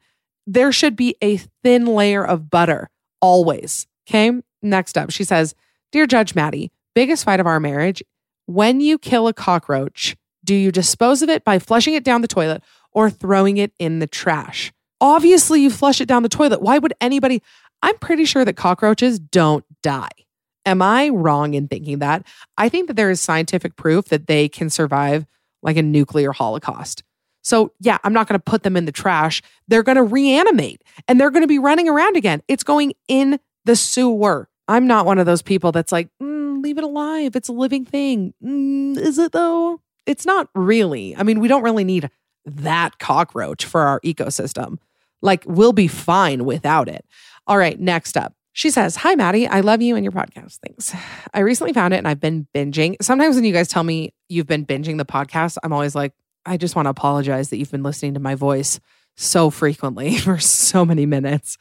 there 0.45 0.73
should 0.73 0.97
be 0.97 1.15
a 1.21 1.37
thin 1.63 1.85
layer 1.85 2.25
of 2.25 2.49
butter 2.49 2.89
always. 3.21 3.87
Okay. 4.07 4.31
Next 4.61 4.97
up, 4.97 5.11
she 5.11 5.23
says, 5.23 5.55
Dear 5.93 6.05
Judge 6.05 6.35
Maddie, 6.35 6.71
biggest 6.93 7.23
fight 7.23 7.39
of 7.39 7.47
our 7.47 7.59
marriage. 7.59 8.03
When 8.45 8.81
you 8.81 8.97
kill 8.97 9.27
a 9.29 9.33
cockroach, 9.33 10.17
do 10.43 10.53
you 10.53 10.71
dispose 10.71 11.21
of 11.21 11.29
it 11.29 11.45
by 11.45 11.59
flushing 11.59 11.93
it 11.93 12.03
down 12.03 12.21
the 12.21 12.27
toilet 12.27 12.61
or 12.91 13.09
throwing 13.09 13.57
it 13.57 13.71
in 13.79 13.99
the 13.99 14.07
trash? 14.07 14.73
Obviously, 15.03 15.61
you 15.61 15.69
flush 15.69 15.99
it 15.99 16.07
down 16.07 16.23
the 16.23 16.29
toilet. 16.29 16.61
Why 16.61 16.77
would 16.77 16.93
anybody? 17.01 17.43
I'm 17.81 17.97
pretty 17.97 18.23
sure 18.23 18.45
that 18.45 18.53
cockroaches 18.53 19.19
don't 19.19 19.65
die. 19.81 20.07
Am 20.65 20.81
I 20.81 21.09
wrong 21.09 21.55
in 21.55 21.67
thinking 21.67 21.99
that? 21.99 22.25
I 22.57 22.69
think 22.69 22.87
that 22.87 22.93
there 22.93 23.11
is 23.11 23.19
scientific 23.19 23.75
proof 23.75 24.05
that 24.05 24.27
they 24.27 24.47
can 24.47 24.69
survive 24.69 25.25
like 25.61 25.75
a 25.75 25.81
nuclear 25.81 26.31
holocaust. 26.31 27.03
So, 27.41 27.73
yeah, 27.81 27.97
I'm 28.05 28.13
not 28.13 28.29
going 28.29 28.39
to 28.39 28.43
put 28.43 28.63
them 28.63 28.77
in 28.77 28.85
the 28.85 28.93
trash. 28.93 29.41
They're 29.67 29.83
going 29.83 29.97
to 29.97 30.03
reanimate 30.03 30.81
and 31.09 31.19
they're 31.19 31.31
going 31.31 31.43
to 31.43 31.47
be 31.47 31.59
running 31.59 31.89
around 31.89 32.15
again. 32.15 32.41
It's 32.47 32.63
going 32.63 32.93
in 33.09 33.41
the 33.65 33.75
sewer. 33.75 34.47
I'm 34.69 34.87
not 34.87 35.05
one 35.05 35.19
of 35.19 35.25
those 35.25 35.41
people 35.41 35.73
that's 35.73 35.91
like, 35.91 36.07
mm, 36.21 36.63
leave 36.63 36.77
it 36.77 36.85
alive. 36.85 37.35
It's 37.35 37.49
a 37.49 37.53
living 37.53 37.83
thing. 37.83 38.33
Mm, 38.41 38.97
is 38.97 39.17
it 39.17 39.33
though? 39.33 39.81
It's 40.05 40.25
not 40.25 40.47
really. 40.55 41.13
I 41.17 41.23
mean, 41.23 41.41
we 41.41 41.49
don't 41.49 41.63
really 41.63 41.83
need 41.83 42.09
that 42.45 42.99
cockroach 42.99 43.65
for 43.65 43.81
our 43.81 43.99
ecosystem. 43.99 44.77
Like, 45.23 45.43
we'll 45.47 45.73
be 45.73 45.87
fine 45.87 46.45
without 46.45 46.87
it. 46.87 47.03
All 47.47 47.57
right, 47.57 47.79
next 47.79 48.15
up. 48.15 48.35
She 48.55 48.69
says, 48.69 48.97
Hi, 48.97 49.15
Maddie. 49.15 49.47
I 49.47 49.61
love 49.61 49.81
you 49.81 49.95
and 49.95 50.05
your 50.05 50.11
podcast. 50.11 50.59
Thanks. 50.59 50.95
I 51.33 51.39
recently 51.39 51.73
found 51.73 51.95
it 51.95 51.97
and 51.97 52.07
I've 52.07 52.19
been 52.19 52.47
binging. 52.53 52.95
Sometimes 53.01 53.35
when 53.35 53.43
you 53.43 53.51
guys 53.51 53.67
tell 53.67 53.83
me 53.83 54.13
you've 54.29 54.45
been 54.45 54.65
binging 54.65 54.99
the 54.99 55.05
podcast, 55.05 55.57
I'm 55.63 55.73
always 55.73 55.95
like, 55.95 56.13
I 56.45 56.57
just 56.57 56.75
want 56.75 56.85
to 56.85 56.91
apologize 56.91 57.49
that 57.49 57.57
you've 57.57 57.71
been 57.71 57.81
listening 57.81 58.13
to 58.13 58.19
my 58.19 58.35
voice 58.35 58.79
so 59.15 59.49
frequently 59.49 60.17
for 60.19 60.37
so 60.37 60.85
many 60.85 61.07
minutes. 61.07 61.57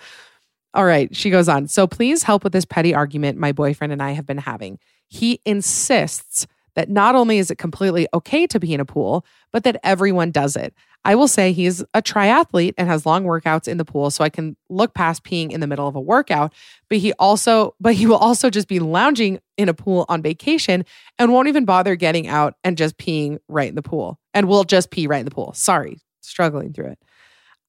All 0.74 0.84
right. 0.84 1.14
She 1.14 1.30
goes 1.30 1.48
on. 1.48 1.66
So 1.68 1.86
please 1.86 2.22
help 2.22 2.44
with 2.44 2.52
this 2.52 2.64
petty 2.64 2.94
argument 2.94 3.38
my 3.38 3.52
boyfriend 3.52 3.92
and 3.92 4.02
I 4.02 4.12
have 4.12 4.26
been 4.26 4.38
having. 4.38 4.78
He 5.08 5.40
insists 5.46 6.46
that 6.74 6.88
not 6.88 7.14
only 7.14 7.38
is 7.38 7.50
it 7.50 7.58
completely 7.58 8.08
okay 8.14 8.46
to 8.46 8.58
be 8.58 8.72
in 8.72 8.80
a 8.80 8.84
pool, 8.84 9.24
but 9.52 9.64
that 9.64 9.80
everyone 9.82 10.30
does 10.30 10.56
it. 10.56 10.74
I 11.04 11.14
will 11.16 11.28
say 11.28 11.52
he's 11.52 11.80
a 11.94 12.00
triathlete 12.00 12.74
and 12.78 12.88
has 12.88 13.04
long 13.04 13.24
workouts 13.24 13.66
in 13.66 13.76
the 13.76 13.84
pool, 13.84 14.10
so 14.10 14.22
I 14.22 14.28
can 14.28 14.56
look 14.68 14.94
past 14.94 15.24
peeing 15.24 15.50
in 15.50 15.60
the 15.60 15.66
middle 15.66 15.88
of 15.88 15.96
a 15.96 16.00
workout. 16.00 16.52
But 16.88 16.98
he 16.98 17.12
also, 17.14 17.74
but 17.80 17.94
he 17.94 18.06
will 18.06 18.16
also 18.16 18.50
just 18.50 18.68
be 18.68 18.78
lounging 18.78 19.40
in 19.56 19.68
a 19.68 19.74
pool 19.74 20.06
on 20.08 20.22
vacation 20.22 20.84
and 21.18 21.32
won't 21.32 21.48
even 21.48 21.64
bother 21.64 21.96
getting 21.96 22.28
out 22.28 22.54
and 22.62 22.78
just 22.78 22.98
peeing 22.98 23.38
right 23.48 23.68
in 23.68 23.74
the 23.74 23.82
pool. 23.82 24.18
And 24.32 24.48
will 24.48 24.64
just 24.64 24.90
pee 24.90 25.06
right 25.06 25.18
in 25.18 25.24
the 25.24 25.30
pool. 25.30 25.52
Sorry, 25.54 25.98
struggling 26.20 26.72
through 26.72 26.86
it. 26.86 26.98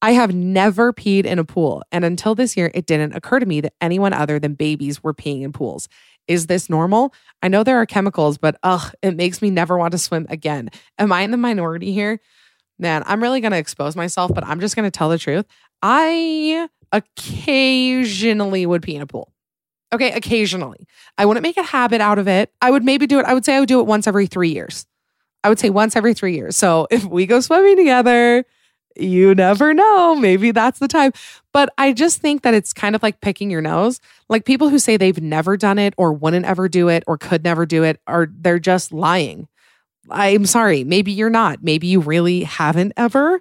I 0.00 0.12
have 0.12 0.34
never 0.34 0.92
peed 0.92 1.24
in 1.24 1.38
a 1.38 1.44
pool, 1.44 1.82
and 1.90 2.04
until 2.04 2.34
this 2.34 2.58
year, 2.58 2.70
it 2.74 2.84
didn't 2.84 3.14
occur 3.14 3.40
to 3.40 3.46
me 3.46 3.62
that 3.62 3.72
anyone 3.80 4.12
other 4.12 4.38
than 4.38 4.52
babies 4.52 5.02
were 5.02 5.14
peeing 5.14 5.42
in 5.42 5.52
pools. 5.52 5.88
Is 6.26 6.46
this 6.46 6.70
normal? 6.70 7.12
I 7.42 7.48
know 7.48 7.62
there 7.62 7.80
are 7.80 7.86
chemicals, 7.86 8.38
but 8.38 8.56
ugh, 8.62 8.92
it 9.02 9.16
makes 9.16 9.42
me 9.42 9.50
never 9.50 9.76
want 9.76 9.92
to 9.92 9.98
swim 9.98 10.26
again. 10.30 10.70
Am 10.98 11.12
I 11.12 11.22
in 11.22 11.30
the 11.30 11.36
minority 11.36 11.92
here? 11.92 12.20
Man, 12.78 13.02
I'm 13.06 13.22
really 13.22 13.40
going 13.40 13.52
to 13.52 13.58
expose 13.58 13.94
myself, 13.94 14.32
but 14.34 14.44
I'm 14.44 14.60
just 14.60 14.74
going 14.74 14.86
to 14.86 14.90
tell 14.90 15.08
the 15.08 15.18
truth. 15.18 15.44
I 15.82 16.68
occasionally 16.92 18.66
would 18.66 18.82
pee 18.82 18.96
in 18.96 19.02
a 19.02 19.06
pool. 19.06 19.32
Okay, 19.92 20.12
occasionally. 20.12 20.88
I 21.18 21.26
wouldn't 21.26 21.42
make 21.42 21.56
a 21.56 21.62
habit 21.62 22.00
out 22.00 22.18
of 22.18 22.26
it. 22.26 22.52
I 22.60 22.70
would 22.70 22.82
maybe 22.82 23.06
do 23.06 23.20
it, 23.20 23.26
I 23.26 23.34
would 23.34 23.44
say 23.44 23.54
I 23.54 23.60
would 23.60 23.68
do 23.68 23.80
it 23.80 23.86
once 23.86 24.06
every 24.06 24.26
three 24.26 24.50
years. 24.50 24.86
I 25.44 25.48
would 25.50 25.58
say 25.58 25.70
once 25.70 25.94
every 25.94 26.14
three 26.14 26.34
years. 26.34 26.56
So 26.56 26.88
if 26.90 27.04
we 27.04 27.26
go 27.26 27.40
swimming 27.40 27.76
together, 27.76 28.44
you 28.96 29.34
never 29.34 29.74
know. 29.74 30.14
Maybe 30.14 30.50
that's 30.50 30.78
the 30.78 30.88
time. 30.88 31.12
But 31.52 31.70
I 31.78 31.92
just 31.92 32.20
think 32.20 32.42
that 32.42 32.54
it's 32.54 32.72
kind 32.72 32.94
of 32.94 33.02
like 33.02 33.20
picking 33.20 33.50
your 33.50 33.60
nose. 33.60 34.00
Like 34.28 34.44
people 34.44 34.68
who 34.68 34.78
say 34.78 34.96
they've 34.96 35.20
never 35.20 35.56
done 35.56 35.78
it 35.78 35.94
or 35.96 36.12
wouldn't 36.12 36.46
ever 36.46 36.68
do 36.68 36.88
it 36.88 37.04
or 37.06 37.18
could 37.18 37.44
never 37.44 37.66
do 37.66 37.82
it 37.84 38.00
are 38.06 38.28
they're 38.30 38.58
just 38.58 38.92
lying. 38.92 39.48
I'm 40.10 40.46
sorry. 40.46 40.84
Maybe 40.84 41.12
you're 41.12 41.30
not. 41.30 41.62
Maybe 41.62 41.86
you 41.86 42.00
really 42.00 42.42
haven't 42.44 42.92
ever. 42.96 43.40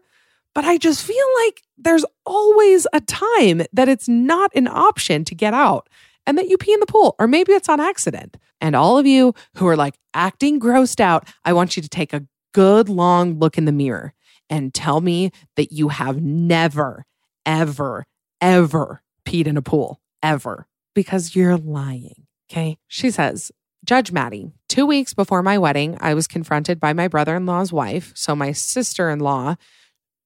But 0.56 0.66
I 0.66 0.78
just 0.78 1.04
feel 1.04 1.26
like 1.46 1.64
there's 1.78 2.06
always 2.26 2.86
a 2.94 3.02
time 3.02 3.64
that 3.74 3.90
it's 3.90 4.08
not 4.08 4.52
an 4.56 4.68
option 4.68 5.26
to 5.26 5.36
get 5.36 5.54
out 5.54 5.90
and 6.26 6.38
that 6.38 6.48
you 6.48 6.58
pee 6.58 6.74
in 6.74 6.80
the 6.80 6.86
pool, 6.86 7.16
or 7.20 7.28
maybe 7.28 7.52
it's 7.52 7.68
on 7.68 7.80
accident. 7.80 8.38
And 8.62 8.76
all 8.76 8.98
of 8.98 9.06
you 9.06 9.34
who 9.56 9.68
are 9.68 9.76
like 9.76 9.96
acting 10.14 10.60
grossed 10.60 11.00
out, 11.00 11.28
I 11.44 11.54
want 11.54 11.76
you 11.76 11.84
to 11.84 11.90
take 11.90 12.14
a 12.14 12.26
good 12.54 12.88
long 12.88 13.40
look 13.40 13.58
in 13.58 13.66
the 13.66 13.72
mirror 13.72 14.14
and 14.54 14.72
tell 14.72 15.02
me 15.02 15.32
that 15.56 15.72
you 15.72 15.88
have 15.88 16.22
never, 16.22 17.06
ever, 17.44 18.06
ever 18.40 19.02
peed 19.26 19.48
in 19.48 19.58
a 19.58 19.64
pool, 19.64 20.00
ever, 20.22 20.68
because 20.94 21.36
you're 21.36 21.58
lying. 21.58 22.28
Okay. 22.52 22.78
She 22.88 23.10
says, 23.10 23.52
Judge 23.84 24.12
Maddie, 24.12 24.52
two 24.70 24.86
weeks 24.86 25.16
before 25.16 25.42
my 25.42 25.58
wedding, 25.58 25.98
I 26.00 26.14
was 26.14 26.28
confronted 26.28 26.80
by 26.80 26.94
my 26.94 27.08
brother 27.08 27.36
in 27.36 27.48
law's 27.48 27.74
wife. 27.74 28.12
So 28.14 28.36
my 28.36 28.52
sister 28.52 29.10
in 29.10 29.18
law, 29.18 29.56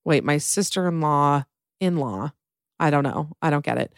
wait, 0.03 0.25
my 0.25 0.39
sister 0.39 0.89
in 0.89 0.99
law, 0.99 1.45
in 1.79 1.95
law, 1.95 2.33
I 2.81 2.89
don't 2.89 3.03
know. 3.03 3.29
I 3.41 3.49
don't 3.49 3.63
get 3.63 3.77
it. 3.77 3.93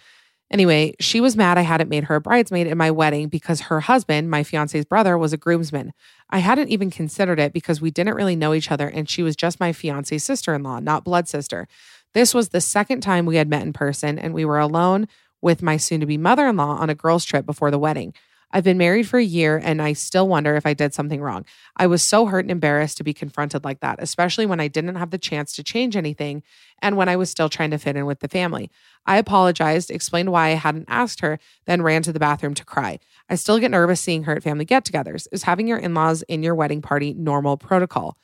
Anyway, 0.51 0.95
she 0.99 1.21
was 1.21 1.35
mad 1.35 1.57
I 1.57 1.61
hadn't 1.61 1.89
made 1.89 2.05
her 2.05 2.15
a 2.15 2.21
bridesmaid 2.21 2.65
in 2.65 2.77
my 2.77 2.89
wedding 2.89 3.27
because 3.27 3.61
her 3.61 3.81
husband, 3.81 4.29
my 4.29 4.43
fiance's 4.43 4.85
brother, 4.85 5.17
was 5.17 5.31
a 5.31 5.37
groomsman. 5.37 5.93
I 6.29 6.39
hadn't 6.39 6.69
even 6.69 6.89
considered 6.89 7.39
it 7.39 7.53
because 7.53 7.81
we 7.81 7.91
didn't 7.91 8.15
really 8.15 8.35
know 8.35 8.53
each 8.53 8.71
other 8.71 8.87
and 8.87 9.07
she 9.07 9.21
was 9.21 9.35
just 9.35 9.59
my 9.59 9.73
fiance's 9.73 10.23
sister 10.23 10.55
in 10.55 10.63
law, 10.63 10.79
not 10.79 11.03
blood 11.03 11.27
sister. 11.27 11.67
This 12.13 12.33
was 12.33 12.49
the 12.49 12.61
second 12.61 13.01
time 13.01 13.25
we 13.25 13.35
had 13.35 13.49
met 13.49 13.61
in 13.61 13.73
person 13.73 14.17
and 14.17 14.33
we 14.33 14.45
were 14.45 14.59
alone 14.59 15.07
with 15.41 15.61
my 15.61 15.77
soon 15.77 15.99
to 15.99 16.05
be 16.05 16.17
mother 16.17 16.47
in 16.47 16.57
law 16.57 16.77
on 16.77 16.89
a 16.89 16.95
girls' 16.95 17.25
trip 17.25 17.45
before 17.45 17.71
the 17.71 17.79
wedding. 17.79 18.13
I've 18.51 18.63
been 18.63 18.77
married 18.77 19.07
for 19.07 19.19
a 19.19 19.23
year 19.23 19.61
and 19.63 19.81
I 19.81 19.93
still 19.93 20.27
wonder 20.27 20.55
if 20.55 20.65
I 20.65 20.73
did 20.73 20.93
something 20.93 21.21
wrong. 21.21 21.45
I 21.77 21.87
was 21.87 22.01
so 22.01 22.25
hurt 22.25 22.45
and 22.45 22.51
embarrassed 22.51 22.97
to 22.97 23.03
be 23.03 23.13
confronted 23.13 23.63
like 23.63 23.81
that, 23.81 23.97
especially 24.01 24.45
when 24.45 24.59
I 24.59 24.67
didn't 24.67 24.95
have 24.95 25.11
the 25.11 25.17
chance 25.17 25.53
to 25.53 25.63
change 25.63 25.95
anything 25.95 26.41
and 26.81 26.97
when 26.97 27.09
I 27.09 27.15
was 27.15 27.29
still 27.29 27.49
trying 27.49 27.71
to 27.71 27.77
fit 27.77 27.95
in 27.95 28.05
with 28.05 28.21
the 28.21 28.27
family. 28.27 28.71
I 29.05 29.17
apologized, 29.17 29.91
explained 29.91 30.31
why 30.31 30.47
I 30.47 30.55
hadn't 30.55 30.85
asked 30.87 31.21
her, 31.21 31.39
then 31.65 31.81
ran 31.81 32.01
to 32.03 32.13
the 32.13 32.19
bathroom 32.19 32.55
to 32.55 32.65
cry. 32.65 32.99
I 33.29 33.35
still 33.35 33.59
get 33.59 33.71
nervous 33.71 34.01
seeing 34.01 34.23
her 34.23 34.35
at 34.35 34.43
family 34.43 34.65
get 34.65 34.85
togethers. 34.85 35.27
Is 35.31 35.43
having 35.43 35.67
your 35.67 35.77
in 35.77 35.93
laws 35.93 36.23
in 36.23 36.41
your 36.41 36.55
wedding 36.55 36.81
party 36.81 37.13
normal 37.13 37.57
protocol? 37.57 38.17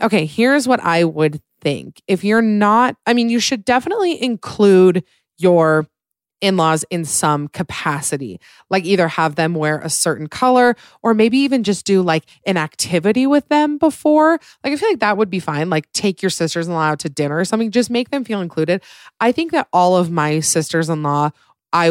Okay, 0.00 0.26
here's 0.26 0.66
what 0.66 0.80
I 0.80 1.04
would 1.04 1.42
think. 1.60 2.00
If 2.06 2.24
you're 2.24 2.42
not, 2.42 2.96
I 3.06 3.12
mean, 3.12 3.28
you 3.28 3.40
should 3.40 3.64
definitely 3.64 4.22
include 4.22 5.04
your 5.38 5.86
in 6.40 6.56
laws 6.56 6.84
in 6.90 7.04
some 7.04 7.48
capacity, 7.48 8.40
like 8.70 8.84
either 8.84 9.08
have 9.08 9.34
them 9.34 9.54
wear 9.54 9.78
a 9.78 9.90
certain 9.90 10.26
color 10.26 10.76
or 11.02 11.14
maybe 11.14 11.38
even 11.38 11.62
just 11.62 11.84
do 11.84 12.02
like 12.02 12.24
an 12.46 12.56
activity 12.56 13.26
with 13.26 13.46
them 13.48 13.78
before. 13.78 14.38
Like, 14.64 14.72
I 14.72 14.76
feel 14.76 14.88
like 14.88 15.00
that 15.00 15.16
would 15.16 15.30
be 15.30 15.40
fine. 15.40 15.70
Like, 15.70 15.90
take 15.92 16.22
your 16.22 16.30
sisters 16.30 16.66
in 16.66 16.74
law 16.74 16.84
out 16.84 17.00
to 17.00 17.08
dinner 17.08 17.38
or 17.38 17.44
something, 17.44 17.70
just 17.70 17.90
make 17.90 18.10
them 18.10 18.24
feel 18.24 18.40
included. 18.40 18.82
I 19.20 19.32
think 19.32 19.52
that 19.52 19.68
all 19.72 19.96
of 19.96 20.10
my 20.10 20.40
sisters 20.40 20.88
in 20.88 21.02
law, 21.02 21.30
I, 21.72 21.90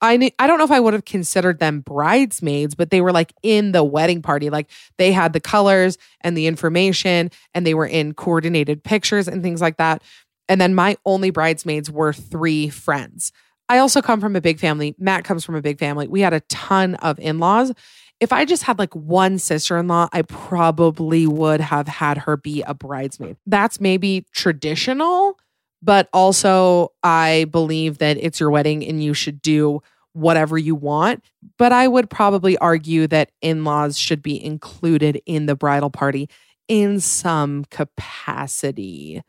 I, 0.00 0.32
I 0.38 0.46
don't 0.46 0.58
know 0.58 0.64
if 0.64 0.70
I 0.70 0.80
would 0.80 0.94
have 0.94 1.04
considered 1.04 1.58
them 1.58 1.80
bridesmaids, 1.80 2.74
but 2.74 2.90
they 2.90 3.02
were 3.02 3.12
like 3.12 3.34
in 3.42 3.72
the 3.72 3.84
wedding 3.84 4.22
party. 4.22 4.48
Like 4.48 4.70
they 4.96 5.12
had 5.12 5.34
the 5.34 5.40
colors 5.40 5.98
and 6.22 6.36
the 6.36 6.46
information 6.46 7.30
and 7.52 7.66
they 7.66 7.74
were 7.74 7.86
in 7.86 8.14
coordinated 8.14 8.82
pictures 8.82 9.28
and 9.28 9.42
things 9.42 9.60
like 9.60 9.76
that. 9.76 10.02
And 10.48 10.60
then 10.60 10.74
my 10.74 10.96
only 11.04 11.30
bridesmaids 11.30 11.90
were 11.90 12.12
three 12.12 12.70
friends. 12.70 13.30
I 13.70 13.78
also 13.78 14.02
come 14.02 14.20
from 14.20 14.34
a 14.34 14.40
big 14.40 14.58
family. 14.58 14.96
Matt 14.98 15.22
comes 15.22 15.44
from 15.44 15.54
a 15.54 15.62
big 15.62 15.78
family. 15.78 16.08
We 16.08 16.22
had 16.22 16.32
a 16.32 16.40
ton 16.48 16.96
of 16.96 17.20
in 17.20 17.38
laws. 17.38 17.72
If 18.18 18.32
I 18.32 18.44
just 18.44 18.64
had 18.64 18.80
like 18.80 18.92
one 18.96 19.38
sister 19.38 19.78
in 19.78 19.86
law, 19.86 20.08
I 20.12 20.22
probably 20.22 21.28
would 21.28 21.60
have 21.60 21.86
had 21.86 22.18
her 22.18 22.36
be 22.36 22.62
a 22.62 22.74
bridesmaid. 22.74 23.36
That's 23.46 23.80
maybe 23.80 24.26
traditional, 24.32 25.38
but 25.80 26.08
also 26.12 26.90
I 27.04 27.46
believe 27.52 27.98
that 27.98 28.16
it's 28.16 28.40
your 28.40 28.50
wedding 28.50 28.84
and 28.84 29.04
you 29.04 29.14
should 29.14 29.40
do 29.40 29.82
whatever 30.14 30.58
you 30.58 30.74
want. 30.74 31.22
But 31.56 31.70
I 31.70 31.86
would 31.86 32.10
probably 32.10 32.58
argue 32.58 33.06
that 33.06 33.30
in 33.40 33.62
laws 33.62 33.96
should 33.96 34.20
be 34.20 34.44
included 34.44 35.22
in 35.26 35.46
the 35.46 35.54
bridal 35.54 35.90
party 35.90 36.28
in 36.66 36.98
some 36.98 37.66
capacity. 37.66 39.22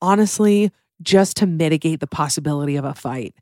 Honestly, 0.00 0.70
just 1.02 1.36
to 1.38 1.46
mitigate 1.46 1.98
the 1.98 2.06
possibility 2.06 2.76
of 2.76 2.84
a 2.84 2.94
fight. 2.94 3.34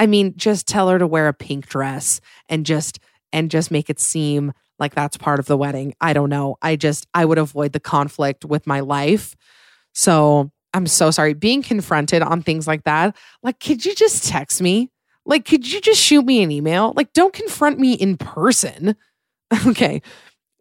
I 0.00 0.06
mean, 0.06 0.32
just 0.34 0.66
tell 0.66 0.88
her 0.88 0.98
to 0.98 1.06
wear 1.06 1.28
a 1.28 1.34
pink 1.34 1.68
dress 1.68 2.22
and 2.48 2.64
just 2.64 3.00
and 3.34 3.50
just 3.50 3.70
make 3.70 3.90
it 3.90 4.00
seem 4.00 4.54
like 4.78 4.94
that's 4.94 5.18
part 5.18 5.38
of 5.38 5.44
the 5.44 5.58
wedding. 5.58 5.94
I 6.00 6.14
don't 6.14 6.30
know. 6.30 6.56
I 6.62 6.76
just 6.76 7.06
I 7.12 7.26
would 7.26 7.36
avoid 7.36 7.74
the 7.74 7.80
conflict 7.80 8.46
with 8.46 8.66
my 8.66 8.80
life. 8.80 9.36
So, 9.92 10.50
I'm 10.72 10.86
so 10.86 11.10
sorry 11.10 11.34
being 11.34 11.62
confronted 11.62 12.22
on 12.22 12.40
things 12.40 12.66
like 12.66 12.84
that. 12.84 13.14
Like 13.42 13.60
could 13.60 13.84
you 13.84 13.94
just 13.94 14.26
text 14.26 14.62
me? 14.62 14.90
Like 15.26 15.44
could 15.44 15.70
you 15.70 15.82
just 15.82 16.00
shoot 16.00 16.24
me 16.24 16.42
an 16.42 16.50
email? 16.50 16.94
Like 16.96 17.12
don't 17.12 17.34
confront 17.34 17.78
me 17.78 17.92
in 17.92 18.16
person. 18.16 18.96
okay. 19.66 20.00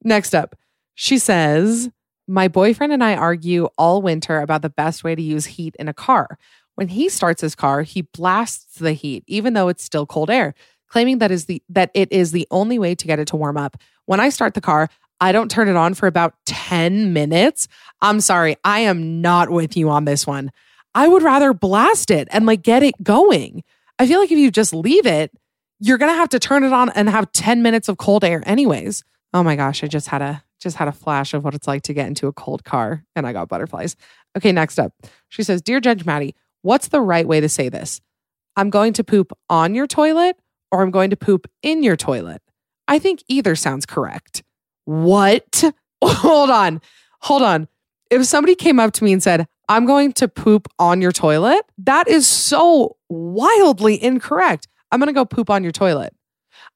Next 0.03 0.35
up. 0.35 0.53
She 0.95 1.17
says, 1.17 1.89
"My 2.27 2.49
boyfriend 2.49 2.91
and 2.91 3.01
I 3.01 3.15
argue 3.15 3.69
all 3.77 4.01
winter 4.01 4.41
about 4.41 4.63
the 4.63 4.69
best 4.69 5.05
way 5.05 5.15
to 5.15 5.21
use 5.21 5.45
heat 5.45 5.77
in 5.79 5.87
a 5.87 5.93
car. 5.93 6.37
When 6.79 6.87
he 6.87 7.09
starts 7.09 7.41
his 7.41 7.55
car, 7.55 7.81
he 7.81 8.03
blasts 8.03 8.75
the 8.79 8.93
heat, 8.93 9.25
even 9.27 9.51
though 9.51 9.67
it's 9.67 9.83
still 9.83 10.05
cold 10.05 10.29
air, 10.29 10.53
claiming 10.87 11.17
that 11.17 11.29
is 11.29 11.43
the 11.43 11.61
that 11.67 11.91
it 11.93 12.09
is 12.09 12.31
the 12.31 12.47
only 12.51 12.79
way 12.79 12.95
to 12.95 13.05
get 13.05 13.19
it 13.19 13.27
to 13.27 13.35
warm 13.35 13.57
up. 13.57 13.75
When 14.05 14.21
I 14.21 14.29
start 14.29 14.53
the 14.53 14.61
car, 14.61 14.87
I 15.19 15.33
don't 15.33 15.51
turn 15.51 15.67
it 15.67 15.75
on 15.75 15.93
for 15.93 16.07
about 16.07 16.35
10 16.45 17.11
minutes. 17.11 17.67
I'm 18.01 18.21
sorry, 18.21 18.55
I 18.63 18.79
am 18.79 19.19
not 19.19 19.49
with 19.49 19.75
you 19.75 19.89
on 19.89 20.05
this 20.05 20.25
one. 20.25 20.53
I 20.95 21.09
would 21.09 21.21
rather 21.21 21.53
blast 21.53 22.11
it 22.11 22.29
and 22.31 22.45
like 22.45 22.61
get 22.61 22.81
it 22.81 22.93
going. 23.03 23.65
I 23.99 24.07
feel 24.07 24.21
like 24.21 24.31
if 24.31 24.37
you 24.37 24.49
just 24.49 24.73
leave 24.73 25.05
it, 25.05 25.33
you're 25.81 25.97
going 25.97 26.13
to 26.13 26.17
have 26.17 26.29
to 26.29 26.39
turn 26.39 26.63
it 26.63 26.71
on 26.71 26.91
and 26.91 27.09
have 27.09 27.29
10 27.33 27.61
minutes 27.61 27.89
of 27.89 27.97
cold 27.97 28.23
air 28.23 28.41
anyways. 28.45 29.03
Oh 29.33 29.43
my 29.43 29.57
gosh, 29.57 29.83
I 29.83 29.87
just 29.87 30.07
had 30.07 30.21
a 30.21 30.45
just 30.61 30.77
had 30.77 30.87
a 30.87 30.93
flash 30.93 31.33
of 31.33 31.43
what 31.43 31.55
it's 31.55 31.67
like 31.67 31.81
to 31.83 31.93
get 31.93 32.07
into 32.07 32.27
a 32.27 32.33
cold 32.33 32.63
car 32.63 33.03
and 33.17 33.27
I 33.27 33.33
got 33.33 33.49
butterflies. 33.49 33.97
Okay, 34.37 34.53
next 34.53 34.79
up. 34.79 34.93
She 35.27 35.43
says, 35.43 35.61
"Dear 35.61 35.81
Judge 35.81 36.05
Maddie, 36.05 36.35
What's 36.61 36.87
the 36.89 37.01
right 37.01 37.27
way 37.27 37.39
to 37.39 37.49
say 37.49 37.69
this? 37.69 38.01
I'm 38.55 38.69
going 38.69 38.93
to 38.93 39.03
poop 39.03 39.31
on 39.49 39.75
your 39.75 39.87
toilet 39.87 40.37
or 40.71 40.81
I'm 40.81 40.91
going 40.91 41.09
to 41.09 41.15
poop 41.15 41.49
in 41.61 41.83
your 41.83 41.95
toilet. 41.95 42.41
I 42.87 42.99
think 42.99 43.23
either 43.27 43.55
sounds 43.55 43.85
correct. 43.85 44.43
What? 44.85 45.63
Hold 46.03 46.49
on. 46.49 46.81
Hold 47.21 47.41
on. 47.41 47.67
If 48.09 48.25
somebody 48.25 48.55
came 48.55 48.79
up 48.79 48.93
to 48.93 49.03
me 49.03 49.13
and 49.13 49.21
said, 49.21 49.47
I'm 49.67 49.85
going 49.85 50.13
to 50.13 50.27
poop 50.27 50.67
on 50.79 51.01
your 51.01 51.11
toilet, 51.11 51.63
that 51.77 52.07
is 52.07 52.27
so 52.27 52.97
wildly 53.07 54.01
incorrect. 54.03 54.67
I'm 54.91 54.99
going 54.99 55.07
to 55.07 55.13
go 55.13 55.25
poop 55.25 55.49
on 55.49 55.63
your 55.63 55.71
toilet. 55.71 56.13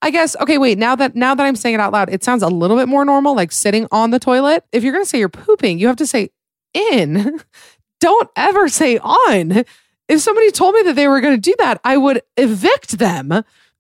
I 0.02 0.12
guess 0.12 0.36
okay, 0.40 0.58
wait, 0.58 0.78
now 0.78 0.96
that 0.96 1.16
now 1.16 1.34
that 1.34 1.46
I'm 1.46 1.56
saying 1.56 1.76
it 1.76 1.80
out 1.80 1.94
loud, 1.94 2.10
it 2.10 2.24
sounds 2.24 2.44
a 2.44 2.50
little 2.50 2.78
bit 2.78 2.88
more 2.88 3.06
normal 3.06 3.36
like 3.36 3.52
sitting 3.52 3.88
on 3.92 4.12
the 4.12 4.20
toilet. 4.20 4.66
If 4.72 4.84
you're 4.84 4.92
going 4.92 5.04
to 5.04 5.10
say 5.10 5.18
you're 5.18 5.30
pooping, 5.30 5.80
you 5.80 5.88
have 5.88 5.96
to 5.98 6.08
say 6.08 6.30
in. 6.74 7.42
Don't 8.04 8.30
ever 8.36 8.68
say 8.68 8.98
on. 8.98 9.64
If 10.10 10.20
somebody 10.20 10.52
told 10.52 10.76
me 10.76 10.82
that 10.82 10.98
they 10.98 11.08
were 11.08 11.22
going 11.22 11.38
to 11.38 11.52
do 11.52 11.56
that, 11.60 11.80
I 11.86 11.96
would 11.96 12.22
evict 12.36 12.98
them. 12.98 13.32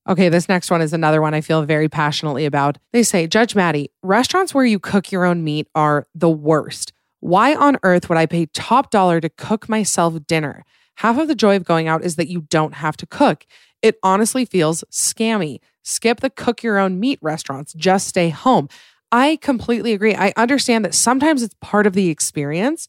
Okay, 0.07 0.30
this 0.30 0.47
next 0.47 0.71
one 0.71 0.82
is 0.82 0.93
another 0.93 1.21
one 1.21 1.34
I 1.34 1.41
feel 1.41 1.61
very 1.63 1.89
passionately 1.89 2.45
about. 2.45 2.78
They 2.93 3.03
say, 3.03 3.28
Judge 3.28 3.53
Maddie, 3.53 3.91
restaurants 4.01 4.53
where 4.53 4.63
you 4.63 4.80
cook 4.80 5.11
your 5.11 5.26
own 5.26 5.43
meat 5.43 5.67
are 5.76 6.07
the 6.15 6.30
worst. 6.30 6.93
Why 7.19 7.53
on 7.53 7.78
earth 7.84 8.07
would 8.07 8.17
I 8.17 8.26
pay 8.26 8.45
top 8.45 8.91
dollar 8.91 9.19
to 9.19 9.28
cook 9.28 9.67
myself 9.67 10.26
dinner? 10.26 10.63
Half 10.95 11.17
of 11.17 11.28
the 11.28 11.36
joy 11.36 11.57
of 11.57 11.65
going 11.65 11.89
out 11.89 12.01
is 12.01 12.15
that 12.15 12.30
you 12.30 12.45
don't 12.49 12.76
have 12.76 12.95
to 12.97 13.05
cook. 13.05 13.45
It 13.82 13.99
honestly 14.03 14.45
feels 14.45 14.86
scammy. 14.89 15.59
Skip 15.82 16.21
the 16.21 16.30
cook 16.30 16.63
your 16.63 16.78
own 16.78 16.97
meat 16.97 17.19
restaurants, 17.21 17.74
just 17.74 18.07
stay 18.07 18.30
home. 18.30 18.69
I 19.11 19.38
completely 19.41 19.91
agree. 19.91 20.15
I 20.15 20.32
understand 20.38 20.86
that 20.86 20.95
sometimes 20.95 21.43
it's 21.43 21.55
part 21.59 21.86
of 21.86 21.91
the 21.91 22.07
experience, 22.07 22.88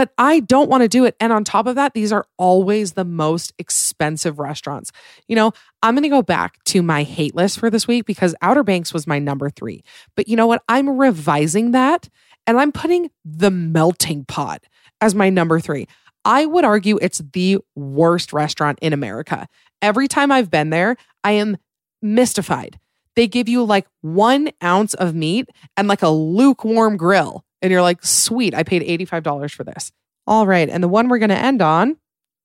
but 0.00 0.14
I 0.16 0.40
don't 0.40 0.70
want 0.70 0.82
to 0.82 0.88
do 0.88 1.04
it. 1.04 1.14
And 1.20 1.30
on 1.30 1.44
top 1.44 1.66
of 1.66 1.74
that, 1.74 1.92
these 1.92 2.10
are 2.10 2.24
always 2.38 2.92
the 2.92 3.04
most 3.04 3.52
expensive 3.58 4.38
restaurants. 4.38 4.92
You 5.28 5.36
know, 5.36 5.52
I'm 5.82 5.94
going 5.94 6.04
to 6.04 6.08
go 6.08 6.22
back 6.22 6.54
to 6.68 6.80
my 6.80 7.02
hate 7.02 7.34
list 7.34 7.58
for 7.58 7.68
this 7.68 7.86
week 7.86 8.06
because 8.06 8.34
Outer 8.40 8.62
Banks 8.62 8.94
was 8.94 9.06
my 9.06 9.18
number 9.18 9.50
three. 9.50 9.84
But 10.16 10.26
you 10.26 10.36
know 10.36 10.46
what? 10.46 10.62
I'm 10.70 10.88
revising 10.88 11.72
that 11.72 12.08
and 12.46 12.58
I'm 12.58 12.72
putting 12.72 13.10
the 13.26 13.50
melting 13.50 14.24
pot 14.24 14.64
as 15.02 15.14
my 15.14 15.28
number 15.28 15.60
three. 15.60 15.86
I 16.24 16.46
would 16.46 16.64
argue 16.64 16.98
it's 17.02 17.20
the 17.34 17.58
worst 17.74 18.32
restaurant 18.32 18.78
in 18.80 18.94
America. 18.94 19.48
Every 19.82 20.08
time 20.08 20.32
I've 20.32 20.50
been 20.50 20.70
there, 20.70 20.96
I 21.24 21.32
am 21.32 21.58
mystified. 22.00 22.80
They 23.16 23.28
give 23.28 23.50
you 23.50 23.64
like 23.64 23.86
one 24.00 24.48
ounce 24.64 24.94
of 24.94 25.14
meat 25.14 25.50
and 25.76 25.88
like 25.88 26.00
a 26.00 26.08
lukewarm 26.08 26.96
grill. 26.96 27.44
And 27.62 27.70
you're 27.70 27.82
like, 27.82 28.04
sweet, 28.04 28.54
I 28.54 28.62
paid 28.62 28.82
$85 28.82 29.52
for 29.52 29.64
this. 29.64 29.92
All 30.26 30.46
right. 30.46 30.68
And 30.68 30.82
the 30.82 30.88
one 30.88 31.08
we're 31.08 31.18
going 31.18 31.30
to 31.30 31.36
end 31.36 31.62
on 31.62 31.96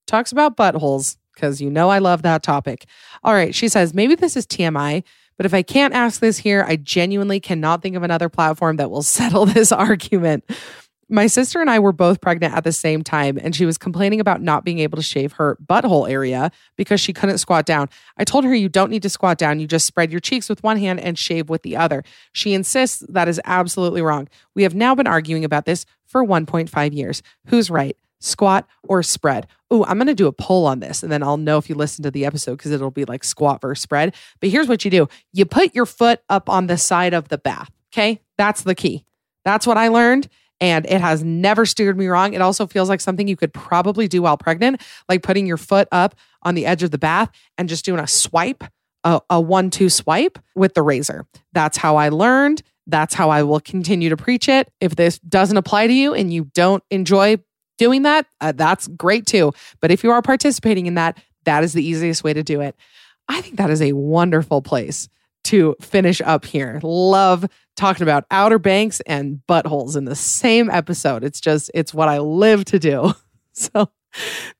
talks 0.08 0.32
about 0.32 0.58
buttholes 0.58 1.18
because 1.34 1.62
you 1.62 1.70
know 1.70 1.90
I 1.90 2.00
love 2.00 2.22
that 2.24 2.44
topic. 2.44 2.86
All 3.24 3.34
right. 3.34 3.54
She 3.54 3.68
says, 3.68 3.94
maybe 3.94 4.16
this 4.16 4.36
is 4.36 4.48
TMI, 4.48 5.04
but 5.38 5.46
if 5.46 5.54
I 5.54 5.62
can't 5.62 5.94
ask 5.94 6.20
this 6.20 6.38
here, 6.38 6.66
I 6.68 6.78
genuinely 6.78 7.40
cannot 7.40 7.82
think 7.82 7.96
of 7.96 8.04
another 8.04 8.30
platform 8.30 8.78
that 8.78 8.90
will 8.90 9.04
settle 9.04 9.46
this 9.46 9.72
argument. 9.72 10.44
My 11.08 11.28
sister 11.28 11.62
and 11.62 11.70
I 11.70 11.78
were 11.78 11.92
both 11.92 12.20
pregnant 12.20 12.56
at 12.56 12.64
the 12.64 12.72
same 12.72 13.04
time, 13.04 13.38
and 13.40 13.56
she 13.56 13.66
was 13.66 13.78
complaining 13.78 14.20
about 14.20 14.42
not 14.42 14.66
being 14.66 14.80
able 14.80 14.96
to 14.96 15.04
shave 15.04 15.34
her 15.34 15.56
butthole 15.64 16.10
area 16.10 16.52
because 16.78 17.00
she 17.00 17.14
couldn't 17.14 17.38
squat 17.38 17.68
down. 17.68 17.90
I 18.18 18.24
told 18.24 18.44
her, 18.44 18.56
You 18.56 18.70
don't 18.70 18.90
need 18.90 19.04
to 19.04 19.10
squat 19.10 19.38
down. 19.38 19.60
You 19.60 19.68
just 19.68 19.86
spread 19.86 20.12
your 20.12 20.20
cheeks 20.20 20.50
with 20.50 20.64
one 20.64 20.78
hand 20.78 21.00
and 21.00 21.18
shave 21.18 21.48
with 21.48 21.62
the 21.62 21.78
other. 21.78 22.04
She 22.34 22.54
insists 22.54 23.04
that 23.10 23.28
is 23.28 23.40
absolutely 23.46 24.02
wrong. 24.02 24.28
We 24.56 24.64
have 24.64 24.74
now 24.74 24.96
been 24.96 25.06
arguing 25.06 25.46
about 25.46 25.66
this 25.66 25.86
for 26.08 26.26
1.5 26.26 26.94
years. 26.94 27.22
Who's 27.48 27.70
right? 27.70 27.96
Squat 28.20 28.68
or 28.84 29.04
spread? 29.04 29.46
Oh, 29.70 29.86
I'm 29.86 29.98
going 29.98 30.08
to 30.08 30.16
do 30.16 30.28
a 30.28 30.32
poll 30.32 30.66
on 30.66 30.80
this 30.80 31.04
and 31.04 31.12
then 31.12 31.22
I'll 31.22 31.38
know 31.38 31.60
if 31.60 31.70
you 31.70 31.76
listen 31.76 32.04
to 32.04 32.12
the 32.12 32.26
episode 32.26 32.54
because 32.54 32.72
it'll 32.72 32.90
be 32.90 33.06
like 33.06 33.24
squat 33.24 33.62
versus 33.62 33.84
spread. 33.84 34.16
But 34.40 34.50
here's 34.50 34.68
what 34.68 34.86
you 34.86 34.90
do 34.90 35.08
you 35.34 35.46
put 35.46 35.76
your 35.76 35.86
foot 35.86 36.22
up 36.30 36.50
on 36.50 36.66
the 36.66 36.78
side 36.78 37.14
of 37.14 37.28
the 37.28 37.38
bath. 37.38 37.70
Okay. 37.94 38.22
That's 38.38 38.64
the 38.64 38.74
key. 38.74 39.06
That's 39.44 39.68
what 39.68 39.78
I 39.78 39.90
learned 39.90 40.28
and 40.62 40.86
it 40.86 41.02
has 41.02 41.24
never 41.24 41.66
steered 41.66 41.98
me 41.98 42.08
wrong. 42.08 42.34
It 42.34 42.42
also 42.42 42.68
feels 42.68 42.90
like 42.90 43.02
something 43.02 43.28
you 43.28 43.36
could 43.36 43.54
probably 43.54 44.08
do 44.08 44.22
while 44.22 44.38
pregnant, 44.38 44.82
like 45.10 45.24
putting 45.24 45.46
your 45.46 45.58
foot 45.58 45.88
up 45.92 46.16
on 46.44 46.56
the 46.56 46.66
edge 46.66 46.84
of 46.84 46.92
the 46.92 46.98
bath 46.98 47.30
and 47.58 47.68
just 47.68 47.86
doing 47.86 48.00
a 48.00 48.08
swipe, 48.08 48.64
a, 49.04 49.22
a 49.30 49.42
one 49.42 49.70
two 49.70 49.90
swipe 49.90 50.40
with 50.56 50.74
the 50.74 50.82
razor. 50.82 51.26
That's 51.54 51.78
how 51.78 51.98
I 51.98 52.10
learned. 52.10 52.62
That's 52.88 53.14
how 53.14 53.30
I 53.30 53.44
will 53.44 53.60
continue 53.60 54.10
to 54.10 54.18
preach 54.18 54.48
it. 54.48 54.72
If 54.80 54.96
this 54.96 55.20
doesn't 55.20 55.58
apply 55.58 55.88
to 55.88 55.94
you 55.94 56.14
and 56.14 56.32
you 56.32 56.46
don't 56.54 56.84
enjoy 56.92 57.38
doing 57.78 58.04
that, 58.04 58.28
uh, 58.40 58.54
that's 58.54 58.88
great 58.88 59.26
too. 59.26 59.54
But 59.82 59.92
if 59.92 60.04
you 60.04 60.12
are 60.12 60.22
participating 60.22 60.86
in 60.86 60.94
that, 60.96 61.18
that 61.46 61.64
is 61.64 61.74
the 61.74 61.84
easiest 61.84 62.24
way 62.24 62.34
to 62.34 62.44
do 62.44 62.62
it. 62.62 62.76
I 63.28 63.42
think 63.42 63.58
that 63.58 63.72
is 63.72 63.82
a 63.82 63.94
wonderful 63.94 64.62
place 64.62 65.10
to 65.46 65.76
finish 65.82 66.22
up 66.22 66.46
here. 66.46 66.80
Love 66.84 67.46
talking 67.76 68.04
about 68.04 68.26
Outer 68.32 68.60
Banks 68.60 69.02
and 69.02 69.42
buttholes 69.48 69.96
in 69.96 70.06
the 70.06 70.16
same 70.16 70.70
episode. 70.70 71.24
It's 71.24 71.42
just, 71.42 71.70
it's 71.74 71.94
what 71.94 72.08
I 72.08 72.20
live 72.20 72.66
to 72.66 72.80
do. 72.80 73.14
So 73.58 73.90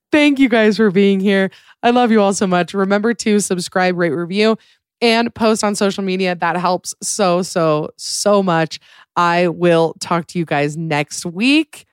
thank 0.10 0.40
you 0.40 0.48
guys 0.48 0.78
for 0.78 0.90
being 0.90 1.20
here. 1.20 1.52
I 1.84 1.90
love 1.90 2.12
you 2.12 2.22
all 2.22 2.34
so 2.34 2.48
much. 2.48 2.74
Remember 2.74 3.14
to 3.14 3.42
subscribe, 3.42 3.98
rate, 3.98 4.12
review, 4.12 4.58
and 5.02 5.36
post 5.36 5.66
on 5.66 5.76
social 5.76 6.02
media. 6.02 6.34
That 6.34 6.56
helps 6.56 6.96
so, 7.04 7.42
so, 7.42 7.90
so 7.98 8.42
much. 8.42 8.80
I 9.18 9.50
will 9.50 9.96
talk 10.00 10.28
to 10.28 10.40
you 10.40 10.46
guys 10.46 10.78
next 10.78 11.26
week. 11.26 11.86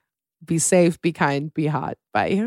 Be 0.45 0.61
safe, 0.61 1.01
be 1.01 1.13
kind, 1.13 1.53
be 1.53 1.67
hot. 1.67 1.99
Bye. 2.13 2.47